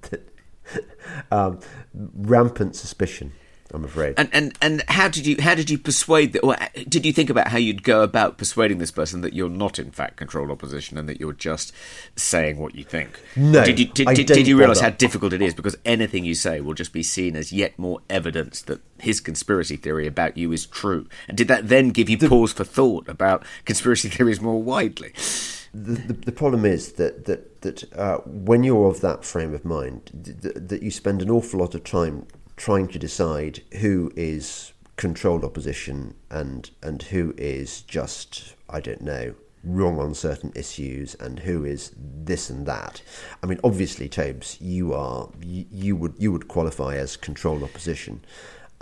um, 1.30 1.60
rampant 1.92 2.74
suspicion 2.74 3.32
I'm 3.72 3.84
afraid. 3.84 4.14
And 4.16 4.28
and 4.32 4.58
and 4.60 4.84
how 4.88 5.08
did 5.08 5.26
you 5.26 5.36
how 5.40 5.54
did 5.54 5.70
you 5.70 5.78
persuade? 5.78 6.32
that? 6.32 6.40
or 6.40 6.56
did 6.88 7.06
you 7.06 7.12
think 7.12 7.30
about 7.30 7.48
how 7.48 7.58
you'd 7.58 7.82
go 7.82 8.02
about 8.02 8.38
persuading 8.38 8.78
this 8.78 8.90
person 8.90 9.20
that 9.22 9.32
you're 9.32 9.50
not 9.50 9.78
in 9.78 9.90
fact 9.90 10.16
controlled 10.16 10.50
opposition 10.50 10.98
and 10.98 11.08
that 11.08 11.20
you're 11.20 11.32
just 11.32 11.72
saying 12.16 12.58
what 12.58 12.74
you 12.74 12.84
think? 12.84 13.20
No, 13.36 13.64
Did 13.64 13.78
you 13.78 13.86
did, 13.86 14.08
I 14.08 14.14
did, 14.14 14.26
did 14.26 14.46
you 14.46 14.58
realise 14.58 14.80
how 14.80 14.90
difficult 14.90 15.32
it 15.32 15.42
is 15.42 15.54
because 15.54 15.76
anything 15.84 16.24
you 16.24 16.34
say 16.34 16.60
will 16.60 16.74
just 16.74 16.92
be 16.92 17.02
seen 17.02 17.36
as 17.36 17.52
yet 17.52 17.78
more 17.78 18.00
evidence 18.08 18.62
that 18.62 18.80
his 18.98 19.20
conspiracy 19.20 19.76
theory 19.76 20.06
about 20.06 20.36
you 20.36 20.52
is 20.52 20.66
true? 20.66 21.06
And 21.28 21.36
did 21.36 21.48
that 21.48 21.68
then 21.68 21.90
give 21.90 22.08
you 22.08 22.18
pause 22.18 22.52
for 22.52 22.64
thought 22.64 23.08
about 23.08 23.44
conspiracy 23.64 24.08
theories 24.10 24.40
more 24.40 24.62
widely? 24.62 25.12
the, 25.72 25.92
the, 25.92 26.12
the 26.12 26.32
problem 26.32 26.64
is 26.64 26.92
that 26.92 27.26
that 27.26 27.60
that 27.62 27.92
uh, 27.96 28.18
when 28.24 28.64
you're 28.64 28.88
of 28.88 29.00
that 29.02 29.24
frame 29.24 29.54
of 29.54 29.64
mind, 29.64 30.10
th- 30.24 30.40
th- 30.40 30.54
that 30.56 30.82
you 30.82 30.90
spend 30.90 31.22
an 31.22 31.30
awful 31.30 31.60
lot 31.60 31.74
of 31.74 31.84
time 31.84 32.26
trying 32.60 32.86
to 32.86 32.98
decide 32.98 33.62
who 33.80 34.12
is 34.16 34.74
controlled 34.96 35.42
opposition 35.42 36.14
and 36.30 36.70
and 36.82 37.04
who 37.04 37.32
is 37.38 37.80
just 37.80 38.54
I 38.68 38.80
don't 38.80 39.00
know 39.00 39.34
wrong 39.64 39.98
on 39.98 40.12
certain 40.14 40.52
issues 40.54 41.14
and 41.14 41.40
who 41.40 41.64
is 41.64 41.92
this 41.98 42.50
and 42.50 42.66
that. 42.66 43.00
I 43.42 43.46
mean, 43.46 43.60
obviously, 43.64 44.08
Tobes, 44.10 44.58
you 44.60 44.92
are 44.92 45.30
you, 45.42 45.64
you 45.70 45.96
would 45.96 46.14
you 46.18 46.32
would 46.32 46.48
qualify 46.48 46.96
as 46.96 47.16
controlled 47.16 47.62
opposition. 47.62 48.22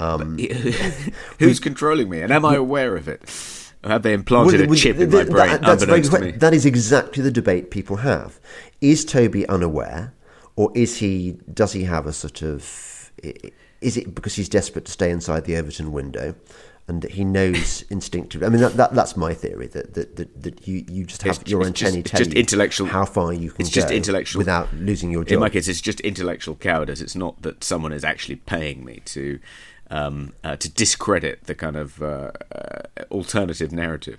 Um, 0.01 0.39
Who's 1.39 1.61
controlling 1.61 2.11
me, 2.11 2.21
and 2.21 2.33
am 2.33 2.45
I 2.45 2.57
aware 2.57 2.97
of 2.97 3.07
it? 3.07 3.23
Or 3.85 3.91
have 3.91 4.03
they 4.03 4.13
implanted 4.13 4.63
Well, 4.63 4.73
a 4.73 4.77
chip 4.77 4.97
in 4.97 5.11
my 5.11 5.23
brain 5.23 5.51
that- 5.51 5.61
that's 5.63 5.85
very 5.85 5.99
unbeknownst 5.99 6.13
to 6.13 6.33
me? 6.33 6.33
That 6.33 6.53
is 6.53 6.67
exactly 6.67 7.23
the 7.23 7.31
debate 7.31 7.71
people 7.71 7.99
have. 7.99 8.41
Is 8.81 9.05
Toby 9.05 9.49
unaware, 9.49 10.15
or 10.57 10.73
is 10.75 10.97
he? 10.97 11.39
Does 11.53 11.75
he 11.75 11.85
have 11.85 12.07
a 12.07 12.13
sort 12.13 12.43
of? 12.43 13.13
Is 13.81 13.97
it 13.97 14.15
because 14.15 14.35
he's 14.35 14.49
desperate 14.49 14.85
to 14.87 14.93
stay 14.93 15.11
inside 15.11 15.45
the 15.45 15.57
Overton 15.57 15.93
window, 15.93 16.35
and 16.89 17.03
that 17.03 17.13
he 17.13 17.25
knows 17.25 17.83
instinctively? 17.91 18.47
I 18.47 18.51
mean, 18.51 18.61
that, 18.61 18.77
that 18.77 18.95
that's 18.95 19.17
my 19.17 19.35
theory 19.35 19.67
that 19.69 19.95
that, 19.95 20.17
that, 20.17 20.43
that 20.43 20.67
you, 20.67 20.85
you 20.91 21.05
just 21.05 21.23
have 21.23 21.37
It's- 21.37 21.51
your 21.51 21.63
it's 21.67 21.79
just- 21.79 21.95
antennae 21.97 22.19
just 22.19 22.33
you 22.35 22.41
intellectual- 22.41 22.87
how 22.89 23.05
far 23.05 23.33
you 23.33 23.51
can 23.51 23.61
it's 23.63 23.71
just 23.71 23.91
intellectual- 23.91 24.39
without 24.41 24.73
losing 24.75 25.11
your 25.13 25.25
job. 25.25 25.35
In 25.35 25.41
my 25.41 25.49
case, 25.49 25.69
it's 25.69 25.81
just 25.81 26.01
intellectual 26.01 26.57
cowardice. 26.57 27.01
It's 27.01 27.15
not 27.17 27.41
that 27.43 27.63
someone 27.63 27.93
is 27.93 28.05
actually 28.05 28.37
paying 28.37 28.85
me 28.85 29.01
to 29.07 29.39
um, 29.91 30.33
uh, 30.45 30.57
to 30.57 30.69
discredit 30.69 31.45
the 31.45 31.55
kind 31.55 31.77
of 31.77 32.03
uh, 32.03 32.33
uh, 32.55 32.83
alternative 33.11 33.73
narrative. 33.73 34.19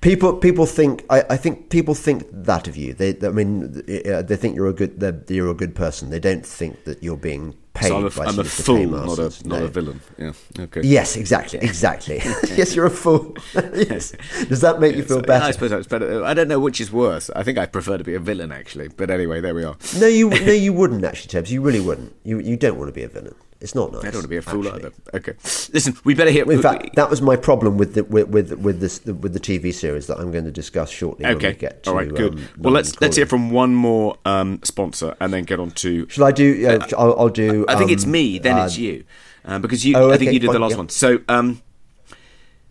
People, 0.00 0.34
people 0.34 0.66
think. 0.66 1.04
I, 1.10 1.22
I 1.30 1.36
think 1.36 1.70
people 1.70 1.94
think 1.94 2.24
that 2.32 2.66
of 2.66 2.76
you. 2.76 2.92
They, 2.94 3.16
I 3.22 3.28
mean, 3.30 3.82
uh, 4.10 4.22
they 4.22 4.36
think 4.36 4.56
you're 4.56 4.68
a 4.68 4.72
good. 4.72 5.24
You're 5.28 5.50
a 5.50 5.54
good 5.54 5.74
person. 5.74 6.10
They 6.10 6.18
don't 6.18 6.44
think 6.46 6.84
that 6.84 7.02
you're 7.02 7.16
being 7.16 7.54
paid 7.74 7.88
So 7.88 7.96
I'm 7.96 8.04
a, 8.04 8.20
I'm 8.28 8.38
a 8.38 8.44
fool, 8.44 8.86
not 8.86 9.18
a 9.18 9.22
not 9.22 9.60
No. 9.60 9.64
a 9.64 9.68
villain. 9.68 10.00
Yeah. 10.18 10.32
Okay. 10.58 10.82
Yes, 10.82 11.16
exactly, 11.16 11.58
exactly. 11.60 12.16
yes, 12.56 12.74
you're 12.76 12.86
a 12.86 12.90
fool. 12.90 13.34
yes. 13.54 14.12
Does 14.48 14.60
that 14.60 14.80
make 14.80 14.96
you 14.96 15.02
feel 15.02 15.18
So, 15.20 15.22
better? 15.22 15.44
I 15.46 15.50
suppose 15.52 15.72
it's 15.72 15.86
better. 15.86 16.24
I 16.24 16.34
don't 16.34 16.48
know 16.48 16.60
which 16.60 16.80
is 16.80 16.92
worse. 16.92 17.30
I 17.30 17.42
think 17.42 17.58
I 17.58 17.66
prefer 17.66 17.98
to 17.98 18.04
be 18.04 18.14
a 18.14 18.20
villain 18.20 18.52
actually. 18.52 18.88
But 18.88 19.10
anyway, 19.10 19.40
there 19.40 19.54
we 19.54 19.64
are. 19.64 19.76
No, 19.98 20.06
you 20.06 20.30
no, 20.30 20.52
you 20.52 20.72
wouldn't 20.72 21.04
actually, 21.04 21.40
Tebs. 21.40 21.50
You 21.50 21.62
really 21.62 21.80
wouldn't. 21.80 22.14
You 22.24 22.38
you 22.40 22.56
don't 22.56 22.78
want 22.78 22.88
to 22.88 22.92
be 22.92 23.02
a 23.02 23.08
villain. 23.08 23.34
It's 23.62 23.74
not 23.74 23.92
nice. 23.92 24.00
I 24.00 24.04
don't 24.06 24.14
want 24.14 24.24
to 24.24 24.28
be 24.28 24.36
a 24.36 24.42
fool 24.42 24.66
actually. 24.66 24.86
either. 24.86 24.92
Okay. 25.14 25.32
Listen, 25.72 25.96
we 26.04 26.14
better 26.14 26.30
hear. 26.30 26.50
In 26.50 26.60
fact, 26.60 26.96
that 26.96 27.08
was 27.08 27.22
my 27.22 27.36
problem 27.36 27.78
with 27.78 27.94
the 27.94 28.04
with 28.04 28.28
with, 28.28 28.52
with 28.54 28.80
this 28.80 29.04
with 29.04 29.32
the 29.32 29.40
TV 29.40 29.72
series 29.72 30.08
that 30.08 30.18
I'm 30.18 30.32
going 30.32 30.44
to 30.44 30.50
discuss 30.50 30.90
shortly. 30.90 31.24
When 31.24 31.38
we 31.38 31.46
okay. 31.46 31.58
get 31.58 31.84
to, 31.84 31.90
All 31.90 31.96
right. 31.96 32.12
Good. 32.12 32.34
um, 32.34 32.48
well, 32.58 32.72
let's 32.72 33.00
let's 33.00 33.16
hear 33.16 33.26
from 33.26 33.50
one 33.50 33.74
more 33.74 34.18
um, 34.24 34.60
sponsor 34.64 35.16
and 35.20 35.32
then 35.32 35.44
get 35.44 35.60
on 35.60 35.70
to 35.70 36.08
Shall 36.08 36.24
I 36.24 36.32
do? 36.32 36.44
Yeah, 36.44 36.86
I'll, 36.98 37.18
I'll 37.18 37.28
do. 37.28 37.64
I 37.68 37.76
think 37.76 37.90
it's 37.90 38.04
um, 38.04 38.10
me, 38.10 38.38
then 38.38 38.58
uh, 38.58 38.64
it's 38.64 38.76
you, 38.76 39.04
um, 39.44 39.62
because 39.62 39.86
you. 39.86 39.96
oh, 39.96 40.10
I 40.10 40.16
think 40.16 40.32
you 40.32 40.40
did 40.40 40.50
the 40.50 40.58
last 40.58 40.72
yeah. 40.72 40.76
one. 40.78 40.88
So, 40.88 41.20
um, 41.28 41.62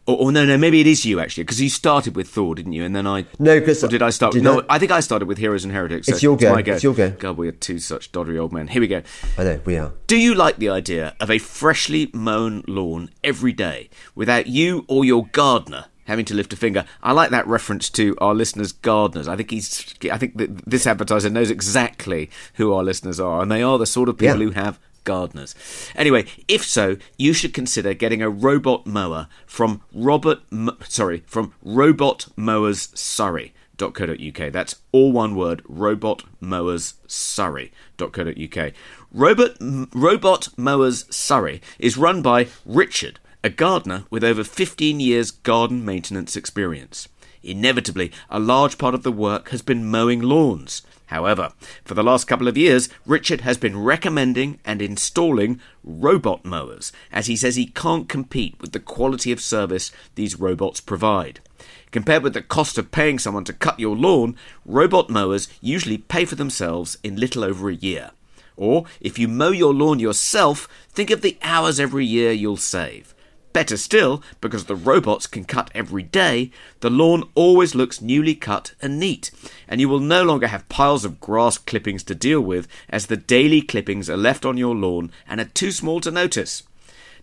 or, 0.07 0.17
or 0.17 0.31
no, 0.31 0.45
no, 0.45 0.57
maybe 0.57 0.81
it 0.81 0.87
is 0.87 1.05
you 1.05 1.19
actually, 1.19 1.43
because 1.43 1.61
you 1.61 1.69
started 1.69 2.15
with 2.15 2.27
Thor, 2.27 2.55
didn't 2.55 2.73
you? 2.73 2.83
And 2.83 2.95
then 2.95 3.05
I. 3.07 3.25
No, 3.39 3.59
'cause- 3.61 3.83
or 3.83 3.87
did 3.87 4.01
I 4.01 4.09
start? 4.09 4.33
did 4.33 4.43
no, 4.43 4.61
I- 4.61 4.75
I 4.75 4.79
think 4.79 4.91
I 4.91 4.99
started 4.99 5.27
with 5.27 5.37
Heroes 5.37 5.63
and 5.63 5.73
Heretics. 5.73 6.07
so 6.07 6.13
It's 6.13 6.23
your 6.23 6.37
go, 6.37 6.53
my 6.53 6.61
go. 6.61 6.73
it's 6.73 6.83
your 6.83 6.93
go. 6.93 7.11
God, 7.11 7.37
we 7.37 7.47
are 7.47 7.51
two 7.53 7.79
such 7.79 8.11
doddery 8.11 8.37
old 8.39 8.51
men. 8.53 8.67
Here 8.67 8.81
we 8.81 8.87
go. 8.87 9.01
I 9.37 9.43
know 9.43 9.59
we 9.65 9.77
are. 9.77 9.93
Do 10.07 10.17
you 10.17 10.33
like 10.33 10.57
the 10.57 10.69
idea 10.69 11.15
of 11.19 11.29
a 11.29 11.37
freshly 11.37 12.09
mown 12.13 12.63
lawn 12.67 13.09
every 13.23 13.53
day 13.53 13.89
without 14.15 14.47
you 14.47 14.85
or 14.87 15.05
your 15.05 15.27
gardener 15.31 15.85
having 16.05 16.25
to 16.25 16.33
lift 16.33 16.51
a 16.51 16.55
finger? 16.57 16.83
I 17.03 17.11
like 17.13 17.29
that 17.29 17.47
reference 17.47 17.89
to 17.91 18.15
our 18.19 18.33
listeners' 18.33 18.71
gardeners. 18.71 19.27
I 19.27 19.35
think 19.35 19.51
he's. 19.51 19.93
I 20.11 20.17
think 20.17 20.37
that 20.37 20.65
this 20.69 20.87
advertiser 20.87 21.29
knows 21.29 21.49
exactly 21.51 22.29
who 22.55 22.73
our 22.73 22.83
listeners 22.83 23.19
are, 23.19 23.41
and 23.41 23.51
they 23.51 23.61
are 23.61 23.77
the 23.77 23.85
sort 23.85 24.09
of 24.09 24.17
people 24.17 24.39
Yeah. 24.39 24.45
who 24.45 24.51
have 24.51 24.79
gardeners. 25.03 25.55
Anyway, 25.95 26.25
if 26.47 26.63
so, 26.63 26.97
you 27.17 27.33
should 27.33 27.53
consider 27.53 27.93
getting 27.93 28.21
a 28.21 28.29
robot 28.29 28.85
mower 28.85 29.27
from 29.45 29.81
Robert. 29.93 30.39
M- 30.51 30.77
sorry, 30.87 31.23
from 31.25 31.53
Robot 31.63 32.27
Mowers 32.35 32.89
Surrey. 32.93 33.53
.co.uk. 33.77 34.51
That's 34.51 34.75
all 34.91 35.11
one 35.11 35.35
word. 35.35 35.63
Robot 35.67 36.23
Mowers 36.39 36.95
Surrey. 37.07 37.71
.co.uk. 37.97 38.73
Robot 39.11 39.51
M- 39.59 39.89
Robot 39.93 40.49
Mowers 40.57 41.05
Surrey 41.13 41.61
is 41.79 41.97
run 41.97 42.21
by 42.21 42.47
Richard, 42.65 43.19
a 43.43 43.49
gardener 43.49 44.05
with 44.09 44.23
over 44.23 44.43
15 44.43 44.99
years 44.99 45.31
garden 45.31 45.83
maintenance 45.83 46.35
experience. 46.35 47.07
Inevitably, 47.43 48.11
a 48.29 48.39
large 48.39 48.77
part 48.77 48.93
of 48.93 49.01
the 49.01 49.11
work 49.11 49.49
has 49.49 49.63
been 49.63 49.89
mowing 49.89 50.21
lawns. 50.21 50.83
However, 51.11 51.51
for 51.83 51.93
the 51.93 52.03
last 52.03 52.25
couple 52.25 52.47
of 52.47 52.57
years, 52.57 52.87
Richard 53.05 53.41
has 53.41 53.57
been 53.57 53.77
recommending 53.77 54.59
and 54.63 54.81
installing 54.81 55.59
robot 55.83 56.45
mowers, 56.45 56.93
as 57.11 57.27
he 57.27 57.35
says 57.35 57.57
he 57.57 57.65
can't 57.65 58.07
compete 58.07 58.55
with 58.61 58.71
the 58.71 58.79
quality 58.79 59.33
of 59.33 59.41
service 59.41 59.91
these 60.15 60.39
robots 60.39 60.79
provide. 60.79 61.41
Compared 61.91 62.23
with 62.23 62.33
the 62.33 62.41
cost 62.41 62.77
of 62.77 62.91
paying 62.91 63.19
someone 63.19 63.43
to 63.43 63.51
cut 63.51 63.77
your 63.77 63.93
lawn, 63.93 64.37
robot 64.65 65.09
mowers 65.09 65.49
usually 65.59 65.97
pay 65.97 66.23
for 66.23 66.35
themselves 66.35 66.97
in 67.03 67.17
little 67.17 67.43
over 67.43 67.69
a 67.69 67.75
year. 67.75 68.11
Or, 68.55 68.85
if 69.01 69.19
you 69.19 69.27
mow 69.27 69.51
your 69.51 69.73
lawn 69.73 69.99
yourself, 69.99 70.69
think 70.93 71.09
of 71.09 71.21
the 71.21 71.37
hours 71.41 71.77
every 71.77 72.05
year 72.05 72.31
you'll 72.31 72.55
save. 72.55 73.13
Better 73.53 73.75
still, 73.75 74.23
because 74.39 74.65
the 74.65 74.75
robots 74.75 75.27
can 75.27 75.43
cut 75.43 75.69
every 75.75 76.03
day, 76.03 76.51
the 76.79 76.89
lawn 76.89 77.29
always 77.35 77.75
looks 77.75 78.01
newly 78.01 78.33
cut 78.33 78.73
and 78.81 78.99
neat, 78.99 79.31
and 79.67 79.81
you 79.81 79.89
will 79.89 79.99
no 79.99 80.23
longer 80.23 80.47
have 80.47 80.69
piles 80.69 81.03
of 81.03 81.19
grass 81.19 81.57
clippings 81.57 82.03
to 82.03 82.15
deal 82.15 82.41
with 82.41 82.67
as 82.89 83.07
the 83.07 83.17
daily 83.17 83.61
clippings 83.61 84.09
are 84.09 84.17
left 84.17 84.45
on 84.45 84.57
your 84.57 84.75
lawn 84.75 85.11
and 85.27 85.41
are 85.41 85.45
too 85.45 85.71
small 85.71 85.99
to 85.99 86.11
notice. 86.11 86.63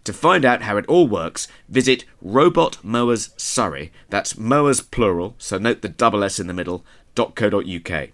To 0.05 0.13
find 0.13 0.45
out 0.45 0.63
how 0.63 0.77
it 0.77 0.87
all 0.87 1.09
works, 1.09 1.49
visit 1.69 2.05
Robot 2.21 2.79
Mowers 2.83 3.31
Surrey, 3.37 3.91
that's 4.11 4.39
mowers 4.39 4.81
plural, 4.81 5.35
so 5.39 5.59
note 5.59 5.83
the 5.83 5.89
double 5.89 6.23
S 6.23 6.39
in 6.39 6.47
the 6.47 6.55
middle, 6.55 6.85
.co.uk. 7.15 8.09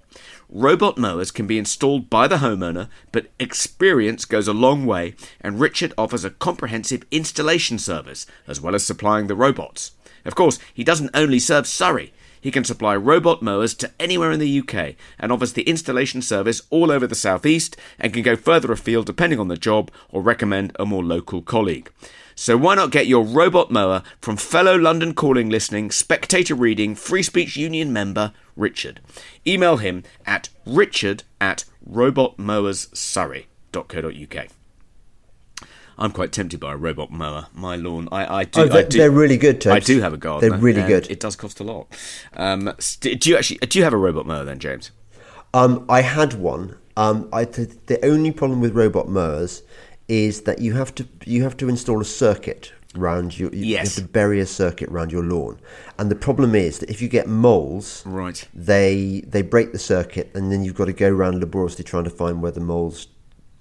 Robot 0.49 0.99
mowers 0.99 1.31
can 1.31 1.47
be 1.47 1.59
installed 1.59 2.11
by 2.11 2.29
the 2.29 2.37
homeowner, 2.37 2.89
but 3.13 3.31
experience 3.39 4.25
goes 4.25 4.47
a 4.47 4.53
long 4.53 4.87
way, 4.87 5.15
and 5.41 5.59
Richard 5.59 5.93
offers 5.97 6.25
a 6.25 6.31
comprehensive 6.31 7.05
installation 7.11 7.79
service, 7.79 8.27
as 8.47 8.61
well 8.61 8.75
as 8.75 8.85
supplying 8.85 9.27
the 9.27 9.35
robots. 9.35 9.93
Of 10.25 10.35
course, 10.35 10.59
he 10.73 10.85
doesn't 10.85 11.11
only 11.15 11.39
serve 11.39 11.67
Surrey. 11.67 12.13
He 12.41 12.51
can 12.51 12.65
supply 12.65 12.95
robot 12.95 13.41
mowers 13.41 13.75
to 13.77 13.91
anywhere 13.99 14.31
in 14.31 14.39
the 14.39 14.61
UK 14.61 14.97
and 15.19 15.33
offers 15.33 15.55
the 15.55 15.63
installation 15.63 16.21
service 16.21 16.61
all 16.69 16.91
over 16.91 17.07
the 17.07 17.15
southeast 17.15 17.75
and 17.99 18.13
can 18.13 18.23
go 18.23 18.37
further 18.37 18.71
afield 18.71 19.07
depending 19.07 19.41
on 19.41 19.49
the 19.49 19.57
job 19.57 19.91
or 20.11 20.21
recommend 20.21 20.77
a 20.79 20.85
more 20.85 21.03
local 21.03 21.41
colleague. 21.41 21.91
So 22.35 22.57
why 22.57 22.75
not 22.75 22.91
get 22.91 23.07
your 23.07 23.25
robot 23.25 23.71
mower 23.71 24.03
from 24.21 24.37
fellow 24.37 24.77
London 24.77 25.15
Calling 25.15 25.49
listening, 25.49 25.91
spectator 25.93 26.55
reading, 26.55 26.95
Free 26.95 27.23
Speech 27.23 27.57
Union 27.57 27.93
member 27.93 28.33
Richard? 28.57 29.01
Email 29.47 29.77
him 29.77 30.03
at 30.27 30.49
richard 30.67 31.23
at 31.41 31.65
robotmowerssurrey.co.uk. 31.89 34.49
I'm 35.97 36.11
quite 36.11 36.33
tempted 36.33 36.59
by 36.59 36.73
a 36.73 36.77
robot 36.77 37.13
mower. 37.13 37.47
My 37.55 37.77
lawn, 37.77 38.09
I, 38.11 38.39
I 38.39 38.45
do. 38.45 38.63
Oh, 38.63 38.67
they're- 38.67 38.83
do 38.89 38.99
they're 38.99 39.13
really 39.13 39.37
good, 39.37 39.61
Tobes. 39.61 39.77
I 39.77 39.79
do 39.79 40.01
have 40.01 40.13
a 40.13 40.17
garden. 40.17 40.51
They're 40.51 40.59
really 40.59 40.83
good. 40.83 41.09
It 41.09 41.21
does 41.21 41.37
cost 41.37 41.61
a 41.61 41.65
lot. 41.65 41.87
Um, 42.33 42.73
do 43.01 43.31
you 43.31 43.37
actually? 43.37 43.59
Do 43.59 43.79
you 43.79 43.85
have 43.85 43.93
a 43.93 43.97
robot 43.99 44.27
mower 44.27 44.45
then, 44.45 44.59
James? 44.59 44.91
Um, 45.53 45.87
I 45.89 46.01
had 46.01 46.33
one. 46.35 46.77
Um, 46.97 47.29
I 47.33 47.45
th- 47.45 47.71
the 47.87 48.05
only 48.05 48.33
problem 48.33 48.61
with 48.61 48.75
robot 48.75 49.09
mowers 49.09 49.63
is 50.09 50.43
that 50.43 50.59
you 50.61 50.75
have 50.75 50.95
to 50.97 51.07
you 51.25 51.43
have 51.43 51.57
to 51.59 51.69
install 51.69 52.01
a 52.01 52.05
circuit 52.05 52.73
round 52.95 53.39
your. 53.39 53.53
You 53.55 53.65
Yes. 53.65 53.97
have 53.97 54.05
to 54.07 54.11
bury 54.13 54.39
a 54.41 54.47
circuit 54.47 54.89
round 54.91 55.11
your 55.13 55.23
lawn, 55.25 55.59
and 55.99 56.11
the 56.11 56.15
problem 56.17 56.55
is 56.55 56.79
that 56.79 56.91
if 56.91 57.01
you 57.03 57.09
get 57.09 57.27
moles, 57.29 58.03
Right. 58.07 58.47
they 58.55 59.23
they 59.27 59.43
break 59.43 59.73
the 59.73 59.79
circuit, 59.79 60.31
and 60.35 60.53
then 60.53 60.65
you've 60.65 60.77
got 60.77 60.87
to 60.87 60.93
go 60.93 61.09
around 61.09 61.41
laboriously 61.41 61.85
trying 61.85 62.05
to 62.05 62.11
find 62.11 62.43
where 62.43 62.53
the 62.53 62.61
moles 62.61 63.09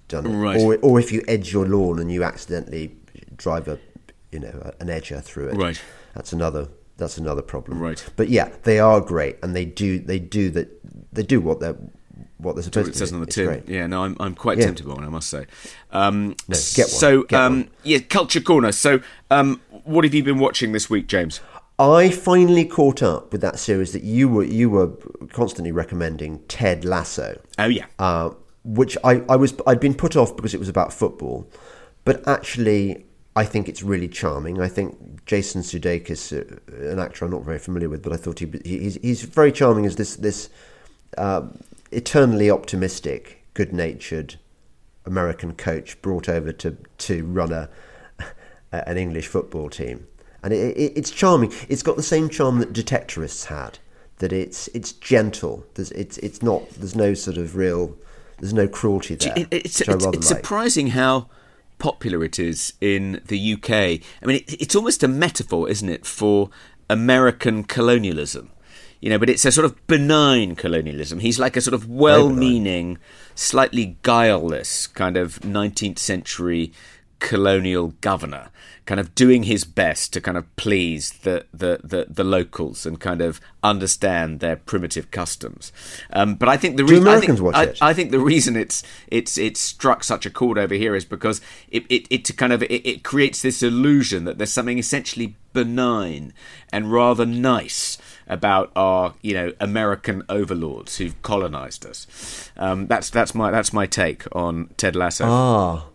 done 0.08 0.26
it. 0.28 0.36
Right. 0.38 0.60
Or 0.62 0.78
or 0.82 1.00
if 1.00 1.12
you 1.12 1.24
edge 1.28 1.52
your 1.54 1.66
lawn 1.66 2.00
and 2.00 2.12
you 2.12 2.24
accidentally 2.24 2.96
drive 3.38 3.68
a 3.68 3.80
you 4.32 4.40
know 4.40 4.72
an 4.80 4.88
edger 4.88 5.22
through 5.24 5.50
it. 5.50 5.56
Right. 5.56 5.82
That's 6.14 6.34
another 6.34 6.68
that's 6.98 7.18
another 7.18 7.42
problem. 7.42 7.80
Right. 7.80 8.04
But 8.16 8.30
yeah, 8.30 8.50
they 8.64 8.80
are 8.80 9.02
great, 9.02 9.38
and 9.42 9.56
they 9.56 9.66
do 9.66 9.98
they 10.00 10.20
do 10.20 10.50
that 10.52 10.68
they 11.12 11.24
do 11.24 11.42
what 11.42 11.60
they're 11.60 11.78
what 12.44 12.56
they're 12.56 12.64
supposed 12.64 12.88
what 12.88 12.90
it 12.90 12.94
to 12.94 13.00
says 13.00 13.14
on 13.14 13.20
the 13.22 13.26
tin. 13.26 13.46
great. 13.48 13.68
Yeah, 13.70 13.88
no, 13.88 14.04
I'm 14.04 14.16
I'm 14.20 14.36
quite 14.36 14.58
Yeah. 14.58 14.66
tempted 14.66 14.86
by 14.88 14.94
one, 14.94 15.04
I 15.04 15.10
must 15.10 15.30
say. 15.30 15.46
Um, 15.92 16.36
No, 16.48 16.56
get 16.76 16.86
one, 16.86 16.88
So, 16.90 17.24
get 17.24 17.40
um, 17.40 17.54
one. 17.58 17.70
yeah, 17.84 18.00
culture 18.00 18.42
corner. 18.42 18.72
So, 18.72 19.00
um, 19.32 19.62
what 19.84 20.04
have 20.06 20.14
you 20.14 20.24
been 20.24 20.40
watching 20.40 20.72
this 20.72 20.90
week, 20.90 21.08
James? 21.08 21.40
I 21.80 22.10
finally 22.12 22.66
caught 22.66 23.02
up 23.02 23.32
with 23.32 23.42
that 23.42 23.58
series 23.58 23.94
that 23.94 24.04
you 24.04 24.30
were 24.30 24.44
you 24.44 24.70
were 24.70 24.92
constantly 25.32 25.72
recommending, 25.72 26.40
Ted 26.48 26.86
Lasso. 26.86 27.40
Oh 27.58 27.66
yeah, 27.66 27.86
uh, 27.98 28.30
which 28.64 28.96
I, 29.04 29.24
I 29.28 29.36
was 29.36 29.56
I'd 29.66 29.80
been 29.80 29.96
put 29.96 30.16
off 30.16 30.36
because 30.36 30.54
it 30.54 30.60
was 30.60 30.70
about 30.70 30.94
football, 30.94 31.50
but 32.06 32.26
actually 32.28 33.06
I 33.36 33.44
think 33.46 33.68
it's 33.68 33.82
really 33.82 34.08
charming. 34.08 34.62
I 34.62 34.68
think 34.68 35.26
Jason 35.26 35.64
Sudeikis, 35.64 36.32
uh, 36.32 36.92
an 36.92 37.00
actor 37.00 37.26
I'm 37.26 37.32
not 37.32 37.44
very 37.44 37.58
familiar 37.58 37.90
with, 37.90 38.04
but 38.04 38.14
I 38.14 38.18
thought 38.18 38.38
he, 38.38 38.46
he 38.64 38.78
he's, 38.78 38.96
he's 39.02 39.24
very 39.24 39.52
charming 39.52 39.88
as 39.88 39.96
this 39.96 40.16
this 40.18 40.50
uh, 41.18 41.42
eternally 41.96 42.50
optimistic, 42.50 43.44
good-natured 43.54 44.36
American 45.06 45.54
coach 45.54 46.02
brought 46.02 46.30
over 46.30 46.52
to 46.54 46.78
to 47.00 47.26
run 47.26 47.52
a 47.52 47.70
an 48.72 48.98
English 48.98 49.28
football 49.28 49.70
team, 49.70 50.08
and 50.42 50.54
it, 50.54 50.76
it, 50.78 50.94
it's 50.96 51.12
charming. 51.12 51.52
It's 51.70 51.84
got 51.84 51.96
the 51.96 52.04
same 52.04 52.30
charm 52.30 52.60
that 52.60 52.74
Detectorists 52.74 53.46
had. 53.46 53.80
That 54.20 54.32
it's 54.32 54.68
it's 54.70 54.92
gentle. 54.94 55.66
There's 55.76 55.92
it's 55.92 56.18
it's 56.20 56.42
not. 56.42 56.70
There's 56.72 56.96
no 56.96 57.14
sort 57.14 57.38
of 57.38 57.56
real. 57.56 57.96
There's 58.40 58.54
no 58.54 58.68
cruelty 58.68 59.16
there. 59.16 59.34
It- 59.36 59.48
it's 59.52 59.82
it's, 59.82 60.06
it's 60.18 60.28
surprising 60.28 60.88
how 60.88 61.28
popular 61.80 62.24
it 62.24 62.40
is 62.40 62.74
in 62.80 63.22
the 63.28 63.54
UK. 63.54 63.70
I 63.72 64.00
mean, 64.26 64.38
it, 64.38 64.62
it's 64.62 64.76
almost 64.76 65.04
a 65.04 65.08
metaphor, 65.08 65.70
isn't 65.70 65.90
it, 65.90 66.06
for 66.06 66.50
American 66.90 67.64
colonialism? 67.64 68.50
You 69.04 69.10
know, 69.10 69.20
but 69.20 69.30
it's 69.30 69.44
a 69.44 69.52
sort 69.52 69.66
of 69.66 69.86
benign 69.86 70.56
colonialism. 70.56 71.20
He's 71.20 71.38
like 71.38 71.58
a 71.58 71.62
sort 71.62 71.74
of 71.74 71.90
well-meaning, 71.90 73.00
slightly 73.36 73.98
guileless 74.02 74.88
kind 74.88 75.18
of 75.18 75.42
19th 75.42 76.00
century 76.00 76.72
colonial 77.20 77.96
governor, 78.00 78.50
kind 78.86 79.02
of 79.02 79.14
doing 79.14 79.44
his 79.44 79.66
best 79.66 80.14
to 80.14 80.22
kind 80.22 80.38
of 80.38 80.56
please 80.56 81.12
the 81.24 81.46
the, 81.54 81.82
the, 81.84 82.06
the 82.10 82.24
locals 82.24 82.86
and 82.86 82.98
kind 83.02 83.22
of 83.22 83.42
understand 83.62 84.40
their 84.40 84.56
primitive 84.56 85.12
customs. 85.12 85.74
Um, 86.14 86.36
but 86.36 86.48
I 86.48 86.56
think 86.56 86.78
the 86.78 86.86
reason 86.86 87.08
I 87.10 87.20
think, 87.20 87.40
I? 87.54 87.74
I 87.82 87.94
think 87.94 88.12
the 88.12 88.22
reason 88.22 88.56
it's 88.56 88.84
it's 89.08 89.38
it's 89.38 89.60
struck 89.60 90.06
such 90.06 90.26
a 90.26 90.30
chord 90.30 90.58
over 90.58 90.76
here 90.76 90.96
is 90.96 91.04
because 91.04 91.42
it 91.70 91.84
it, 91.90 92.08
it 92.10 92.38
kind 92.38 92.54
of 92.54 92.64
it, 92.64 92.88
it 92.88 93.04
creates 93.04 93.42
this 93.42 93.62
illusion 93.62 94.24
that 94.24 94.38
there's 94.38 94.54
something 94.54 94.78
essentially 94.78 95.36
benign 95.52 96.34
and 96.72 96.92
rather 96.92 97.26
nice 97.26 97.98
about 98.28 98.72
our 98.76 99.14
you 99.22 99.34
know 99.34 99.54
American 99.60 100.24
overlords 100.30 100.98
who've 100.98 101.20
colonized 101.22 101.86
us. 101.86 102.52
Um, 102.58 102.88
that's 102.88 103.10
that's 103.10 103.34
my 103.36 103.52
that's 103.52 103.74
my 103.74 103.86
take 103.86 104.24
on 104.36 104.70
Ted 104.78 104.96
Lasso. 104.96 105.26
Ah, 105.28 105.86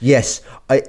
yes. 0.00 0.42
I 0.68 0.82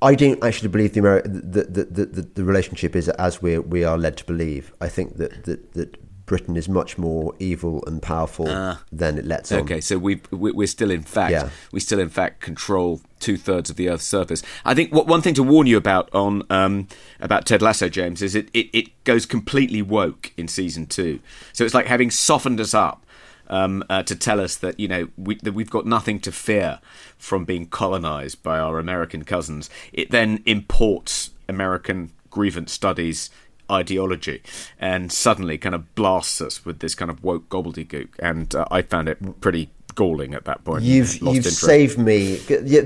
I 0.00 0.14
don't 0.14 0.42
actually 0.44 0.68
believe 0.68 0.92
the 0.92 1.00
Ameri- 1.00 1.24
the, 1.24 1.64
the, 1.64 2.04
the, 2.04 2.22
the, 2.22 2.44
relationship 2.44 2.94
is 2.94 3.08
as 3.08 3.42
we 3.42 3.58
we 3.58 3.82
are 3.84 3.98
led 3.98 4.16
to 4.18 4.24
believe. 4.24 4.72
I 4.80 4.88
think 4.88 5.16
that 5.16 5.44
that, 5.44 5.72
that 5.72 6.07
Britain 6.28 6.56
is 6.56 6.68
much 6.68 6.96
more 6.98 7.34
evil 7.40 7.82
and 7.86 8.00
powerful 8.00 8.46
than 8.92 9.18
it 9.18 9.24
lets 9.24 9.50
on. 9.50 9.60
Okay, 9.60 9.80
so 9.80 9.98
we 9.98 10.20
we- 10.30 10.52
we're 10.52 10.66
still 10.68 10.90
in 10.92 11.02
fact 11.02 11.32
Yeah. 11.32 11.48
we 11.72 11.80
still 11.80 11.98
in 11.98 12.10
fact 12.10 12.40
control 12.40 13.00
two 13.18 13.36
thirds 13.36 13.68
of 13.70 13.76
the 13.76 13.88
Earth's 13.88 14.04
surface. 14.04 14.42
I 14.64 14.74
think 14.74 14.92
what 14.94 15.06
one 15.08 15.22
thing 15.22 15.34
to 15.34 15.42
warn 15.42 15.66
you 15.66 15.76
about 15.76 16.08
on 16.14 16.42
um, 16.50 16.86
about 17.20 17.46
Ted 17.46 17.62
Lasso, 17.62 17.88
James, 17.88 18.22
is 18.22 18.34
it, 18.36 18.48
it 18.54 18.68
it 18.72 19.04
goes 19.04 19.26
completely 19.26 19.82
woke 19.82 20.32
in 20.36 20.46
season 20.46 20.86
two. 20.86 21.18
So 21.52 21.64
it's 21.64 21.74
like 21.74 21.86
having 21.86 22.10
softened 22.12 22.60
us 22.60 22.74
up. 22.74 23.04
Um, 23.50 23.82
uh, 23.88 24.02
to 24.02 24.14
tell 24.14 24.42
us 24.42 24.56
that 24.56 24.78
you 24.78 24.88
know 24.88 25.08
we, 25.16 25.36
that 25.36 25.52
we've 25.54 25.70
got 25.70 25.86
nothing 25.86 26.20
to 26.20 26.30
fear 26.30 26.80
from 27.16 27.46
being 27.46 27.64
colonized 27.64 28.42
by 28.42 28.58
our 28.58 28.78
American 28.78 29.24
cousins. 29.24 29.70
It 29.90 30.10
then 30.10 30.42
imports 30.44 31.30
American 31.48 32.10
grievance 32.28 32.72
studies 32.72 33.30
ideology 33.70 34.42
and 34.78 35.12
suddenly 35.12 35.58
kind 35.58 35.74
of 35.74 35.94
blasts 35.94 36.40
us 36.40 36.64
with 36.64 36.80
this 36.80 36.94
kind 36.94 37.10
of 37.10 37.22
woke 37.22 37.48
gobbledygook. 37.48 38.08
And 38.18 38.54
uh, 38.54 38.64
I 38.70 38.82
found 38.82 39.08
it 39.08 39.40
pretty 39.40 39.70
galling 39.94 40.32
at 40.34 40.44
that 40.44 40.64
point. 40.64 40.84
You've 40.84 41.20
Lost 41.20 41.34
you've 41.36 41.46
saved 41.46 41.98
me. 41.98 42.38
Yeah, 42.48 42.82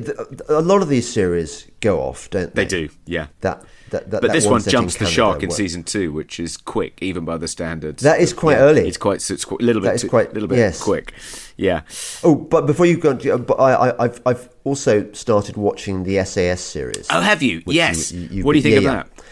a 0.49 0.63
lot 0.63 0.83
of 0.83 0.89
these 0.89 1.13
series 1.13 1.67
go 1.81 2.01
off, 2.01 2.31
don't 2.31 2.55
they? 2.55 2.65
They 2.65 2.69
do, 2.69 2.89
yeah. 3.07 3.27
That 3.43 3.65
that, 3.91 4.11
that 4.11 4.23
But 4.23 4.33
this 4.33 4.47
one 4.47 4.63
jumps 4.63 4.97
the 4.97 5.05
shark 5.05 5.43
in 5.43 5.51
season 5.51 5.85
two, 5.85 6.13
which 6.13 6.41
is 6.41 6.57
quick, 6.57 6.99
even 7.03 7.27
by 7.27 7.37
the 7.37 7.47
standards. 7.49 8.03
That 8.03 8.21
is 8.21 8.33
quite 8.33 8.55
yeah, 8.57 8.63
early. 8.63 8.89
It's 8.89 8.97
quite, 8.97 9.31
it's 9.31 9.45
quite 9.45 9.61
a 9.61 9.65
little 9.65 9.83
bit, 9.83 9.89
That 9.89 9.95
is 9.97 10.03
too- 10.03 10.09
quite- 10.09 10.33
little 10.33 10.49
bit 10.49 10.57
yes. 10.57 10.83
quick. 10.83 11.13
Yeah. 11.59 11.83
Oh, 12.25 12.35
but 12.35 12.65
before 12.67 12.87
you 12.87 12.97
go, 12.97 13.13
but 13.37 13.61
I, 13.61 13.91
I, 13.91 14.05
I've 14.05 14.21
I've 14.25 14.49
also 14.65 15.13
started 15.13 15.59
watching 15.59 16.05
the 16.05 16.25
SAS 16.25 16.63
series. 16.63 17.07
Oh, 17.11 17.21
have 17.21 17.43
you? 17.43 17.63
yes. 17.67 18.11
you- 18.13 18.29
you- 18.31 18.45
what 18.45 18.53
do 18.55 18.59
you 18.59 18.63
think 18.63 18.83
yeah, 18.83 19.01
of 19.01 19.07
that? 19.09 19.25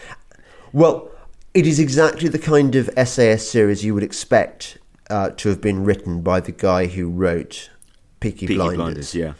Well, 0.73 1.09
it 1.53 1.67
is 1.67 1.79
exactly 1.79 2.29
the 2.29 2.39
kind 2.39 2.75
of 2.75 2.89
SAS 3.07 3.47
series 3.47 3.83
you 3.83 3.93
would 3.93 4.03
expect 4.03 4.77
uh, 5.09 5.29
to 5.31 5.49
have 5.49 5.61
been 5.61 5.83
written 5.83 6.21
by 6.21 6.39
the 6.39 6.51
guy 6.51 6.87
who 6.87 7.09
wrote 7.09 7.69
Peaky, 8.19 8.47
Peaky 8.47 8.55
Blinders. 8.55 8.77
Blinders, 8.77 9.15
yeah. 9.15 9.33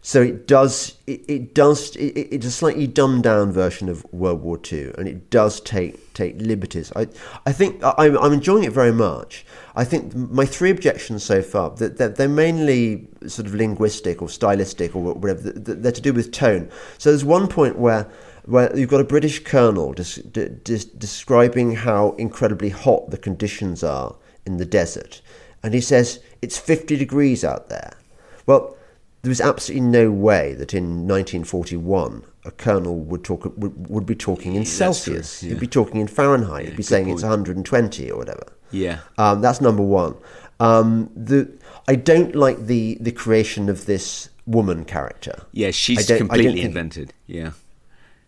So 0.00 0.22
it 0.22 0.46
does. 0.46 0.96
It, 1.06 1.24
it 1.28 1.54
does. 1.54 1.94
It, 1.96 2.16
it's 2.16 2.46
a 2.46 2.50
slightly 2.50 2.86
dumbed 2.86 3.24
down 3.24 3.52
version 3.52 3.88
of 3.88 4.06
World 4.12 4.40
War 4.40 4.56
Two, 4.56 4.94
and 4.96 5.08
it 5.08 5.28
does 5.28 5.60
take 5.60 6.14
take 6.14 6.40
liberties. 6.40 6.92
I 6.94 7.08
I 7.44 7.52
think 7.52 7.82
I, 7.82 7.92
I'm 7.98 8.32
enjoying 8.32 8.64
it 8.64 8.72
very 8.72 8.92
much. 8.92 9.44
I 9.74 9.84
think 9.84 10.14
my 10.14 10.46
three 10.46 10.70
objections 10.70 11.24
so 11.24 11.42
far 11.42 11.70
that 11.76 11.98
they're, 11.98 12.08
they're 12.08 12.28
mainly 12.28 13.08
sort 13.26 13.46
of 13.46 13.54
linguistic 13.54 14.22
or 14.22 14.28
stylistic 14.28 14.96
or 14.96 15.02
whatever. 15.02 15.40
They're 15.40 15.92
to 15.92 16.00
do 16.00 16.14
with 16.14 16.32
tone. 16.32 16.70
So 16.96 17.10
there's 17.10 17.24
one 17.24 17.48
point 17.48 17.78
where. 17.78 18.08
Where 18.48 18.74
you've 18.76 18.88
got 18.90 19.00
a 19.00 19.04
British 19.04 19.44
colonel 19.44 19.92
des- 19.92 20.22
de- 20.22 20.48
des- 20.48 20.90
describing 20.96 21.74
how 21.76 22.14
incredibly 22.18 22.70
hot 22.70 23.10
the 23.10 23.18
conditions 23.18 23.84
are 23.84 24.16
in 24.46 24.56
the 24.56 24.64
desert, 24.64 25.20
and 25.62 25.74
he 25.74 25.80
says 25.82 26.20
it's 26.40 26.56
50 26.56 26.96
degrees 26.96 27.44
out 27.44 27.68
there. 27.68 27.92
Well, 28.46 28.74
there 29.22 29.28
was 29.28 29.40
absolutely 29.40 29.86
no 29.88 30.10
way 30.10 30.54
that 30.54 30.72
in 30.72 31.06
1941 31.06 32.24
a 32.44 32.50
colonel 32.52 32.98
would 33.00 33.24
talk 33.24 33.44
would, 33.58 33.88
would 33.90 34.06
be 34.06 34.14
talking 34.14 34.54
in 34.54 34.64
Celsius. 34.64 35.40
true, 35.40 35.50
He'd 35.50 35.60
be 35.60 35.66
talking 35.66 36.00
in 36.00 36.06
Fahrenheit. 36.08 36.66
He'd 36.66 36.76
be 36.76 36.82
saying 36.82 37.08
it's 37.10 37.22
120 37.22 38.10
or 38.10 38.16
whatever. 38.18 38.46
Yeah. 38.70 39.00
Um, 39.18 39.40
that's 39.42 39.60
number 39.60 39.82
one. 39.82 40.14
Um, 40.60 41.10
the 41.14 41.50
I 41.86 41.94
don't 41.96 42.34
like 42.34 42.66
the 42.66 42.96
the 43.00 43.12
creation 43.12 43.68
of 43.68 43.84
this 43.86 44.30
woman 44.46 44.84
character. 44.84 45.42
Yeah, 45.52 45.70
she's 45.72 46.06
don't- 46.06 46.16
I 46.16 46.18
don't 46.18 46.28
completely 46.28 46.62
invented. 46.62 47.12
Yeah. 47.26 47.50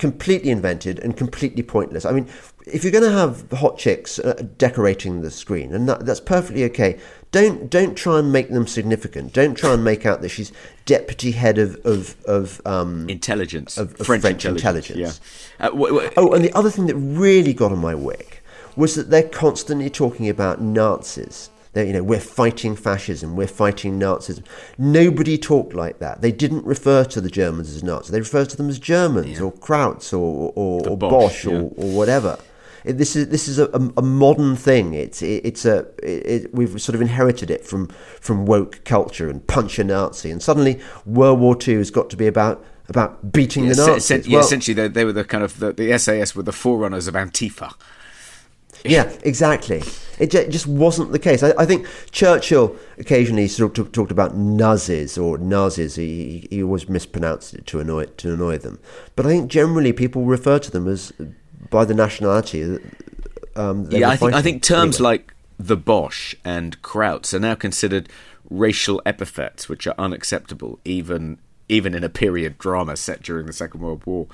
Completely 0.01 0.51
invented 0.51 0.99
and 0.99 1.17
completely 1.17 1.63
pointless. 1.63 2.05
I 2.05 2.11
mean, 2.13 2.27
if 2.67 2.83
you're 2.83 2.91
going 2.93 3.05
to 3.05 3.13
have 3.13 3.49
hot 3.53 3.79
chicks 3.79 4.19
uh, 4.19 4.43
decorating 4.59 5.21
the 5.21 5.31
screen, 5.31 5.73
and 5.75 5.89
that, 5.89 6.07
that's 6.07 6.21
perfectly 6.21 6.65
okay, 6.65 6.99
don't 7.31 7.71
don't 7.71 7.95
try 7.95 8.19
and 8.19 8.33
make 8.33 8.49
them 8.51 8.67
significant. 8.67 9.33
Don't 9.33 9.55
try 9.57 9.73
and 9.75 9.85
make 9.85 10.05
out 10.07 10.23
that 10.23 10.31
she's 10.31 10.51
deputy 10.87 11.33
head 11.33 11.59
of 11.59 11.77
of, 11.87 12.17
of 12.25 12.61
um, 12.67 13.09
Intelligence. 13.09 13.79
Of- 13.79 14.01
of 14.01 14.07
French, 14.07 14.23
French 14.23 14.45
intelligence. 14.45 14.91
intelligence. 14.91 15.21
Yeah. 15.61 15.67
Uh, 15.69 15.71
wh- 15.71 16.05
wh- 16.07 16.13
Oh, 16.17 16.33
and 16.33 16.45
the 16.45 16.53
other 16.55 16.71
thing 16.71 16.87
that 16.87 16.97
really 16.97 17.53
got 17.53 17.71
on 17.71 17.79
my 17.79 17.95
wick 17.95 18.43
was 18.77 18.95
that 18.95 19.11
they're 19.11 19.29
constantly 19.29 19.91
talking 19.91 20.29
about 20.29 20.61
Nazis. 20.61 21.51
They're, 21.73 21.87
you 21.87 21.93
know, 21.93 22.03
we're 22.03 22.19
fighting 22.19 22.75
fascism, 22.75 23.37
we're 23.37 23.47
fighting 23.47 23.99
Nazism. 23.99 24.43
Nobody 24.77 25.39
talked 25.39 25.73
like 25.73 26.01
that. 26.01 26.21
They 26.21 26.33
didn't 26.33 26.65
refer 26.65 27.05
to 27.05 27.21
the 27.21 27.31
Germans 27.31 27.75
as 27.75 27.85
Nazis. 27.85 28.11
They 28.11 28.19
referred 28.19 28.51
to 28.51 28.57
them 28.57 28.69
as 28.69 28.79
Germans 28.79 29.41
or 29.41 29.53
Krauts 29.53 30.13
or, 30.13 30.53
or, 30.57 30.89
or 30.89 30.97
Boche, 30.97 31.11
Boche, 31.11 31.45
yeah. 31.45 31.53
or, 31.53 31.63
or 31.77 31.97
whatever. 31.97 32.39
It, 32.85 32.95
this 32.95 33.15
is 33.15 33.29
this 33.29 33.47
is 33.47 33.59
a, 33.59 33.67
a, 33.97 34.03
modern 34.03 34.57
thing. 34.57 34.95
It's 34.95 35.23
it, 35.23 35.45
it's 35.45 35.65
a 35.65 35.81
it, 36.03 36.45
it, 36.45 36.55
we've 36.55 36.81
sort 36.81 36.95
of 36.95 37.03
inherited 37.03 37.51
it 37.51 37.65
from 37.65 37.89
from 38.21 38.47
woke 38.47 38.83
culture 38.85 39.29
and 39.29 39.47
punch 39.47 39.79
a 39.79 39.85
Nazi, 39.85 40.31
and 40.31 40.43
suddenly 40.43 40.81
World 41.05 41.41
War 41.41 41.55
Two 41.55 41.79
has 41.79 41.91
got 41.91 42.09
to 42.11 42.17
be 42.17 42.27
about 42.27 42.65
about 42.89 43.33
beating 43.33 43.65
yeah, 43.65 43.75
the 43.75 43.87
Nazis. 43.87 44.27
yeah, 44.27 44.37
Well- 44.37 44.45
essentially, 44.45 44.75
they, 44.75 44.89
they 44.89 45.05
were 45.05 45.13
the 45.13 45.25
kind 45.25 45.45
of 45.45 45.59
the, 45.59 45.73
the 45.73 45.97
SAS 45.99 46.35
were 46.35 46.43
the 46.43 46.53
forerunners 46.53 47.07
of 47.07 47.15
Antifa. 47.15 47.75
Yeah, 48.85 49.13
exactly. 49.23 49.83
It, 50.19 50.31
ju- 50.31 50.47
just 50.49 50.67
wasn't 50.67 51.13
the 51.13 51.19
case. 51.19 51.43
I, 51.43 51.53
I 51.59 51.65
think 51.67 51.87
Churchill 52.11 52.77
occasionally 52.99 53.49
sort 53.49 53.79
of 53.79 53.91
talked 53.93 54.11
about 54.11 54.37
Nazis 54.37 55.17
or 55.17 55.39
Nazis. 55.39 55.97
He, 55.97 56.41
he, 56.51 56.57
he 56.57 56.63
always 56.63 56.89
mispronounced 56.89 57.55
it 57.55 57.67
to 57.67 57.81
annoy 57.81 58.05
to 58.05 58.35
annoy 58.35 58.59
them. 58.59 58.79
But 59.17 59.27
I 59.27 59.31
think 59.31 59.51
generally 59.51 59.93
people 59.93 60.25
refer 60.25 60.59
to 60.59 60.71
them 60.71 60.87
as 60.89 61.13
by 61.71 61.85
the 61.85 61.95
nationality. 61.95 62.79
Um, 63.57 63.89
yeah, 63.91 64.11
I 64.11 64.17
think 64.17 64.35
I 64.35 64.43
think 64.43 64.63
terms 64.63 64.97
Anyway. 64.97 65.11
like 65.11 65.35
the 65.59 65.77
Boche 65.77 66.35
and 66.45 66.81
Krauts 66.83 67.35
are 67.35 67.41
now 67.41 67.55
considered 67.55 68.09
racial 68.49 69.01
epithets, 69.07 69.69
which 69.69 69.87
are 69.87 69.95
unacceptable 69.99 70.79
even 70.85 71.39
even 71.71 71.95
in 71.95 72.05
a 72.05 72.09
period 72.09 72.59
drama 72.59 72.97
set 72.97 73.23
during 73.23 73.47
the 73.47 73.53
Second 73.53 73.81
World 73.81 74.03
War. 74.05 74.27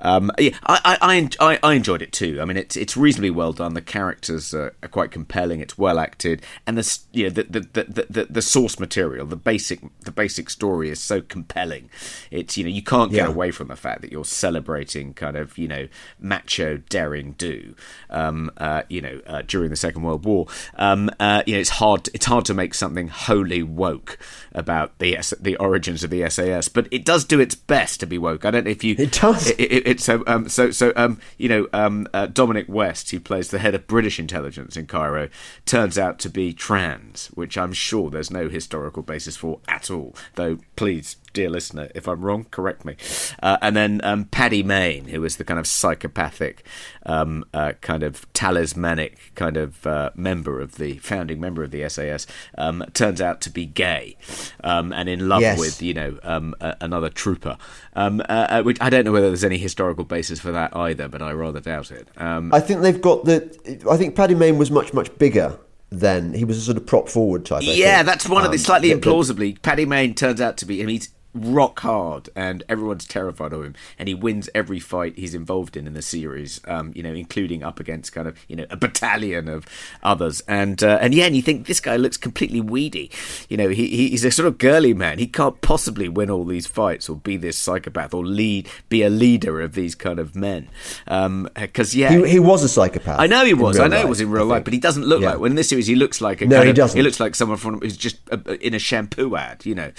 Um, 0.00 0.30
yeah, 0.38 0.50
I, 0.66 0.96
I, 1.00 1.30
I, 1.40 1.58
I 1.62 1.72
enjoyed 1.74 2.02
it 2.02 2.12
too. 2.12 2.38
I 2.40 2.44
mean, 2.44 2.56
it's 2.56 2.76
it's 2.76 2.96
reasonably 2.96 3.30
well 3.30 3.52
done. 3.52 3.74
The 3.74 3.80
characters 3.82 4.52
are, 4.54 4.74
are 4.82 4.88
quite 4.88 5.10
compelling. 5.10 5.60
It's 5.60 5.78
well 5.78 5.98
acted, 5.98 6.42
and 6.66 6.76
the 6.78 6.98
you 7.12 7.24
know, 7.24 7.30
the, 7.30 7.42
the, 7.44 7.60
the, 7.60 8.06
the, 8.10 8.24
the 8.30 8.42
source 8.42 8.78
material, 8.78 9.26
the 9.26 9.36
basic 9.36 9.80
the 10.02 10.12
basic 10.12 10.50
story 10.50 10.90
is 10.90 11.00
so 11.00 11.20
compelling. 11.20 11.88
It's 12.30 12.56
you 12.56 12.64
know 12.64 12.70
you 12.70 12.82
can't 12.82 13.10
get 13.10 13.26
Yeah. 13.26 13.28
away 13.28 13.50
from 13.50 13.68
the 13.68 13.76
fact 13.76 14.02
that 14.02 14.12
you're 14.12 14.24
celebrating 14.24 15.14
kind 15.14 15.36
of 15.36 15.56
you 15.58 15.68
know 15.68 15.88
macho 16.20 16.76
daring 16.88 17.32
do, 17.38 17.74
um, 18.10 18.50
uh, 18.58 18.82
you 18.88 19.00
know 19.00 19.20
uh, 19.26 19.42
during 19.46 19.70
the 19.70 19.76
Second 19.76 20.02
World 20.02 20.24
War. 20.24 20.46
Um, 20.76 21.10
uh, 21.18 21.42
you 21.46 21.54
know 21.54 21.60
it's 21.60 21.70
hard 21.70 22.08
it's 22.14 22.26
hard 22.26 22.44
to 22.46 22.54
make 22.54 22.74
something 22.74 23.08
wholly 23.08 23.62
woke 23.62 24.18
about 24.52 24.98
the 24.98 25.16
the 25.40 25.56
origins 25.56 26.04
of 26.04 26.10
the 26.10 26.28
SAS, 26.28 26.68
but 26.74 26.86
it 26.90 27.06
does 27.06 27.24
do 27.24 27.40
its 27.40 27.54
best 27.54 28.00
to 28.00 28.06
be 28.06 28.18
woke. 28.18 28.44
I 28.44 28.50
don't 28.50 28.64
know 28.64 28.70
if 28.70 28.84
you 28.84 28.94
It 28.98 29.12
does. 29.12 29.50
It, 29.50 29.60
it, 29.60 29.86
it's 29.86 30.04
so 30.04 30.22
um, 30.26 30.50
so 30.50 30.70
so 30.70 30.92
um, 30.96 31.18
you 31.38 31.48
know 31.48 31.68
um, 31.72 32.06
uh, 32.12 32.26
Dominic 32.26 32.66
West, 32.68 33.10
who 33.10 33.20
plays 33.20 33.48
the 33.48 33.58
head 33.58 33.74
of 33.74 33.86
British 33.86 34.18
intelligence 34.18 34.76
in 34.76 34.86
Cairo, 34.86 35.30
turns 35.64 35.96
out 35.96 36.18
to 36.18 36.28
be 36.28 36.52
trans, 36.52 37.28
which 37.28 37.56
I'm 37.56 37.72
sure 37.72 38.10
there's 38.10 38.30
no 38.30 38.50
historical 38.50 39.02
basis 39.02 39.36
for 39.36 39.60
at 39.66 39.90
all. 39.90 40.14
Though, 40.34 40.58
please, 40.76 41.16
dear 41.34 41.50
listener, 41.50 41.90
if 41.94 42.08
I'm 42.08 42.22
wrong, 42.22 42.46
correct 42.50 42.84
me. 42.86 42.96
Uh, 43.42 43.58
and 43.60 43.76
then 43.76 44.00
um, 44.02 44.24
Paddy 44.24 44.62
Mayne, 44.62 45.08
who 45.08 45.20
was 45.20 45.36
the 45.36 45.44
kind 45.44 45.60
of 45.60 45.66
psychopathic, 45.66 46.64
um, 47.04 47.44
uh, 47.52 47.72
kind 47.82 48.02
of 48.02 48.26
talismanic 48.32 49.32
kind 49.34 49.56
of 49.58 49.86
uh, 49.86 50.10
member 50.14 50.60
of 50.60 50.76
the 50.76 50.96
founding 50.98 51.40
member 51.40 51.62
of 51.62 51.70
the 51.70 51.86
SAS, 51.88 52.26
um, 52.56 52.82
turns 52.94 53.20
out 53.20 53.40
to 53.42 53.50
be 53.50 53.66
gay 53.66 54.16
um, 54.62 54.92
and 54.92 55.08
in 55.08 55.28
love 55.28 55.42
Yes. 55.42 55.58
with 55.58 55.82
you 55.82 55.92
know 55.92 56.18
um, 56.22 56.54
a, 56.60 56.76
another 56.80 57.10
trooper. 57.10 57.58
Um, 57.94 58.20
uh, 58.22 58.46
uh, 58.50 58.62
which 58.62 58.78
I 58.80 58.88
don't 58.88 59.04
know 59.04 59.12
whether 59.12 59.28
there's 59.28 59.44
any 59.44 59.58
historical 59.58 60.04
basis 60.04 60.40
for 60.40 60.52
that 60.52 60.74
either, 60.74 61.08
but 61.08 61.20
I 61.20 61.32
rather 61.32 61.60
doubt 61.60 61.90
it. 61.90 62.08
Um, 62.16 62.54
I 62.54 62.60
think 62.60 62.80
they've 62.80 63.00
got 63.02 63.24
the. 63.24 63.82
I 63.90 63.96
think 63.96 64.14
Paddy 64.16 64.34
Mayne 64.34 64.56
was 64.56 64.70
much 64.70 64.94
much 64.94 65.16
bigger 65.18 65.58
than 65.90 66.32
he 66.34 66.44
was 66.44 66.56
a 66.58 66.60
sort 66.60 66.76
of 66.76 66.86
prop 66.86 67.08
forward 67.08 67.44
type. 67.44 67.62
I 67.62 67.66
yeah, 67.66 67.96
think. 67.96 68.06
that's 68.06 68.28
one 68.28 68.44
of 68.44 68.50
the 68.50 68.56
Um, 68.56 68.64
slightly 68.64 68.92
the- 68.92 68.98
the- 69.00 69.10
implausibly. 69.10 69.60
Paddy 69.62 69.84
Mayne 69.84 70.14
turns 70.14 70.40
out 70.40 70.56
to 70.58 70.66
be. 70.66 70.82
I 70.82 70.86
mean, 70.86 70.96
he's 70.96 71.10
rock 71.34 71.80
hard, 71.80 72.30
and 72.36 72.62
everyone's 72.68 73.06
terrified 73.06 73.52
of 73.52 73.62
him, 73.64 73.74
and 73.98 74.08
he 74.08 74.14
wins 74.14 74.48
every 74.54 74.78
fight 74.80 75.16
he's 75.18 75.34
involved 75.34 75.76
in 75.76 75.86
in 75.86 75.94
the 75.94 76.02
series. 76.02 76.60
Um, 76.66 76.92
you 76.94 77.02
know, 77.02 77.12
including 77.12 77.62
up 77.62 77.80
against 77.80 78.12
kind 78.12 78.28
of 78.28 78.38
you 78.48 78.56
know 78.56 78.66
a 78.70 78.76
battalion 78.76 79.48
of 79.48 79.66
others, 80.02 80.40
and 80.48 80.82
uh, 80.82 80.98
and 81.00 81.12
yeah, 81.14 81.24
and 81.26 81.34
you 81.36 81.42
think 81.42 81.66
this 81.66 81.80
guy 81.80 81.96
looks 81.96 82.16
completely 82.16 82.60
weedy. 82.60 83.10
You 83.48 83.56
know, 83.56 83.68
he 83.68 83.88
he- 83.88 84.08
he's 84.10 84.24
a 84.24 84.30
sort 84.30 84.46
of 84.46 84.58
girly 84.58 84.94
man. 84.94 85.18
He 85.18 85.26
can't 85.26 85.60
possibly 85.60 86.08
win 86.08 86.30
all 86.30 86.44
these 86.44 86.66
fights 86.66 87.08
or 87.08 87.16
be 87.16 87.36
this 87.36 87.58
psychopath 87.58 88.14
or 88.14 88.24
lead 88.24 88.68
be 88.88 89.02
a 89.02 89.10
leader 89.10 89.60
of 89.60 89.74
these 89.74 89.94
kind 89.94 90.18
of 90.18 90.34
men. 90.36 90.68
Because 91.06 91.94
yeah, 91.94 92.10
He, 92.12 92.28
he 92.32 92.38
was 92.38 92.62
a 92.62 92.68
psychopath. 92.68 93.18
I 93.18 93.26
know 93.26 93.44
he 93.44 93.54
was. 93.54 93.78
I 93.78 93.88
know 93.88 93.96
he 93.96 94.02
life, 94.02 94.08
was 94.08 94.20
in 94.20 94.30
real 94.30 94.46
life, 94.46 94.64
but 94.64 94.72
he 94.72 94.78
doesn't 94.78 95.04
look 95.04 95.22
Yeah. 95.22 95.30
like. 95.30 95.38
When 95.40 95.52
in 95.52 95.56
this 95.56 95.68
series, 95.68 95.86
he 95.86 95.94
looks 95.96 96.20
like 96.20 96.40
a. 96.42 96.46
No, 96.46 96.62
he 96.62 96.70
of- 96.70 96.76
doesn't. 96.76 96.96
He 96.96 97.02
looks 97.02 97.18
like 97.20 97.34
someone 97.34 97.58
from 97.58 97.80
who's 97.80 97.96
just 97.96 98.18
uh, 98.30 98.38
in 98.60 98.74
a 98.74 98.78
shampoo 98.78 99.36
ad. 99.36 99.64
You 99.66 99.74
know. 99.74 99.92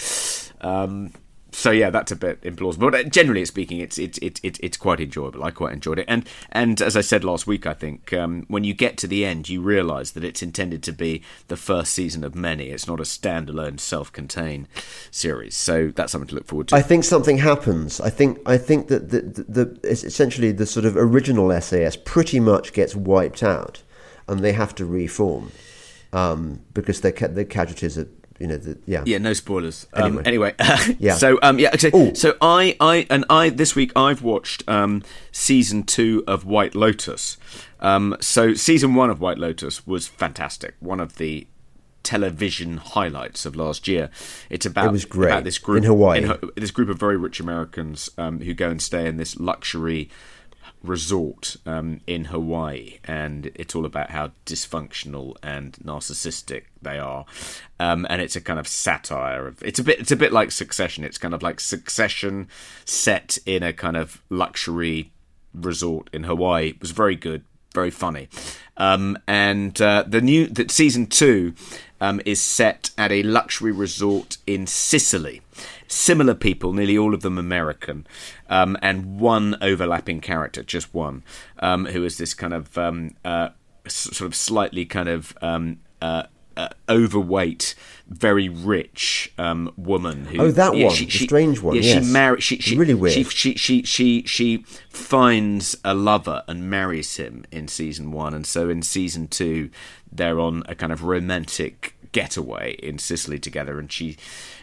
Um, 0.62 1.12
so 1.56 1.72
yeah, 1.72 1.90
that's 1.90 2.12
a 2.12 2.16
bit 2.18 2.42
implausible. 2.42 2.92
But 2.92 2.96
uh, 2.96 3.04
generally 3.04 3.46
speaking, 3.46 3.80
it's 3.80 3.98
it's 3.98 4.20
it's 4.22 4.42
it's 4.44 4.76
quite 4.76 5.00
enjoyable. 5.00 5.44
I 5.44 5.52
quite 5.52 5.72
enjoyed 5.72 6.00
it, 6.00 6.06
and 6.08 6.28
and 6.52 6.82
as 6.82 6.98
I 6.98 7.02
said 7.02 7.24
last 7.24 7.48
week, 7.48 7.66
I 7.66 7.74
think 7.74 8.12
um, 8.12 8.46
when 8.50 8.66
you 8.66 8.74
get 8.74 8.98
to 8.98 9.08
the 9.08 9.26
end, 9.26 9.48
you 9.48 9.62
realise 9.62 10.12
that 10.12 10.24
it's 10.26 10.44
intended 10.44 10.84
to 10.84 10.92
be 10.92 11.24
the 11.48 11.56
first 11.56 11.94
season 11.94 12.26
of 12.26 12.36
many. 12.36 12.72
It's 12.72 12.88
not 12.88 13.00
a 13.00 13.04
standalone, 13.04 13.80
self-contained 13.80 14.68
series. 15.12 15.56
So 15.56 15.92
that's 15.96 16.12
something 16.12 16.28
to 16.28 16.36
look 16.36 16.46
forward 16.46 16.68
to. 16.70 16.76
I 16.76 16.82
think 16.82 17.06
something 17.06 17.38
happens. 17.38 18.02
I 18.02 18.10
think 18.10 18.40
I 18.46 18.58
think 18.58 18.90
that 18.90 19.10
the, 19.10 19.22
the, 19.22 19.44
the 19.44 19.80
essentially 19.90 20.52
the 20.52 20.66
sort 20.66 20.86
of 20.86 20.98
original 20.98 21.50
SAS 21.62 21.96
pretty 21.96 22.42
much 22.42 22.74
gets 22.74 22.96
wiped 22.96 23.44
out, 23.44 23.82
and 24.28 24.42
they 24.42 24.52
have 24.52 24.76
to 24.76 24.86
reform 24.86 25.52
um, 26.12 26.60
because 26.74 27.00
their 27.00 27.14
their 27.14 27.46
casualties 27.46 27.98
are 27.98 28.10
you 28.40 28.48
know 28.48 28.58
the, 28.58 28.78
yeah 28.86 29.04
Yeah, 29.06 29.18
no 29.20 29.34
spoilers. 29.34 29.88
Um, 29.94 30.20
Anyway. 30.26 30.54
anyway, 30.60 30.96
Yeah. 31.00 31.14
So 31.16 31.40
um, 31.42 31.60
yeah, 31.60 31.76
so, 31.78 31.90
Ooh. 31.96 32.16
so 32.16 32.36
I, 32.42 32.76
I, 32.80 33.08
and 33.10 33.26
I 33.30 33.50
this 33.50 33.76
week 33.76 33.92
I've 33.96 34.22
watched 34.22 34.68
um, 34.68 35.04
season 35.32 35.84
two 35.84 36.24
of 36.28 36.46
White 36.46 36.76
Lotus. 36.76 37.38
Um, 37.80 38.16
so 38.20 38.54
season 38.54 38.96
one 38.96 39.10
of 39.10 39.20
White 39.22 39.38
Lotus 39.38 39.86
was 39.88 40.08
fantastic. 40.08 40.76
One 40.80 41.00
of 41.00 41.16
the 41.18 41.48
television 42.04 42.78
highlights 42.78 43.46
of 43.46 43.56
last 43.56 43.88
year. 43.88 44.10
It's 44.50 44.66
about 44.66 44.94
It 44.96 45.06
about 45.14 45.44
this 45.44 45.58
group 45.58 45.78
In 45.80 45.84
Hawaii. 45.84 46.22
Ho- 46.24 46.40
this 46.56 46.72
group 46.72 46.90
of 46.90 47.00
very 47.00 47.18
rich 47.18 47.40
Americans 47.40 48.10
um, 48.18 48.40
who 48.42 48.54
go 48.54 48.70
and 48.70 48.82
stay 48.82 49.08
in 49.08 49.18
this 49.18 49.40
luxury 49.40 50.10
resort 50.86 51.58
um, 51.66 52.02
in 52.08 52.26
Hawaii, 52.26 53.00
and 53.04 53.52
it's 53.56 53.76
all 53.76 53.86
about 53.86 54.12
how 54.12 54.32
dysfunctional 54.46 55.36
and 55.44 55.74
narcissistic 55.84 56.64
they 56.82 56.98
are. 56.98 57.26
Um, 57.80 58.06
and 58.10 58.22
it's 58.22 58.36
a 58.36 58.42
kind 58.42 58.60
of 58.60 58.68
satire 58.68 59.48
of 59.48 59.62
it's 59.64 59.80
a 59.80 59.84
bit 59.84 60.00
it's 60.00 60.12
a 60.12 60.16
bit 60.16 60.32
like 60.32 60.52
Succession. 60.52 61.04
It's 61.04 61.18
kind 61.18 61.34
of 61.34 61.44
like 61.44 61.60
Succession 61.60 62.48
set 62.86 63.38
in 63.46 63.64
a 63.64 63.74
kind 63.74 63.98
of 63.98 64.22
luxury 64.30 65.12
resort 65.54 66.10
in 66.14 66.24
Hawaii. 66.24 66.70
It 66.70 66.82
was 66.82 66.92
very 66.92 67.16
good, 67.16 67.44
very 67.74 67.92
funny. 67.92 68.30
Um, 68.78 69.18
and 69.28 69.80
uh, 69.82 70.04
the 70.08 70.22
new 70.22 70.48
that 70.48 70.72
season 70.72 71.08
two 71.08 71.54
um, 72.02 72.22
is 72.26 72.42
set 72.42 72.92
at 72.98 73.12
a 73.12 73.24
luxury 73.24 73.72
resort 73.72 74.38
in 74.46 74.68
Sicily. 74.68 75.42
Similar 75.88 76.34
people, 76.36 76.74
nearly 76.74 76.98
all 76.98 77.14
of 77.14 77.22
them 77.22 77.38
American, 77.38 78.08
um, 78.50 78.78
and 78.82 79.20
one 79.20 79.56
overlapping 79.62 80.20
character, 80.22 80.64
just 80.64 80.94
one, 80.94 81.24
um, 81.60 81.86
who 81.86 82.04
is 82.04 82.18
this 82.18 82.34
kind 82.34 82.54
of 82.54 82.78
um, 82.78 83.16
uh, 83.24 83.50
sort 83.88 84.28
of 84.28 84.36
slightly 84.36 84.86
kind 84.86 85.10
of 85.10 85.38
um, 85.42 85.80
uh, 86.02 86.24
uh, 86.58 86.70
overweight, 86.90 87.76
very 88.08 88.50
rich 88.50 89.32
um, 89.38 89.72
woman. 89.78 90.26
Who, 90.26 90.42
Oh, 90.42 90.52
that 90.52 90.72
one, 90.72 90.96
the 90.96 91.10
strange 91.10 91.62
one, 91.62 91.76
Yeah, 91.76 91.82
yes. 91.82 92.06
she 92.06 92.12
married. 92.12 92.44
She, 92.44 92.60
she 92.60 92.78
Really 92.78 92.94
weird. 92.94 93.14
She, 93.14 93.24
she 93.24 93.56
she 93.56 93.84
she 93.84 94.24
she 94.24 94.66
finds 94.90 95.76
a 95.84 95.94
lover 95.94 96.44
and 96.48 96.70
marries 96.70 97.18
him 97.18 97.46
in 97.52 97.68
season 97.68 98.12
one, 98.12 98.34
and 98.34 98.46
so 98.46 98.70
in 98.70 98.82
season 98.82 99.28
two, 99.28 99.70
they're 100.12 100.40
on 100.40 100.64
a 100.68 100.76
kind 100.76 100.94
of 100.94 101.04
romantic 101.04 101.96
getaway 102.16 102.76
in 102.82 102.98
Sicily 102.98 103.40
together, 103.40 103.78
and 103.78 103.92
she. 103.92 104.16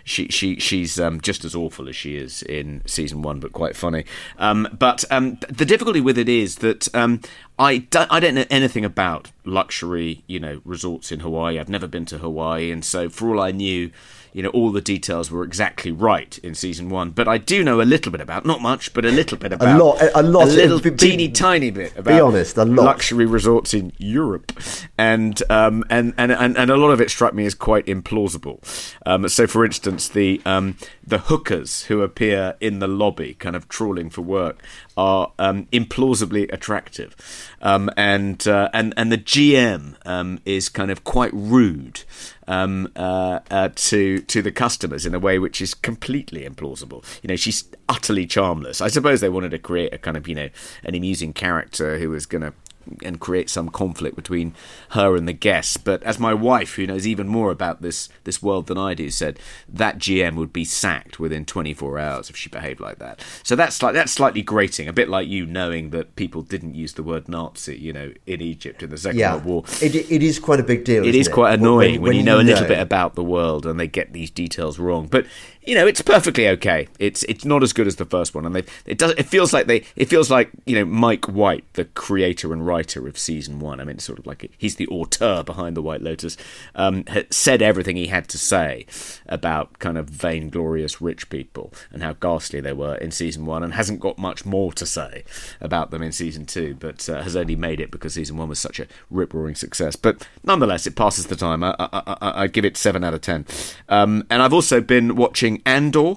She 0.04 0.26
she 0.26 0.58
she's 0.58 0.98
um, 0.98 1.20
just 1.20 1.44
as 1.44 1.54
awful 1.54 1.88
as 1.88 1.94
she 1.94 2.16
is 2.16 2.42
in 2.42 2.82
season 2.86 3.22
one, 3.22 3.38
but 3.38 3.52
quite 3.52 3.76
funny. 3.76 4.04
Um, 4.36 4.66
but 4.76 5.04
um, 5.12 5.38
the 5.48 5.64
difficulty 5.64 6.00
with 6.00 6.18
it 6.18 6.28
is 6.28 6.56
that 6.56 6.92
um, 6.92 7.20
I 7.56 7.78
don't, 7.78 8.10
I 8.10 8.18
don't 8.18 8.34
know 8.34 8.44
anything 8.50 8.84
about 8.84 9.30
luxury, 9.44 10.24
you 10.26 10.40
know, 10.40 10.60
resorts 10.64 11.12
in 11.12 11.20
Hawaii. 11.20 11.56
I've 11.56 11.68
never 11.68 11.86
been 11.86 12.04
to 12.06 12.18
Hawaii, 12.18 12.72
and 12.72 12.84
so 12.84 13.08
for 13.08 13.28
all 13.28 13.40
I 13.40 13.52
knew, 13.52 13.92
you 14.32 14.42
know, 14.42 14.48
all 14.50 14.70
the 14.72 14.80
details 14.80 15.30
were 15.30 15.44
exactly 15.44 15.92
right 15.92 16.38
in 16.38 16.54
season 16.54 16.88
one. 16.88 17.10
But 17.10 17.28
I 17.28 17.38
do 17.38 17.62
know 17.62 17.80
a 17.80 17.82
little 17.82 18.10
bit 18.12 18.20
about, 18.20 18.46
not 18.46 18.60
much, 18.62 18.92
but 18.94 19.04
a 19.04 19.10
little 19.10 19.36
bit 19.38 19.52
about 19.52 19.78
lot- 19.78 20.02
a 20.14 20.22
lot. 20.22 20.48
a 20.48 20.50
little 20.50 20.80
Be- 20.80 20.90
be- 20.90 20.96
teeny 20.96 21.28
tiny 21.28 21.70
bit 21.70 21.92
about 21.96 22.14
Be 22.14 22.20
honest, 22.20 22.56
a 22.56 22.64
lot. 22.64 22.84
luxury 22.84 23.26
resorts 23.26 23.74
in 23.74 23.92
Europe, 23.98 24.52
and 24.96 25.42
um, 25.50 25.84
and, 25.90 26.14
and 26.16 26.32
and 26.32 26.56
and 26.56 26.70
a 26.70 26.76
lot 26.76 26.90
of 26.90 27.00
it 27.00 27.10
struck 27.10 27.34
me 27.34 27.44
as 27.46 27.54
quite 27.54 27.86
implausible. 27.86 28.58
Um, 29.04 29.28
so, 29.28 29.46
for 29.46 29.64
instance, 29.64 30.08
the 30.08 30.40
um, 30.46 30.76
the 31.06 31.18
hookers 31.18 31.84
who 31.84 32.02
appear 32.02 32.54
in 32.60 32.78
the 32.78 32.88
lobby, 32.88 33.34
kind 33.34 33.54
of 33.56 33.68
trawling 33.68 34.10
for 34.10 34.22
work, 34.22 34.62
are 34.96 35.32
um, 35.38 35.66
implausibly 35.72 36.52
attractive, 36.52 37.14
um, 37.60 37.90
and 37.96 38.46
uh, 38.48 38.68
and 38.72 38.94
and 38.96 39.12
the 39.12 39.18
GM 39.18 39.94
um, 40.06 40.40
is 40.44 40.68
kind 40.68 40.90
of 40.90 41.04
quite 41.04 41.30
rude 41.34 42.02
um, 42.48 42.88
uh, 42.96 43.40
uh, 43.50 43.68
to 43.74 44.20
to 44.20 44.42
the 44.42 44.52
customers 44.52 45.06
in 45.06 45.14
a 45.14 45.18
way 45.18 45.38
which 45.38 45.60
is 45.60 45.74
completely 45.74 46.48
implausible. 46.48 47.04
You 47.22 47.28
know, 47.28 47.36
she's 47.36 47.64
utterly 47.88 48.26
charmless. 48.26 48.80
I 48.80 48.88
suppose 48.88 49.20
they 49.20 49.28
wanted 49.28 49.50
to 49.50 49.58
create 49.58 49.92
a 49.92 49.98
kind 49.98 50.16
of 50.16 50.28
you 50.28 50.34
know 50.34 50.48
an 50.84 50.94
amusing 50.94 51.32
character 51.32 51.98
who 51.98 52.10
was 52.10 52.26
going 52.26 52.42
to 52.42 52.52
and 53.02 53.20
create 53.20 53.50
some 53.50 53.68
conflict 53.68 54.16
between 54.16 54.54
her 54.90 55.16
and 55.16 55.26
the 55.26 55.32
guests. 55.32 55.76
But 55.76 56.02
as 56.02 56.18
my 56.18 56.34
wife, 56.34 56.74
who 56.74 56.86
knows 56.86 57.06
even 57.06 57.28
more 57.28 57.50
about 57.50 57.82
this 57.82 58.08
this 58.24 58.42
world 58.42 58.66
than 58.66 58.78
I 58.78 58.94
do, 58.94 59.10
said 59.10 59.38
that 59.68 59.98
GM 59.98 60.36
would 60.36 60.52
be 60.52 60.64
sacked 60.64 61.18
within 61.18 61.44
24 61.44 61.98
hours 61.98 62.30
if 62.30 62.36
she 62.36 62.48
behaved 62.48 62.80
like 62.80 62.98
that. 62.98 63.24
So 63.42 63.56
that's 63.56 63.82
like 63.82 63.94
that's 63.94 64.12
slightly 64.12 64.42
grating, 64.42 64.88
a 64.88 64.92
bit 64.92 65.08
like 65.08 65.28
you 65.28 65.46
knowing 65.46 65.90
that 65.90 66.16
people 66.16 66.42
didn't 66.42 66.74
use 66.74 66.94
the 66.94 67.02
word 67.02 67.28
Nazi, 67.28 67.76
you 67.76 67.92
know, 67.92 68.12
in 68.26 68.40
Egypt 68.40 68.82
in 68.82 68.90
the 68.90 68.98
Second 68.98 69.18
yeah 69.18 69.32
World 69.34 69.44
War. 69.44 69.64
it, 69.80 69.94
it 69.94 70.22
is 70.22 70.38
quite 70.38 70.60
a 70.60 70.64
big 70.64 70.84
deal 70.84 71.04
It 71.04 71.14
is 71.14 71.28
quite 71.28 71.54
annoying 71.54 72.00
when, 72.00 72.14
you 72.14 72.22
know 72.22 72.38
a 72.38 72.42
little 72.42 72.62
know. 72.62 72.68
bit 72.68 72.78
about 72.80 73.14
the 73.14 73.24
world 73.24 73.66
and 73.66 73.78
they 73.78 73.86
get 73.86 74.12
these 74.12 74.30
details 74.30 74.78
wrong. 74.78 75.06
But 75.06 75.26
you 75.64 75.74
know, 75.76 75.86
it's 75.86 76.02
perfectly 76.02 76.48
okay. 76.48 76.88
It's 76.98 77.22
it's 77.24 77.44
not 77.44 77.62
as 77.62 77.72
good 77.72 77.86
as 77.86 77.96
the 77.96 78.04
first 78.04 78.34
one, 78.34 78.44
and 78.44 78.54
they 78.54 78.64
it 78.84 78.98
does 78.98 79.12
it 79.12 79.26
feels 79.26 79.52
like 79.52 79.66
they 79.66 79.84
it 79.94 80.06
feels 80.06 80.30
like 80.30 80.50
you 80.66 80.74
know 80.74 80.84
Mike 80.84 81.26
White, 81.28 81.64
the 81.74 81.84
creator 81.84 82.52
and 82.52 82.66
writer 82.66 83.06
of 83.06 83.16
season 83.16 83.60
one. 83.60 83.80
I 83.80 83.84
mean, 83.84 83.96
it's 83.96 84.04
sort 84.04 84.18
of 84.18 84.26
like 84.26 84.50
he's 84.58 84.76
the 84.76 84.88
auteur 84.88 85.42
behind 85.44 85.76
the 85.76 85.82
White 85.82 86.02
Lotus. 86.02 86.36
Um, 86.74 87.04
said 87.30 87.62
everything 87.62 87.96
he 87.96 88.08
had 88.08 88.28
to 88.28 88.38
say 88.38 88.86
about 89.26 89.78
kind 89.78 89.96
of 89.96 90.08
vainglorious 90.08 91.00
rich 91.00 91.30
people 91.30 91.72
and 91.92 92.02
how 92.02 92.14
ghastly 92.14 92.60
they 92.60 92.72
were 92.72 92.96
in 92.96 93.12
season 93.12 93.46
one, 93.46 93.62
and 93.62 93.74
hasn't 93.74 94.00
got 94.00 94.18
much 94.18 94.44
more 94.44 94.72
to 94.72 94.84
say 94.84 95.24
about 95.60 95.92
them 95.92 96.02
in 96.02 96.10
season 96.10 96.44
two, 96.44 96.74
but 96.74 97.08
uh, 97.08 97.22
has 97.22 97.36
only 97.36 97.54
made 97.56 97.78
it 97.78 97.90
because 97.92 98.14
season 98.14 98.36
one 98.36 98.48
was 98.48 98.58
such 98.58 98.80
a 98.80 98.86
rip 99.10 99.32
roaring 99.32 99.54
success. 99.54 99.94
But 99.94 100.26
nonetheless, 100.42 100.86
it 100.86 100.96
passes 100.96 101.26
the 101.26 101.36
time. 101.36 101.62
I, 101.62 101.76
I, 101.78 101.88
I, 101.92 102.42
I 102.42 102.46
give 102.48 102.64
it 102.64 102.76
seven 102.76 103.04
out 103.04 103.14
of 103.14 103.20
ten. 103.20 103.46
Um, 103.88 104.26
and 104.28 104.42
I've 104.42 104.52
also 104.52 104.80
been 104.80 105.14
watching 105.14 105.51
Andor. 105.66 106.14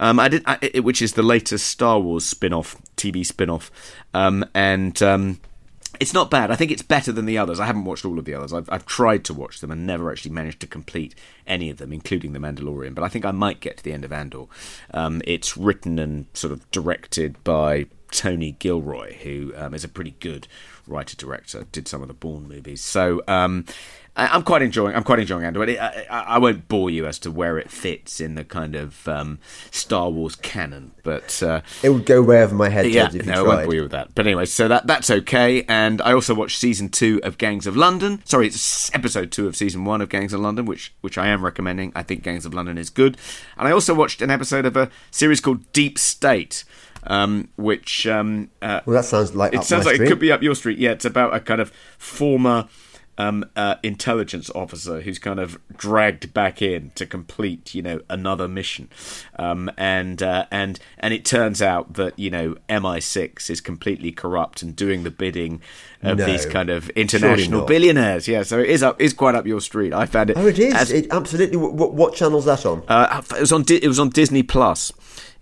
Um, 0.00 0.18
I 0.18 0.28
did, 0.28 0.42
I, 0.46 0.80
which 0.80 1.00
is 1.02 1.12
the 1.12 1.22
latest 1.22 1.66
Star 1.66 2.00
Wars 2.00 2.24
spin-off, 2.24 2.76
TV 2.96 3.24
spin-off, 3.24 3.70
um, 4.14 4.44
and 4.54 5.00
um, 5.02 5.38
it's 6.00 6.14
not 6.14 6.30
bad. 6.30 6.50
I 6.50 6.56
think 6.56 6.70
it's 6.70 6.82
better 6.82 7.12
than 7.12 7.26
the 7.26 7.38
others. 7.38 7.60
I 7.60 7.66
haven't 7.66 7.84
watched 7.84 8.04
all 8.04 8.18
of 8.18 8.24
the 8.24 8.34
others. 8.34 8.52
I've, 8.52 8.68
I've 8.70 8.86
tried 8.86 9.24
to 9.26 9.34
watch 9.34 9.60
them 9.60 9.70
and 9.70 9.86
never 9.86 10.10
actually 10.10 10.32
managed 10.32 10.60
to 10.60 10.66
complete 10.66 11.14
any 11.46 11.70
of 11.70 11.76
them, 11.76 11.92
including 11.92 12.32
The 12.32 12.38
Mandalorian. 12.38 12.94
But 12.94 13.04
I 13.04 13.08
think 13.08 13.24
I 13.24 13.30
might 13.30 13.60
get 13.60 13.76
to 13.76 13.84
the 13.84 13.92
end 13.92 14.04
of 14.04 14.12
Andor. 14.12 14.46
Um, 14.92 15.22
it's 15.24 15.56
written 15.56 15.98
and 15.98 16.26
sort 16.32 16.52
of 16.52 16.68
directed 16.70 17.42
by 17.44 17.86
Tony 18.10 18.52
Gilroy, 18.58 19.14
who 19.18 19.52
um, 19.56 19.74
is 19.74 19.84
a 19.84 19.88
pretty 19.88 20.14
good 20.20 20.48
writer 20.86 21.16
director. 21.16 21.66
Did 21.70 21.86
some 21.86 22.02
of 22.02 22.08
the 22.08 22.14
Bourne 22.14 22.48
movies, 22.48 22.82
so 22.82 23.22
um, 23.28 23.64
I'm 24.14 24.42
quite 24.42 24.60
enjoying. 24.60 24.94
I'm 24.94 25.04
quite 25.04 25.20
enjoying 25.20 25.44
Andor. 25.44 25.62
I, 25.62 26.06
I, 26.10 26.20
I, 26.20 26.38
won't 26.38 26.68
bore 26.68 26.90
you 26.90 27.06
as 27.06 27.18
to 27.20 27.30
where 27.30 27.58
it 27.58 27.70
fits 27.70 28.20
in 28.20 28.34
the 28.34 28.44
kind 28.44 28.74
of 28.74 29.08
um, 29.08 29.38
Star 29.70 30.10
Wars 30.10 30.36
canon, 30.36 30.92
but 31.02 31.42
uh, 31.42 31.62
it 31.82 31.88
would 31.88 32.04
go 32.04 32.20
way 32.20 32.42
over 32.42 32.54
my 32.54 32.68
head 32.68 32.90
yeah, 32.90 33.06
if 33.06 33.14
you 33.14 33.22
no, 33.22 33.32
tried. 33.32 33.38
I 33.38 33.42
won't 33.42 33.64
bore 33.64 33.74
you 33.74 33.82
with 33.82 33.92
that. 33.92 34.14
But 34.14 34.26
anyway, 34.26 34.44
so 34.44 34.68
that 34.68 34.86
that's 34.86 35.10
okay. 35.10 35.64
And 35.66 36.02
I 36.02 36.12
also 36.12 36.34
watched 36.34 36.58
season 36.58 36.90
two 36.90 37.20
of 37.22 37.38
Gangs 37.38 37.66
of 37.66 37.74
London. 37.74 38.20
Sorry, 38.26 38.48
it's 38.48 38.94
episode 38.94 39.32
two 39.32 39.46
of 39.46 39.56
season 39.56 39.86
one 39.86 40.02
of 40.02 40.10
Gangs 40.10 40.34
of 40.34 40.40
London, 40.40 40.66
which 40.66 40.92
which 41.00 41.16
I 41.16 41.28
am 41.28 41.42
recommending. 41.42 41.90
I 41.94 42.02
think 42.02 42.22
Gangs 42.22 42.44
of 42.44 42.52
London 42.52 42.76
is 42.76 42.90
good. 42.90 43.16
And 43.56 43.66
I 43.66 43.72
also 43.72 43.94
watched 43.94 44.20
an 44.20 44.30
episode 44.30 44.66
of 44.66 44.76
a 44.76 44.90
series 45.10 45.40
called 45.40 45.72
Deep 45.72 45.98
State. 45.98 46.64
Um, 47.04 47.48
which 47.56 48.06
um, 48.06 48.50
uh, 48.60 48.80
well, 48.86 48.94
that 48.94 49.04
sounds 49.04 49.34
like 49.34 49.54
it 49.54 49.64
sounds 49.64 49.86
like 49.86 49.96
street. 49.96 50.06
it 50.06 50.08
could 50.08 50.20
be 50.20 50.30
up 50.30 50.40
your 50.40 50.54
street. 50.54 50.78
Yeah, 50.78 50.90
it's 50.90 51.04
about 51.04 51.34
a 51.34 51.40
kind 51.40 51.60
of 51.60 51.72
former 51.98 52.68
um, 53.18 53.44
uh, 53.56 53.76
intelligence 53.82 54.50
officer 54.54 55.02
who's 55.02 55.18
kind 55.18 55.38
of 55.38 55.58
dragged 55.76 56.32
back 56.32 56.62
in 56.62 56.90
to 56.94 57.06
complete, 57.06 57.74
you 57.74 57.82
know, 57.82 58.00
another 58.08 58.48
mission, 58.48 58.88
um, 59.38 59.70
and 59.76 60.22
uh, 60.22 60.46
and 60.50 60.78
and 60.98 61.12
it 61.12 61.24
turns 61.24 61.60
out 61.60 61.94
that 61.94 62.18
you 62.18 62.30
know 62.30 62.56
MI6 62.68 63.50
is 63.50 63.60
completely 63.60 64.12
corrupt 64.12 64.62
and 64.62 64.74
doing 64.74 65.02
the 65.02 65.10
bidding 65.10 65.60
of 66.02 66.18
no, 66.18 66.26
these 66.26 66.46
kind 66.46 66.70
of 66.70 66.88
international 66.90 67.64
billionaires. 67.64 68.26
Yeah, 68.26 68.42
so 68.42 68.58
it 68.58 68.70
is 68.70 68.82
up, 68.82 69.00
is 69.00 69.12
quite 69.12 69.34
up 69.34 69.46
your 69.46 69.60
street. 69.60 69.92
I 69.92 70.06
found 70.06 70.30
it. 70.30 70.38
Oh, 70.38 70.46
it 70.46 70.58
is. 70.58 70.74
As, 70.74 70.90
it, 70.90 71.06
absolutely. 71.10 71.56
What, 71.58 71.94
what 71.94 72.14
channel's 72.14 72.46
that 72.46 72.64
on? 72.64 72.82
Uh, 72.88 73.22
it 73.36 73.40
was 73.40 73.52
on. 73.52 73.64
It 73.68 73.86
was 73.86 73.98
on 73.98 74.08
Disney 74.08 74.42
Plus. 74.42 74.92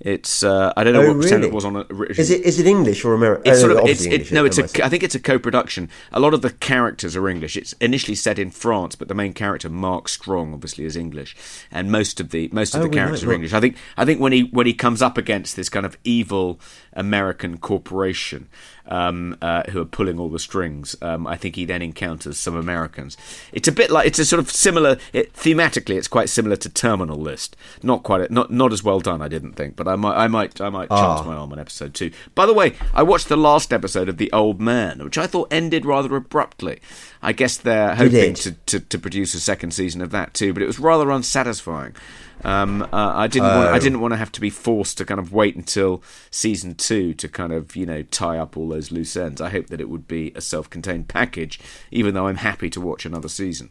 It's 0.01 0.43
uh, 0.43 0.73
I 0.79 0.85
don't 0.85 0.95
know 0.95 1.03
oh, 1.03 1.15
what 1.15 1.25
really? 1.27 1.47
it 1.49 1.53
was 1.53 1.67
on. 1.67 1.77
Originally. 1.77 2.19
Is 2.19 2.31
it 2.31 2.41
is 2.41 2.59
it 2.59 2.67
English 2.67 3.05
or 3.05 3.13
American? 3.13 3.53
It's 3.53 3.61
sort 3.61 3.73
of 3.73 3.87
it's, 3.87 4.07
it, 4.07 4.33
no. 4.33 4.47
It's 4.47 4.57
a 4.57 4.85
I 4.85 4.89
think 4.89 5.03
it's 5.03 5.15
a 5.15 5.21
co-production. 5.21 5.91
A 6.11 6.19
lot 6.19 6.33
of 6.33 6.41
the 6.41 6.51
characters 6.51 7.15
are 7.17 7.29
English. 7.29 7.55
It's 7.55 7.75
initially 7.75 8.15
set 8.15 8.39
in 8.39 8.51
France, 8.51 8.97
but 8.97 9.09
the 9.09 9.15
main 9.15 9.35
character 9.35 9.69
Mark 9.69 10.09
Strong 10.09 10.55
obviously 10.55 10.87
is 10.87 10.97
English, 10.97 11.37
and 11.71 11.93
most 11.93 12.19
of 12.19 12.31
the 12.31 12.49
most 12.51 12.75
of 12.75 12.81
oh, 12.81 12.85
the 12.85 12.91
characters 12.91 13.25
are 13.25 13.33
English. 13.33 13.53
I 13.53 13.61
think 13.61 13.77
I 13.99 14.07
think 14.07 14.21
when 14.21 14.33
he 14.33 14.45
when 14.45 14.67
he 14.67 14.73
comes 14.73 15.03
up 15.03 15.19
against 15.19 15.55
this 15.55 15.69
kind 15.69 15.85
of 15.85 15.99
evil 16.03 16.59
American 16.95 17.59
corporation, 17.59 18.49
um, 18.91 19.37
uh, 19.41 19.63
who 19.71 19.81
are 19.81 19.87
pulling 19.87 20.19
all 20.19 20.29
the 20.29 20.39
strings. 20.39 20.97
Um, 21.01 21.27
I 21.27 21.37
think 21.37 21.57
he 21.57 21.65
then 21.65 21.83
encounters 21.83 22.39
some 22.39 22.57
Americans. 22.57 23.17
It's 23.53 23.69
a 23.69 23.73
bit 23.73 23.91
like 23.91 24.07
it's 24.07 24.19
a 24.19 24.25
sort 24.25 24.41
of 24.41 24.51
similar 24.51 24.99
it, 25.13 25.33
thematically. 25.33 25.97
It's 25.97 26.09
quite 26.09 26.29
similar 26.29 26.57
to 26.57 26.69
Terminal 26.69 27.19
List. 27.19 27.57
Not 27.83 28.03
quite 28.03 28.31
not 28.31 28.51
not 28.51 28.73
as 28.73 28.83
well 28.83 29.01
done, 29.01 29.23
I 29.23 29.29
didn't 29.29 29.53
think, 29.53 29.77
but 29.77 29.89
I 29.89 29.97
might 29.97 30.17
I 30.17 30.29
might 30.29 30.61
I 30.61 30.69
might 30.69 30.89
chance 30.89 31.21
ah. 31.21 31.25
my 31.25 31.35
arm 31.35 31.53
on 31.53 31.59
episode 31.59 31.95
two. 31.95 32.11
By 32.35 32.47
the 32.47 32.55
way, 32.55 32.75
I 32.93 33.03
watched 33.03 33.29
the 33.29 33.37
last 33.37 33.73
episode 33.73 34.09
of 34.09 34.19
The 34.19 34.33
Old 34.33 34.61
Man, 34.61 35.03
which 35.05 35.19
I 35.19 35.27
thought 35.27 35.53
ended 35.53 35.87
rather 35.87 36.15
abruptly. 36.17 36.81
I 37.23 37.33
guess 37.33 37.57
they're 37.59 37.95
hoping 37.95 38.35
to, 38.35 38.53
to, 38.53 38.81
to 38.81 38.99
produce 38.99 39.35
a 39.35 39.41
second 39.41 39.73
season 39.73 40.01
of 40.01 40.11
that 40.11 40.33
too, 40.33 40.53
but 40.53 40.63
it 40.63 40.67
was 40.67 40.79
rather 40.79 41.11
unsatisfying. 41.11 41.95
Um, 42.43 42.83
uh, 42.83 42.89
I 42.93 43.27
didn't. 43.27 43.49
Want, 43.49 43.69
I 43.69 43.77
oh. 43.77 43.79
didn't 43.79 44.01
want 44.01 44.13
to 44.13 44.17
have 44.17 44.33
to 44.33 44.41
be 44.41 44.51
forced 44.51 44.99
to 44.99 45.05
kind 45.05 45.21
of 45.21 45.33
wait 45.33 45.57
until 45.57 46.03
season 46.31 46.75
two 46.75 47.13
to 47.15 47.29
kind 47.29 47.53
of 47.53 47.77
you 47.77 47.85
know 47.85 48.03
tie 48.03 48.39
up 48.39 48.57
all 48.57 48.69
those 48.69 48.91
loose 48.91 49.17
ends. 49.17 49.41
I 49.41 49.51
hope 49.51 49.67
that 49.67 49.81
it 49.81 49.91
would 49.91 50.09
be 50.09 50.33
a 50.35 50.41
self-contained 50.41 51.09
package, 51.09 51.61
even 51.91 52.15
though 52.15 52.29
I'm 52.29 52.37
happy 52.37 52.71
to 52.71 52.81
watch 52.81 53.05
another 53.05 53.29
season. 53.29 53.71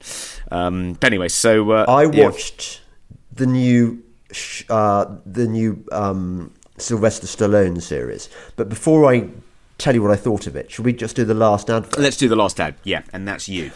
Um, 0.52 0.94
but 0.94 1.08
anyway, 1.08 1.30
so 1.30 1.72
uh, 1.72 1.86
I 1.88 2.06
watched 2.06 2.82
yeah. 2.82 3.18
the 3.34 3.48
new 3.48 4.04
uh, 4.70 5.06
the 5.26 5.48
new 5.48 5.84
um, 5.92 6.54
Sylvester 6.78 7.26
Stallone 7.26 7.82
series, 7.82 8.30
but 8.56 8.70
before 8.70 9.12
I 9.12 9.30
tell 9.80 9.96
you 9.96 10.04
what 10.04 10.12
I 10.12 10.16
thought 10.16 10.46
of 10.46 10.56
it, 10.56 10.70
should 10.70 10.86
we 10.86 10.94
just 10.94 11.16
do 11.16 11.26
the 11.26 11.34
last 11.34 11.70
ad? 11.70 11.98
Let's 11.98 12.18
do 12.18 12.28
the 12.28 12.36
last 12.36 12.60
ad. 12.60 12.76
Yeah, 12.84 13.02
and 13.12 13.28
that's 13.28 13.50
you. 13.50 13.72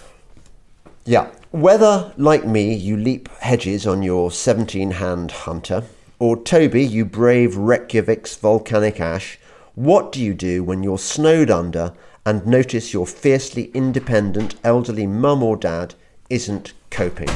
Yeah. 1.06 1.32
Whether, 1.52 2.14
like 2.18 2.46
me, 2.46 2.74
you 2.74 2.98
leap 2.98 3.30
hedges 3.40 3.88
on 3.88 4.04
your 4.04 4.32
17 4.32 4.92
hand 4.92 5.32
hunter, 5.32 5.84
or 6.20 6.42
Toby, 6.42 6.84
you 6.84 7.06
brave 7.06 7.56
Reykjavik's 7.56 8.36
volcanic 8.36 9.00
ash, 9.00 9.38
what 9.76 10.12
do 10.12 10.22
you 10.22 10.34
do 10.34 10.64
when 10.64 10.84
you're 10.84 11.00
snowed 11.00 11.50
under 11.50 11.94
and 12.26 12.46
notice 12.46 12.94
your 12.94 13.08
fiercely 13.08 13.72
independent 13.74 14.56
elderly 14.64 15.08
mum 15.08 15.44
or 15.44 15.58
dad 15.58 15.96
isn't 16.30 16.74
coping? 16.90 17.30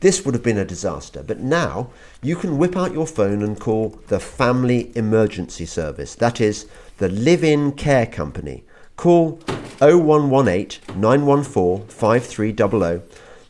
This 0.00 0.24
would 0.24 0.34
have 0.34 0.44
been 0.44 0.58
a 0.58 0.64
disaster, 0.64 1.24
but 1.24 1.40
now 1.40 1.90
you 2.22 2.36
can 2.36 2.56
whip 2.56 2.76
out 2.76 2.92
your 2.92 3.06
phone 3.06 3.42
and 3.42 3.58
call 3.58 4.00
the 4.06 4.20
Family 4.20 4.92
Emergency 4.96 5.66
Service. 5.66 6.14
That 6.14 6.40
is, 6.40 6.66
the 6.98 7.08
Live 7.08 7.44
In 7.44 7.72
Care 7.72 8.06
Company 8.06 8.64
Call 8.96 9.38
0118 9.78 11.00
914 11.00 11.86
5300. 11.86 13.02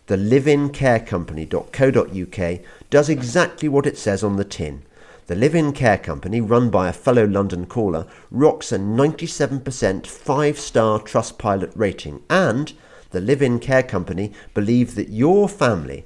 The 0.06 0.16
Live 0.18 0.46
In 0.46 0.68
Care 0.68 1.00
liveincarecompany.co.uk 1.00 2.60
does 2.90 3.08
exactly 3.08 3.66
what 3.66 3.86
it 3.86 3.96
says 3.96 4.22
on 4.22 4.36
the 4.36 4.44
tin. 4.44 4.82
The 5.26 5.34
Live 5.34 5.54
In 5.54 5.72
Care 5.72 5.96
Company, 5.96 6.42
run 6.42 6.68
by 6.68 6.90
a 6.90 6.92
fellow 6.92 7.26
London 7.26 7.64
caller, 7.64 8.06
rocks 8.30 8.72
a 8.72 8.78
97% 8.78 10.06
five 10.06 10.58
star 10.58 10.98
Trustpilot 10.98 11.72
rating, 11.74 12.22
and 12.28 12.74
the 13.10 13.22
Live 13.22 13.40
In 13.40 13.58
Care 13.58 13.82
Company 13.82 14.32
believe 14.52 14.94
that 14.96 15.08
your 15.08 15.48
family, 15.48 16.04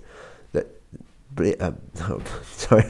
that, 0.53 0.69
uh, 1.59 1.73
oh, 2.03 2.23
sorry, 2.53 2.85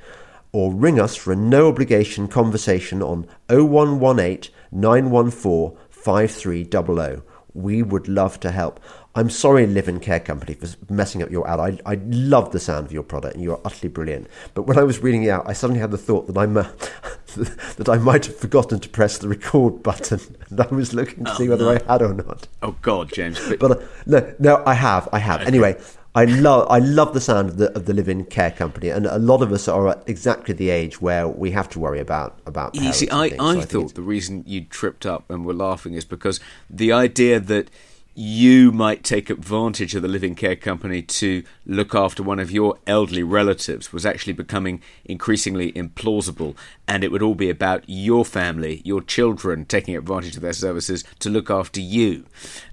or 0.53 0.73
ring 0.73 1.01
us 1.01 1.17
for 1.17 1.33
a 1.33 1.37
no 1.37 1.69
obligation 1.69 2.29
conversation 2.29 3.03
on 3.03 3.27
0118 3.49 4.53
914 4.71 5.79
5300. 5.91 7.23
We 7.55 7.83
would 7.83 8.09
love 8.09 8.41
to 8.41 8.51
help. 8.51 8.81
I'm 9.15 9.29
sorry, 9.29 9.67
Live 9.67 9.89
In 9.89 10.01
Care 10.01 10.21
Company, 10.21 10.55
for 10.55 10.69
messing 10.91 11.23
up 11.23 11.31
your 11.31 11.47
ad. 11.47 11.61
I, 11.61 11.79
I 11.85 12.01
love 12.07 12.53
the 12.53 12.61
sound 12.61 12.87
of 12.87 12.93
your 12.93 13.03
product 13.03 13.35
and 13.35 13.45
you're 13.45 13.61
utterly 13.63 13.91
brilliant. 13.91 14.27
But 14.55 14.63
when 14.63 14.79
I 14.79 14.85
was 14.85 15.01
reading 15.01 15.25
it 15.25 15.29
out, 15.29 15.47
I 15.47 15.53
suddenly 15.53 15.81
had 15.81 15.91
the 15.91 15.99
thought 15.99 16.27
that 16.29 16.39
I'm 16.39 16.57
uh, 16.57 16.63
that 17.77 17.91
I 17.91 17.99
might 17.99 18.25
have 18.25 18.37
forgotten 18.37 18.81
to 18.81 18.89
press 18.89 19.19
the 19.19 19.29
record 19.29 19.83
button, 19.83 20.21
and 20.51 20.61
I 20.61 20.67
was 20.69 20.95
looking 20.95 21.27
to 21.27 21.35
see 21.35 21.47
whether 21.49 21.69
I 21.69 21.83
had 21.93 22.01
or 22.01 22.15
not. 22.15 22.49
Oh 22.63 22.75
God, 22.81 23.13
James. 23.13 23.39
But, 23.49 23.59
But 23.61 23.71
uh, 23.71 23.87
no, 24.07 24.35
no, 24.39 24.63
I 24.65 24.75
have, 24.75 25.09
I 25.13 25.19
have. 25.19 25.43
Anyway, 25.43 25.79
I 26.15 26.27
love, 26.27 26.67
I 26.71 26.79
love 26.79 27.15
the 27.15 27.21
sound 27.21 27.49
of 27.49 27.57
the 27.57 27.75
of 27.75 27.87
the 27.87 27.95
live-in 27.95 28.27
care 28.27 28.51
company, 28.51 28.91
and 28.91 29.07
a 29.07 29.19
lot 29.19 29.41
of 29.41 29.51
us 29.51 29.67
are 29.67 29.89
at 29.89 30.03
exactly 30.07 30.53
the 30.53 30.69
age 30.69 31.01
where 31.01 31.27
we 31.27 31.53
have 31.53 31.71
to 31.71 31.79
worry 31.79 32.01
about 32.01 32.39
about. 32.45 32.75
You 32.75 32.93
see, 32.93 33.09
and 33.09 33.19
I, 33.19 33.29
so 33.31 33.61
I 33.61 33.65
thought 33.65 33.95
the 33.95 34.03
reason 34.03 34.45
you 34.47 34.65
tripped 34.65 35.07
up 35.07 35.31
and 35.31 35.47
were 35.47 35.55
laughing 35.55 35.95
is 35.95 36.05
because 36.05 36.39
the 36.69 36.93
idea 36.93 37.41
that 37.41 37.71
you 38.15 38.73
might 38.73 39.05
take 39.05 39.31
advantage 39.31 39.95
of 39.95 40.03
the 40.03 40.09
live-in 40.09 40.35
care 40.35 40.57
company 40.57 41.01
to 41.01 41.43
look 41.65 41.95
after 41.95 42.23
one 42.23 42.39
of 42.39 42.51
your 42.51 42.77
elderly 42.87 43.23
relatives 43.23 43.93
was 43.93 44.05
actually 44.05 44.33
becoming 44.33 44.83
increasingly 45.05 45.73
implausible, 45.73 46.57
and 46.89 47.05
it 47.05 47.13
would 47.13 47.23
all 47.23 47.35
be 47.35 47.51
about 47.51 47.85
your 47.87 48.25
family, 48.25 48.83
your 48.85 49.01
children 49.01 49.65
taking 49.65 49.97
advantage 49.97 50.37
of 50.37 50.43
their 50.43 50.53
services 50.53 51.05
to 51.21 51.31
look 51.31 51.51
after 51.51 51.81
you. 51.81 52.25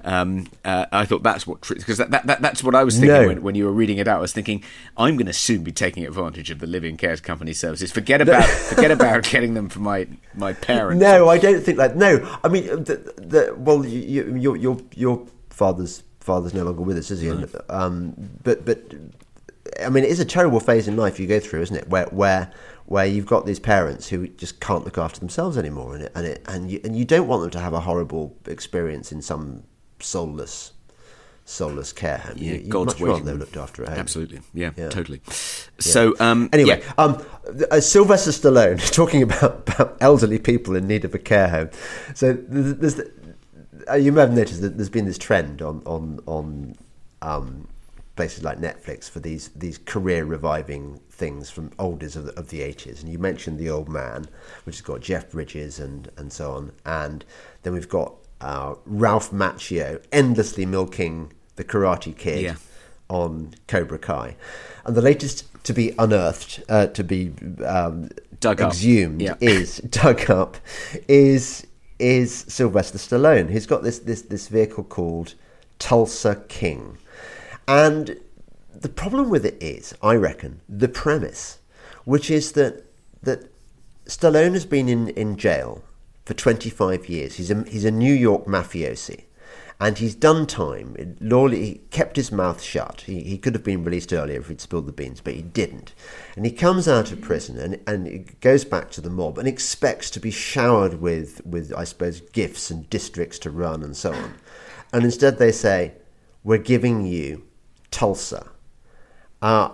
Um, 0.04 0.48
uh, 0.66 0.86
I 0.92 1.06
thought 1.06 1.24
that's 1.24 1.46
what 1.46 1.62
because 1.68 1.98
that, 1.98 2.12
that, 2.12 2.28
that 2.28 2.42
that's 2.42 2.64
what 2.64 2.76
I 2.76 2.84
was 2.84 2.96
thinking 2.96 3.22
No. 3.22 3.28
when, 3.28 3.44
when 3.44 3.56
you 3.56 3.66
were 3.66 3.72
reading 3.72 3.98
it 3.98 4.08
out. 4.08 4.18
I 4.18 4.22
was 4.22 4.34
thinking 4.34 4.64
I'm 4.98 5.16
going 5.18 5.28
to 5.28 5.34
soon 5.34 5.64
be 5.64 5.72
taking 5.72 6.06
advantage 6.06 6.50
of 6.52 6.60
the 6.60 6.68
live-in 6.68 6.98
care 6.98 7.18
company 7.18 7.54
services. 7.54 7.92
Forget 7.92 8.22
about 8.22 8.46
forget 8.46 8.92
about 9.00 9.24
getting 9.24 9.54
them 9.54 9.70
for 9.70 9.80
my 9.80 10.08
my 10.36 10.54
parents. 10.54 11.02
No, 11.02 11.28
I 11.30 11.38
don't 11.38 11.62
think 11.62 11.78
that. 11.78 11.96
No, 11.98 12.38
I 12.44 12.48
mean, 12.48 12.66
the, 12.66 13.14
the, 13.18 13.56
well, 13.58 13.86
you, 13.86 14.00
you, 14.00 14.36
your 14.36 14.56
your 14.56 14.78
your 14.96 15.28
father's 15.50 16.04
father's 16.20 16.54
no 16.54 16.64
longer 16.64 16.82
with 16.82 16.98
us, 16.98 17.12
is 17.12 17.22
he? 17.22 17.30
And, 17.30 17.50
Um, 17.70 18.14
but 18.44 18.66
but 18.66 18.94
I 19.84 19.90
mean, 19.90 20.04
it 20.04 20.10
is 20.10 20.20
a 20.20 20.26
terrible 20.26 20.60
phase 20.60 20.88
in 20.88 20.96
life 20.98 21.20
you 21.20 21.28
go 21.28 21.40
through, 21.40 21.62
isn't 21.62 21.76
it? 21.76 21.90
Where 21.90 22.06
where 22.06 22.52
where 22.86 23.06
you've 23.06 23.26
got 23.28 23.46
these 23.46 23.60
parents 23.60 24.08
who 24.10 24.28
just 24.30 24.60
can't 24.60 24.84
look 24.84 24.98
after 24.98 25.20
themselves 25.20 25.58
anymore, 25.58 25.94
and 25.96 26.04
it, 26.04 26.12
and 26.16 26.26
it, 26.26 26.44
and 26.48 26.72
you 26.72 26.80
and 26.84 26.96
you 26.96 27.06
don't 27.06 27.28
want 27.28 27.42
them 27.44 27.52
to 27.52 27.60
have 27.60 27.74
a 27.74 27.80
horrible 27.82 28.36
experience 28.48 29.12
in 29.12 29.22
some 29.22 29.64
soulless 30.00 30.72
soulless 31.46 31.92
care 31.92 32.20
home. 32.20 32.36
Yeah, 32.38 32.54
you, 32.54 32.68
God's 32.70 33.00
much 33.00 33.02
rather 33.02 33.34
looked 33.34 33.58
after 33.58 33.82
at 33.84 33.90
home. 33.90 33.98
Absolutely, 33.98 34.40
yeah, 34.54 34.70
Yeah. 34.78 34.90
totally. 34.90 35.20
So, 35.80 36.14
um, 36.20 36.48
Anyway, 36.54 36.80
yeah. 36.86 36.94
um, 37.00 37.26
uh, 37.72 37.80
Sylvester 37.80 38.30
Stallone 38.30 38.80
talking 38.94 39.24
about, 39.24 39.68
about 39.68 39.98
elderly 40.00 40.38
people 40.38 40.76
in 40.76 40.88
need 40.88 41.06
of 41.06 41.16
a 41.16 41.18
care 41.18 41.48
home. 41.50 41.70
So 42.14 42.34
there's, 42.34 42.76
there's 42.76 43.10
you 44.00 44.12
may 44.12 44.22
have 44.22 44.34
noticed 44.34 44.62
that 44.62 44.78
there's 44.78 44.90
been 44.90 45.06
this 45.06 45.18
trend 45.18 45.62
on 45.62 45.82
on 45.86 46.20
on 46.26 46.76
um, 47.22 47.68
places 48.16 48.44
like 48.44 48.60
Netflix 48.60 49.10
for 49.10 49.20
these 49.20 49.50
these 49.50 49.78
career 49.78 50.26
reviving 50.26 51.00
things 51.10 51.50
from 51.50 51.70
oldies 51.72 52.16
of 52.16 52.26
the, 52.26 52.40
of 52.40 52.50
the 52.50 52.60
80s. 52.62 53.02
And 53.02 53.12
you 53.12 53.20
mentioned 53.20 53.60
The 53.60 53.70
Old 53.70 53.90
Man, 53.90 54.26
which 54.64 54.76
has 54.78 54.82
got 54.82 55.02
Jeff 55.02 55.32
Bridges 55.32 55.80
and 55.80 56.10
and 56.18 56.32
so 56.32 56.52
on. 56.54 56.72
And 56.86 57.24
then 57.64 57.74
we've 57.74 57.90
got 57.90 58.14
uh, 58.42 58.76
Ralph 58.86 59.32
Macchio 59.32 60.02
endlessly 60.12 60.66
milking 60.66 61.34
the 61.58 61.64
Karate 61.64 62.16
Kid 62.18 62.42
Yeah. 62.42 62.56
on 63.10 63.54
Cobra 63.68 64.00
Kai, 64.00 64.36
and 64.86 64.96
the 64.96 65.02
latest 65.02 65.46
to 65.66 65.74
be 65.74 65.94
unearthed, 66.00 66.64
uh, 66.70 66.88
to 66.88 67.04
be 67.04 67.34
um, 67.66 68.10
Dug 68.40 68.62
up. 68.62 68.70
exhumed, 68.72 69.22
Yeah. 69.22 69.36
is 69.42 69.78
dug 69.90 70.30
up, 70.30 70.56
is 71.10 71.68
is 72.00 72.46
Sylvester 72.48 72.98
Stallone. 72.98 73.50
He's 73.50 73.68
got 73.68 73.84
this 73.84 74.00
this 74.00 74.22
this 74.22 74.48
vehicle 74.48 74.84
called 74.84 75.36
Tulsa 75.78 76.44
King, 76.48 76.98
and 77.68 78.18
the 78.74 78.90
problem 78.90 79.30
with 79.30 79.46
it 79.46 79.62
is, 79.62 79.94
I 80.02 80.16
reckon, 80.16 80.62
the 80.68 80.88
premise, 80.88 81.60
which 82.06 82.32
is 82.32 82.54
that 82.54 82.86
that 83.22 83.52
Stallone 84.06 84.54
has 84.54 84.66
been 84.66 84.90
in, 84.90 85.10
in 85.10 85.36
jail 85.38 85.84
for 86.26 86.34
25 86.34 87.10
years. 87.10 87.36
He's 87.36 87.52
a, 87.52 87.64
he's 87.64 87.86
a 87.86 87.92
New 87.92 88.14
York 88.14 88.46
mafiosi. 88.46 89.24
And 89.82 89.98
he's 89.98 90.16
done 90.16 90.46
time. 90.46 91.16
Lawley 91.22 91.66
he 91.66 91.76
kept 91.90 92.18
his 92.18 92.34
mouth 92.34 92.62
shut. 92.62 93.02
He, 93.06 93.22
he 93.22 93.38
could 93.38 93.54
have 93.54 93.64
been 93.64 93.86
released 93.86 94.12
earlier 94.12 94.40
if 94.40 94.50
he'd 94.50 94.60
spilled 94.60 94.88
the 94.88 94.92
beans, 94.92 95.22
but 95.22 95.34
he 95.34 95.42
didn't. 95.42 95.94
And 96.36 96.46
he 96.46 96.52
comes 96.52 96.88
out 96.88 97.14
of 97.14 97.22
prison 97.22 97.58
and, 97.58 97.80
and 97.88 98.40
goes 98.42 98.66
back 98.66 98.92
to 98.92 99.02
the 99.02 99.10
mob 99.10 99.38
and 99.38 99.48
expects 99.48 100.10
to 100.12 100.20
be 100.20 100.32
showered 100.32 100.96
with, 100.96 101.46
with, 101.46 101.74
I 101.74 101.86
suppose, 101.86 102.20
gifts 102.20 102.70
and 102.70 102.90
districts 102.90 103.40
to 103.40 103.52
run 103.52 103.82
and 103.82 103.96
so 103.96 104.14
on. 104.14 104.34
And 104.92 105.06
instead 105.06 105.38
they 105.38 105.54
say, 105.54 105.94
We're 106.44 106.58
giving 106.58 107.06
you 107.06 107.44
Tulsa. 107.90 108.50
Uh, 109.42 109.70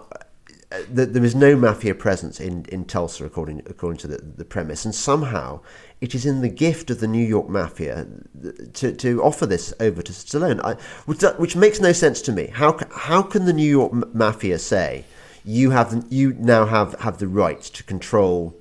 Uh, 0.71 0.77
th- 0.95 1.09
there 1.09 1.23
is 1.23 1.35
no 1.35 1.55
mafia 1.55 1.93
presence 1.93 2.39
in, 2.39 2.65
in 2.69 2.85
Tulsa, 2.85 3.23
according 3.23 3.59
according 3.67 3.97
to 3.99 4.07
the, 4.07 4.17
the 4.17 4.45
premise, 4.45 4.83
and 4.83 4.95
somehow 4.95 5.59
it 6.01 6.15
is 6.15 6.25
in 6.25 6.41
the 6.41 6.49
gift 6.49 6.89
of 6.89 6.99
the 6.99 7.07
New 7.07 7.25
York 7.25 7.47
mafia 7.49 8.07
uh, 8.45 8.51
to, 8.73 8.91
to 8.93 9.23
offer 9.23 9.45
this 9.45 9.73
over 9.79 10.01
to 10.01 10.11
Stallone, 10.11 10.59
I, 10.63 10.73
which, 11.05 11.21
which 11.37 11.55
makes 11.55 11.79
no 11.79 11.91
sense 11.93 12.21
to 12.23 12.31
me. 12.31 12.47
How 12.47 12.77
how 12.91 13.21
can 13.21 13.45
the 13.45 13.53
New 13.53 13.69
York 13.69 13.93
mafia 14.13 14.57
say 14.57 15.05
you 15.43 15.69
have 15.69 16.05
you 16.09 16.33
now 16.39 16.65
have, 16.65 16.99
have 16.99 17.19
the 17.19 17.27
right 17.27 17.61
to 17.61 17.83
control 17.83 18.55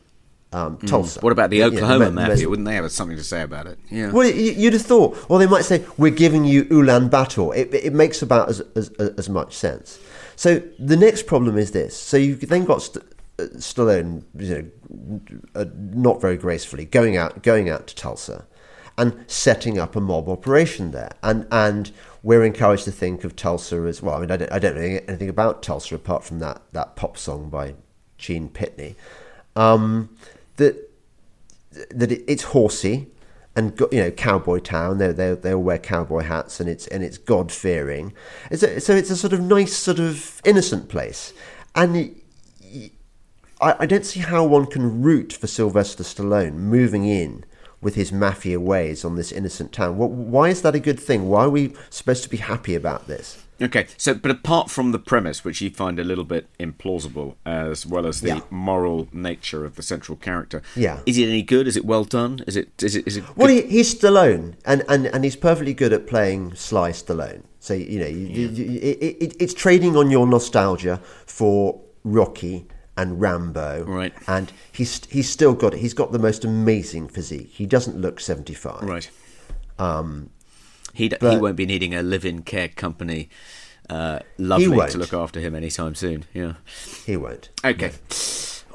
um, 0.52 0.76
hmm. 0.76 0.86
Tulsa? 0.86 1.20
What 1.20 1.32
about 1.32 1.48
the 1.48 1.56
Yeah, 1.58 1.66
Oklahoma 1.66 2.10
me- 2.10 2.28
mafia? 2.28 2.48
Wouldn't 2.50 2.66
they 2.66 2.74
have 2.74 2.92
something 2.92 3.16
to 3.16 3.24
say 3.24 3.40
about 3.42 3.66
it? 3.66 3.78
Yeah. 3.90 4.12
well, 4.12 4.28
you'd 4.28 4.74
have 4.74 4.82
thought. 4.82 5.16
Or 5.30 5.38
they 5.38 5.46
might 5.46 5.64
say, 5.64 5.84
"We're 5.96 6.12
giving 6.12 6.44
you 6.44 6.66
Ulaanbaatar." 6.66 7.56
It, 7.56 7.72
it 7.72 7.94
makes 7.94 8.20
about 8.20 8.50
as, 8.50 8.60
as 8.76 8.90
as 8.90 9.28
much 9.30 9.56
sense. 9.56 9.98
So 10.36 10.62
the 10.78 10.96
next 10.96 11.26
problem 11.26 11.58
is 11.58 11.70
this. 11.70 11.96
So 11.96 12.16
you've 12.16 12.40
then 12.40 12.64
got 12.64 12.82
St- 12.82 13.04
uh, 13.38 13.42
Stallone, 13.54 14.22
you 14.38 14.70
know, 14.94 15.20
uh, 15.54 15.64
not 15.74 16.20
very 16.20 16.36
gracefully 16.36 16.84
going 16.84 17.16
out 17.16 17.42
going 17.42 17.68
out 17.68 17.86
to 17.88 17.94
Tulsa, 17.94 18.46
and 18.96 19.24
setting 19.26 19.78
up 19.78 19.96
a 19.96 20.00
mob 20.00 20.28
operation 20.28 20.90
there. 20.92 21.12
And 21.22 21.46
and 21.50 21.90
we're 22.22 22.44
encouraged 22.44 22.84
to 22.84 22.92
think 22.92 23.24
of 23.24 23.36
Tulsa 23.36 23.76
as 23.82 24.02
well. 24.02 24.16
I 24.16 24.20
mean, 24.20 24.30
I 24.30 24.36
don't, 24.36 24.52
I 24.52 24.58
don't 24.58 24.76
know 24.76 25.00
anything 25.08 25.28
about 25.28 25.62
Tulsa 25.62 25.94
apart 25.94 26.24
from 26.24 26.38
that 26.40 26.62
that 26.72 26.96
pop 26.96 27.16
song 27.16 27.50
by 27.50 27.74
Gene 28.18 28.48
Pitney. 28.48 28.94
Um, 29.56 30.16
that 30.56 30.90
that 31.90 32.12
it, 32.12 32.24
it's 32.26 32.44
horsey 32.44 33.08
and 33.56 33.78
you 33.92 34.00
know 34.00 34.10
cowboy 34.10 34.58
town. 34.58 34.98
They 34.98 35.12
they 35.12 35.34
they 35.34 35.54
all 35.54 35.62
wear 35.62 35.78
cowboy 35.78 36.22
hats 36.22 36.60
and 36.60 36.68
it's 36.68 36.86
and 36.88 37.02
it's 37.02 37.18
God 37.18 37.52
fearing. 37.52 38.12
So 38.54 38.66
it's 38.66 39.10
a 39.10 39.16
sort 39.16 39.32
of 39.32 39.40
nice 39.40 39.74
sort 39.76 39.98
of 39.98 40.40
innocent 40.44 40.88
place, 40.88 41.32
and. 41.74 41.96
I 43.60 43.76
I 43.78 43.86
don't 43.86 44.04
see 44.04 44.20
how 44.20 44.44
one 44.44 44.66
can 44.66 45.00
root 45.00 45.32
for 45.32 45.46
Sylvester 45.46 46.02
Stallone 46.02 46.54
moving 46.54 47.04
in 47.06 47.44
with 47.84 47.94
his 47.94 48.10
mafia 48.10 48.58
ways 48.58 49.04
on 49.04 49.14
this 49.14 49.30
innocent 49.30 49.70
town. 49.72 49.94
Wh- 49.94 50.10
Why 50.10 50.48
is 50.48 50.62
that 50.62 50.74
a 50.74 50.80
good 50.80 50.98
thing? 50.98 51.28
Why 51.28 51.44
are 51.44 51.50
we 51.50 51.74
supposed 51.90 52.24
to 52.24 52.28
be 52.30 52.38
happy 52.38 52.74
about 52.74 53.06
this? 53.06 53.40
Okay, 53.62 53.86
so 53.96 54.14
but 54.14 54.32
apart 54.32 54.68
from 54.68 54.90
the 54.90 54.98
premise, 54.98 55.44
which 55.44 55.60
you 55.60 55.70
find 55.70 56.00
a 56.00 56.04
little 56.04 56.24
bit 56.24 56.48
implausible, 56.58 57.36
as 57.46 57.86
well 57.86 58.04
as 58.04 58.20
the 58.20 58.28
Yeah. 58.28 58.40
moral 58.50 59.06
nature 59.12 59.64
of 59.64 59.76
the 59.76 59.82
central 59.82 60.16
character, 60.16 60.60
Yeah. 60.74 60.98
is 61.06 61.18
it 61.18 61.28
any 61.28 61.42
good? 61.42 61.68
Is 61.68 61.76
it 61.76 61.84
well 61.84 62.02
done? 62.04 62.42
Is 62.48 62.56
it 62.56 62.82
is 62.82 62.96
it 62.96 63.06
is 63.06 63.16
it? 63.18 63.24
Well, 63.36 63.46
he, 63.48 63.62
he's 63.62 63.94
Stallone, 63.94 64.54
and, 64.64 64.82
and, 64.88 65.06
and 65.06 65.22
he's 65.22 65.36
perfectly 65.36 65.72
good 65.72 65.92
at 65.92 66.08
playing 66.08 66.56
Sly 66.56 66.90
Stallone. 66.90 67.42
So 67.60 67.74
you 67.74 68.00
know, 68.00 68.06
you, 68.06 68.26
you, 68.26 68.48
you, 68.48 68.80
it, 68.80 68.98
it, 69.24 69.36
it's 69.38 69.54
trading 69.54 69.94
on 69.96 70.10
your 70.10 70.26
nostalgia 70.26 71.00
for 71.24 71.80
Rocky 72.02 72.66
and 72.96 73.20
Rambo, 73.20 73.84
Right. 73.86 74.12
And 74.28 74.52
he's 74.72 75.00
he's 75.10 75.28
still 75.28 75.54
got 75.54 75.74
it. 75.74 75.80
he's 75.80 75.94
got 75.94 76.12
the 76.12 76.18
most 76.18 76.44
amazing 76.44 77.08
physique. 77.08 77.50
He 77.52 77.66
doesn't 77.66 77.96
look 78.00 78.20
seventy 78.20 78.54
five, 78.54 78.82
right. 78.82 79.10
Um, 79.78 80.30
He 80.92 81.08
d- 81.08 81.16
he 81.20 81.36
won't 81.36 81.56
be 81.56 81.66
needing 81.66 81.92
a 81.94 82.02
live-in 82.02 82.42
care 82.42 82.68
company, 82.68 83.28
uh, 83.90 84.20
lovely 84.38 84.88
to 84.90 84.98
look 84.98 85.12
after 85.12 85.40
him 85.40 85.54
anytime 85.56 85.94
soon. 85.96 86.24
Yeah. 86.32 86.54
He 87.04 87.16
won't. 87.16 87.50
Okay. 87.64 87.90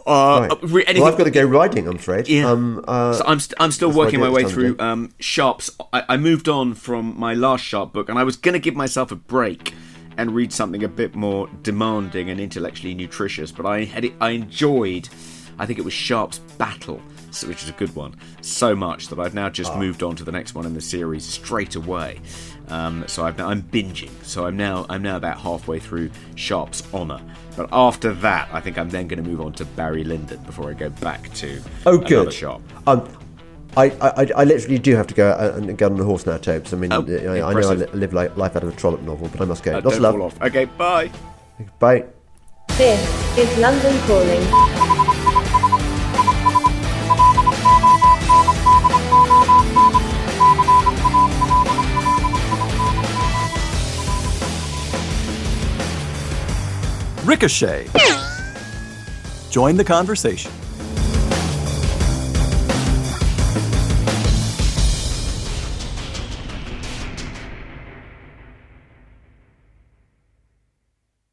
Uh, 0.05 0.39
Right. 0.41 0.51
uh, 0.51 0.55
anything- 0.87 1.01
well, 1.03 1.11
I've 1.11 1.17
got 1.17 1.25
to 1.25 1.31
go 1.31 1.43
riding. 1.43 1.87
I'm 1.87 1.95
afraid. 1.95 2.27
Yeah. 2.27 2.49
Um, 2.51 2.83
uh, 2.87 3.13
so 3.13 3.23
I'm, 3.27 3.39
st- 3.39 3.53
I'm 3.59 3.71
still 3.71 3.91
working 3.91 4.19
my 4.19 4.29
way 4.29 4.43
through 4.43 4.75
um, 4.79 5.11
Sharpe's. 5.19 5.69
I-, 5.93 6.03
I 6.09 6.17
moved 6.17 6.49
on 6.49 6.73
from 6.73 7.17
my 7.17 7.33
last 7.33 7.63
Sharp 7.63 7.93
book, 7.93 8.09
and 8.09 8.17
I 8.19 8.23
was 8.23 8.35
going 8.35 8.53
to 8.53 8.59
give 8.59 8.75
myself 8.75 9.11
a 9.11 9.15
break 9.15 9.73
and 10.19 10.35
read 10.35 10.51
something 10.51 10.83
a 10.83 10.87
bit 10.87 11.15
more 11.15 11.49
demanding 11.63 12.29
and 12.29 12.39
intellectually 12.39 12.93
nutritious. 12.93 13.51
But 13.51 13.65
I 13.65 13.85
had 13.85 14.05
it, 14.05 14.13
I 14.19 14.31
enjoyed. 14.31 15.07
I 15.57 15.65
think 15.65 15.79
it 15.79 15.83
was 15.85 15.93
Sharpe's 15.93 16.39
Battle, 16.57 17.01
which 17.45 17.63
is 17.63 17.69
a 17.69 17.73
good 17.73 17.93
one, 17.95 18.15
so 18.41 18.75
much 18.75 19.09
that 19.09 19.19
I've 19.19 19.33
now 19.33 19.49
just 19.49 19.71
Ah. 19.73 19.77
moved 19.77 20.03
on 20.03 20.15
to 20.15 20.23
the 20.23 20.31
next 20.31 20.55
one 20.55 20.65
in 20.65 20.73
the 20.73 20.81
series 20.81 21.25
straight 21.25 21.75
away. 21.75 22.19
Um, 22.69 23.03
so 23.07 23.25
I've, 23.25 23.39
I'm 23.41 23.63
binging. 23.63 24.11
So 24.23 24.45
I'm 24.45 24.55
now 24.55 24.85
I'm 24.89 25.01
now 25.01 25.17
about 25.17 25.39
halfway 25.39 25.79
through 25.79 26.11
Sharpe's 26.35 26.83
Honor. 26.93 27.19
But 27.57 27.67
after 27.73 28.13
that, 28.13 28.47
I 28.53 28.61
think 28.61 28.77
I'm 28.77 28.89
then 28.89 29.07
going 29.07 29.21
to 29.21 29.29
move 29.29 29.41
on 29.41 29.51
to 29.53 29.65
Barry 29.65 30.03
Lyndon 30.03 30.41
before 30.43 30.69
I 30.69 30.73
go 30.73 30.89
back 30.89 31.33
to 31.35 31.61
oh, 31.85 31.97
good. 31.97 32.31
Sharpe. 32.31 32.61
Um, 32.87 33.05
I, 33.77 33.85
I, 34.01 34.27
I 34.35 34.43
literally 34.43 34.79
do 34.79 34.95
have 34.95 35.07
to 35.07 35.13
go 35.13 35.29
uh, 35.29 35.53
and 35.55 35.77
get 35.77 35.91
on 35.91 35.97
the 35.97 36.03
horse 36.03 36.25
now, 36.25 36.37
Topes. 36.37 36.73
I 36.73 36.77
mean, 36.77 36.91
oh, 36.91 37.01
I, 37.01 37.49
I, 37.49 37.53
know 37.53 37.69
I 37.69 37.73
live 37.73 38.13
like 38.13 38.35
life 38.35 38.55
out 38.55 38.63
of 38.63 38.69
a 38.69 38.75
Trollope 38.75 39.01
novel, 39.01 39.29
but 39.29 39.41
I 39.41 39.45
must 39.45 39.63
go. 39.63 39.77
Uh, 39.77 39.81
Lots 39.83 39.97
of 39.97 40.01
love. 40.01 40.41
Okay, 40.41 40.65
bye. 40.65 41.11
Bye. 41.77 42.05
This 42.77 43.37
is 43.37 43.57
London 43.57 43.97
Calling. 44.07 44.39
Ricochet. 57.25 57.87
Join 59.51 59.77
the 59.77 59.83
conversation. 59.83 60.51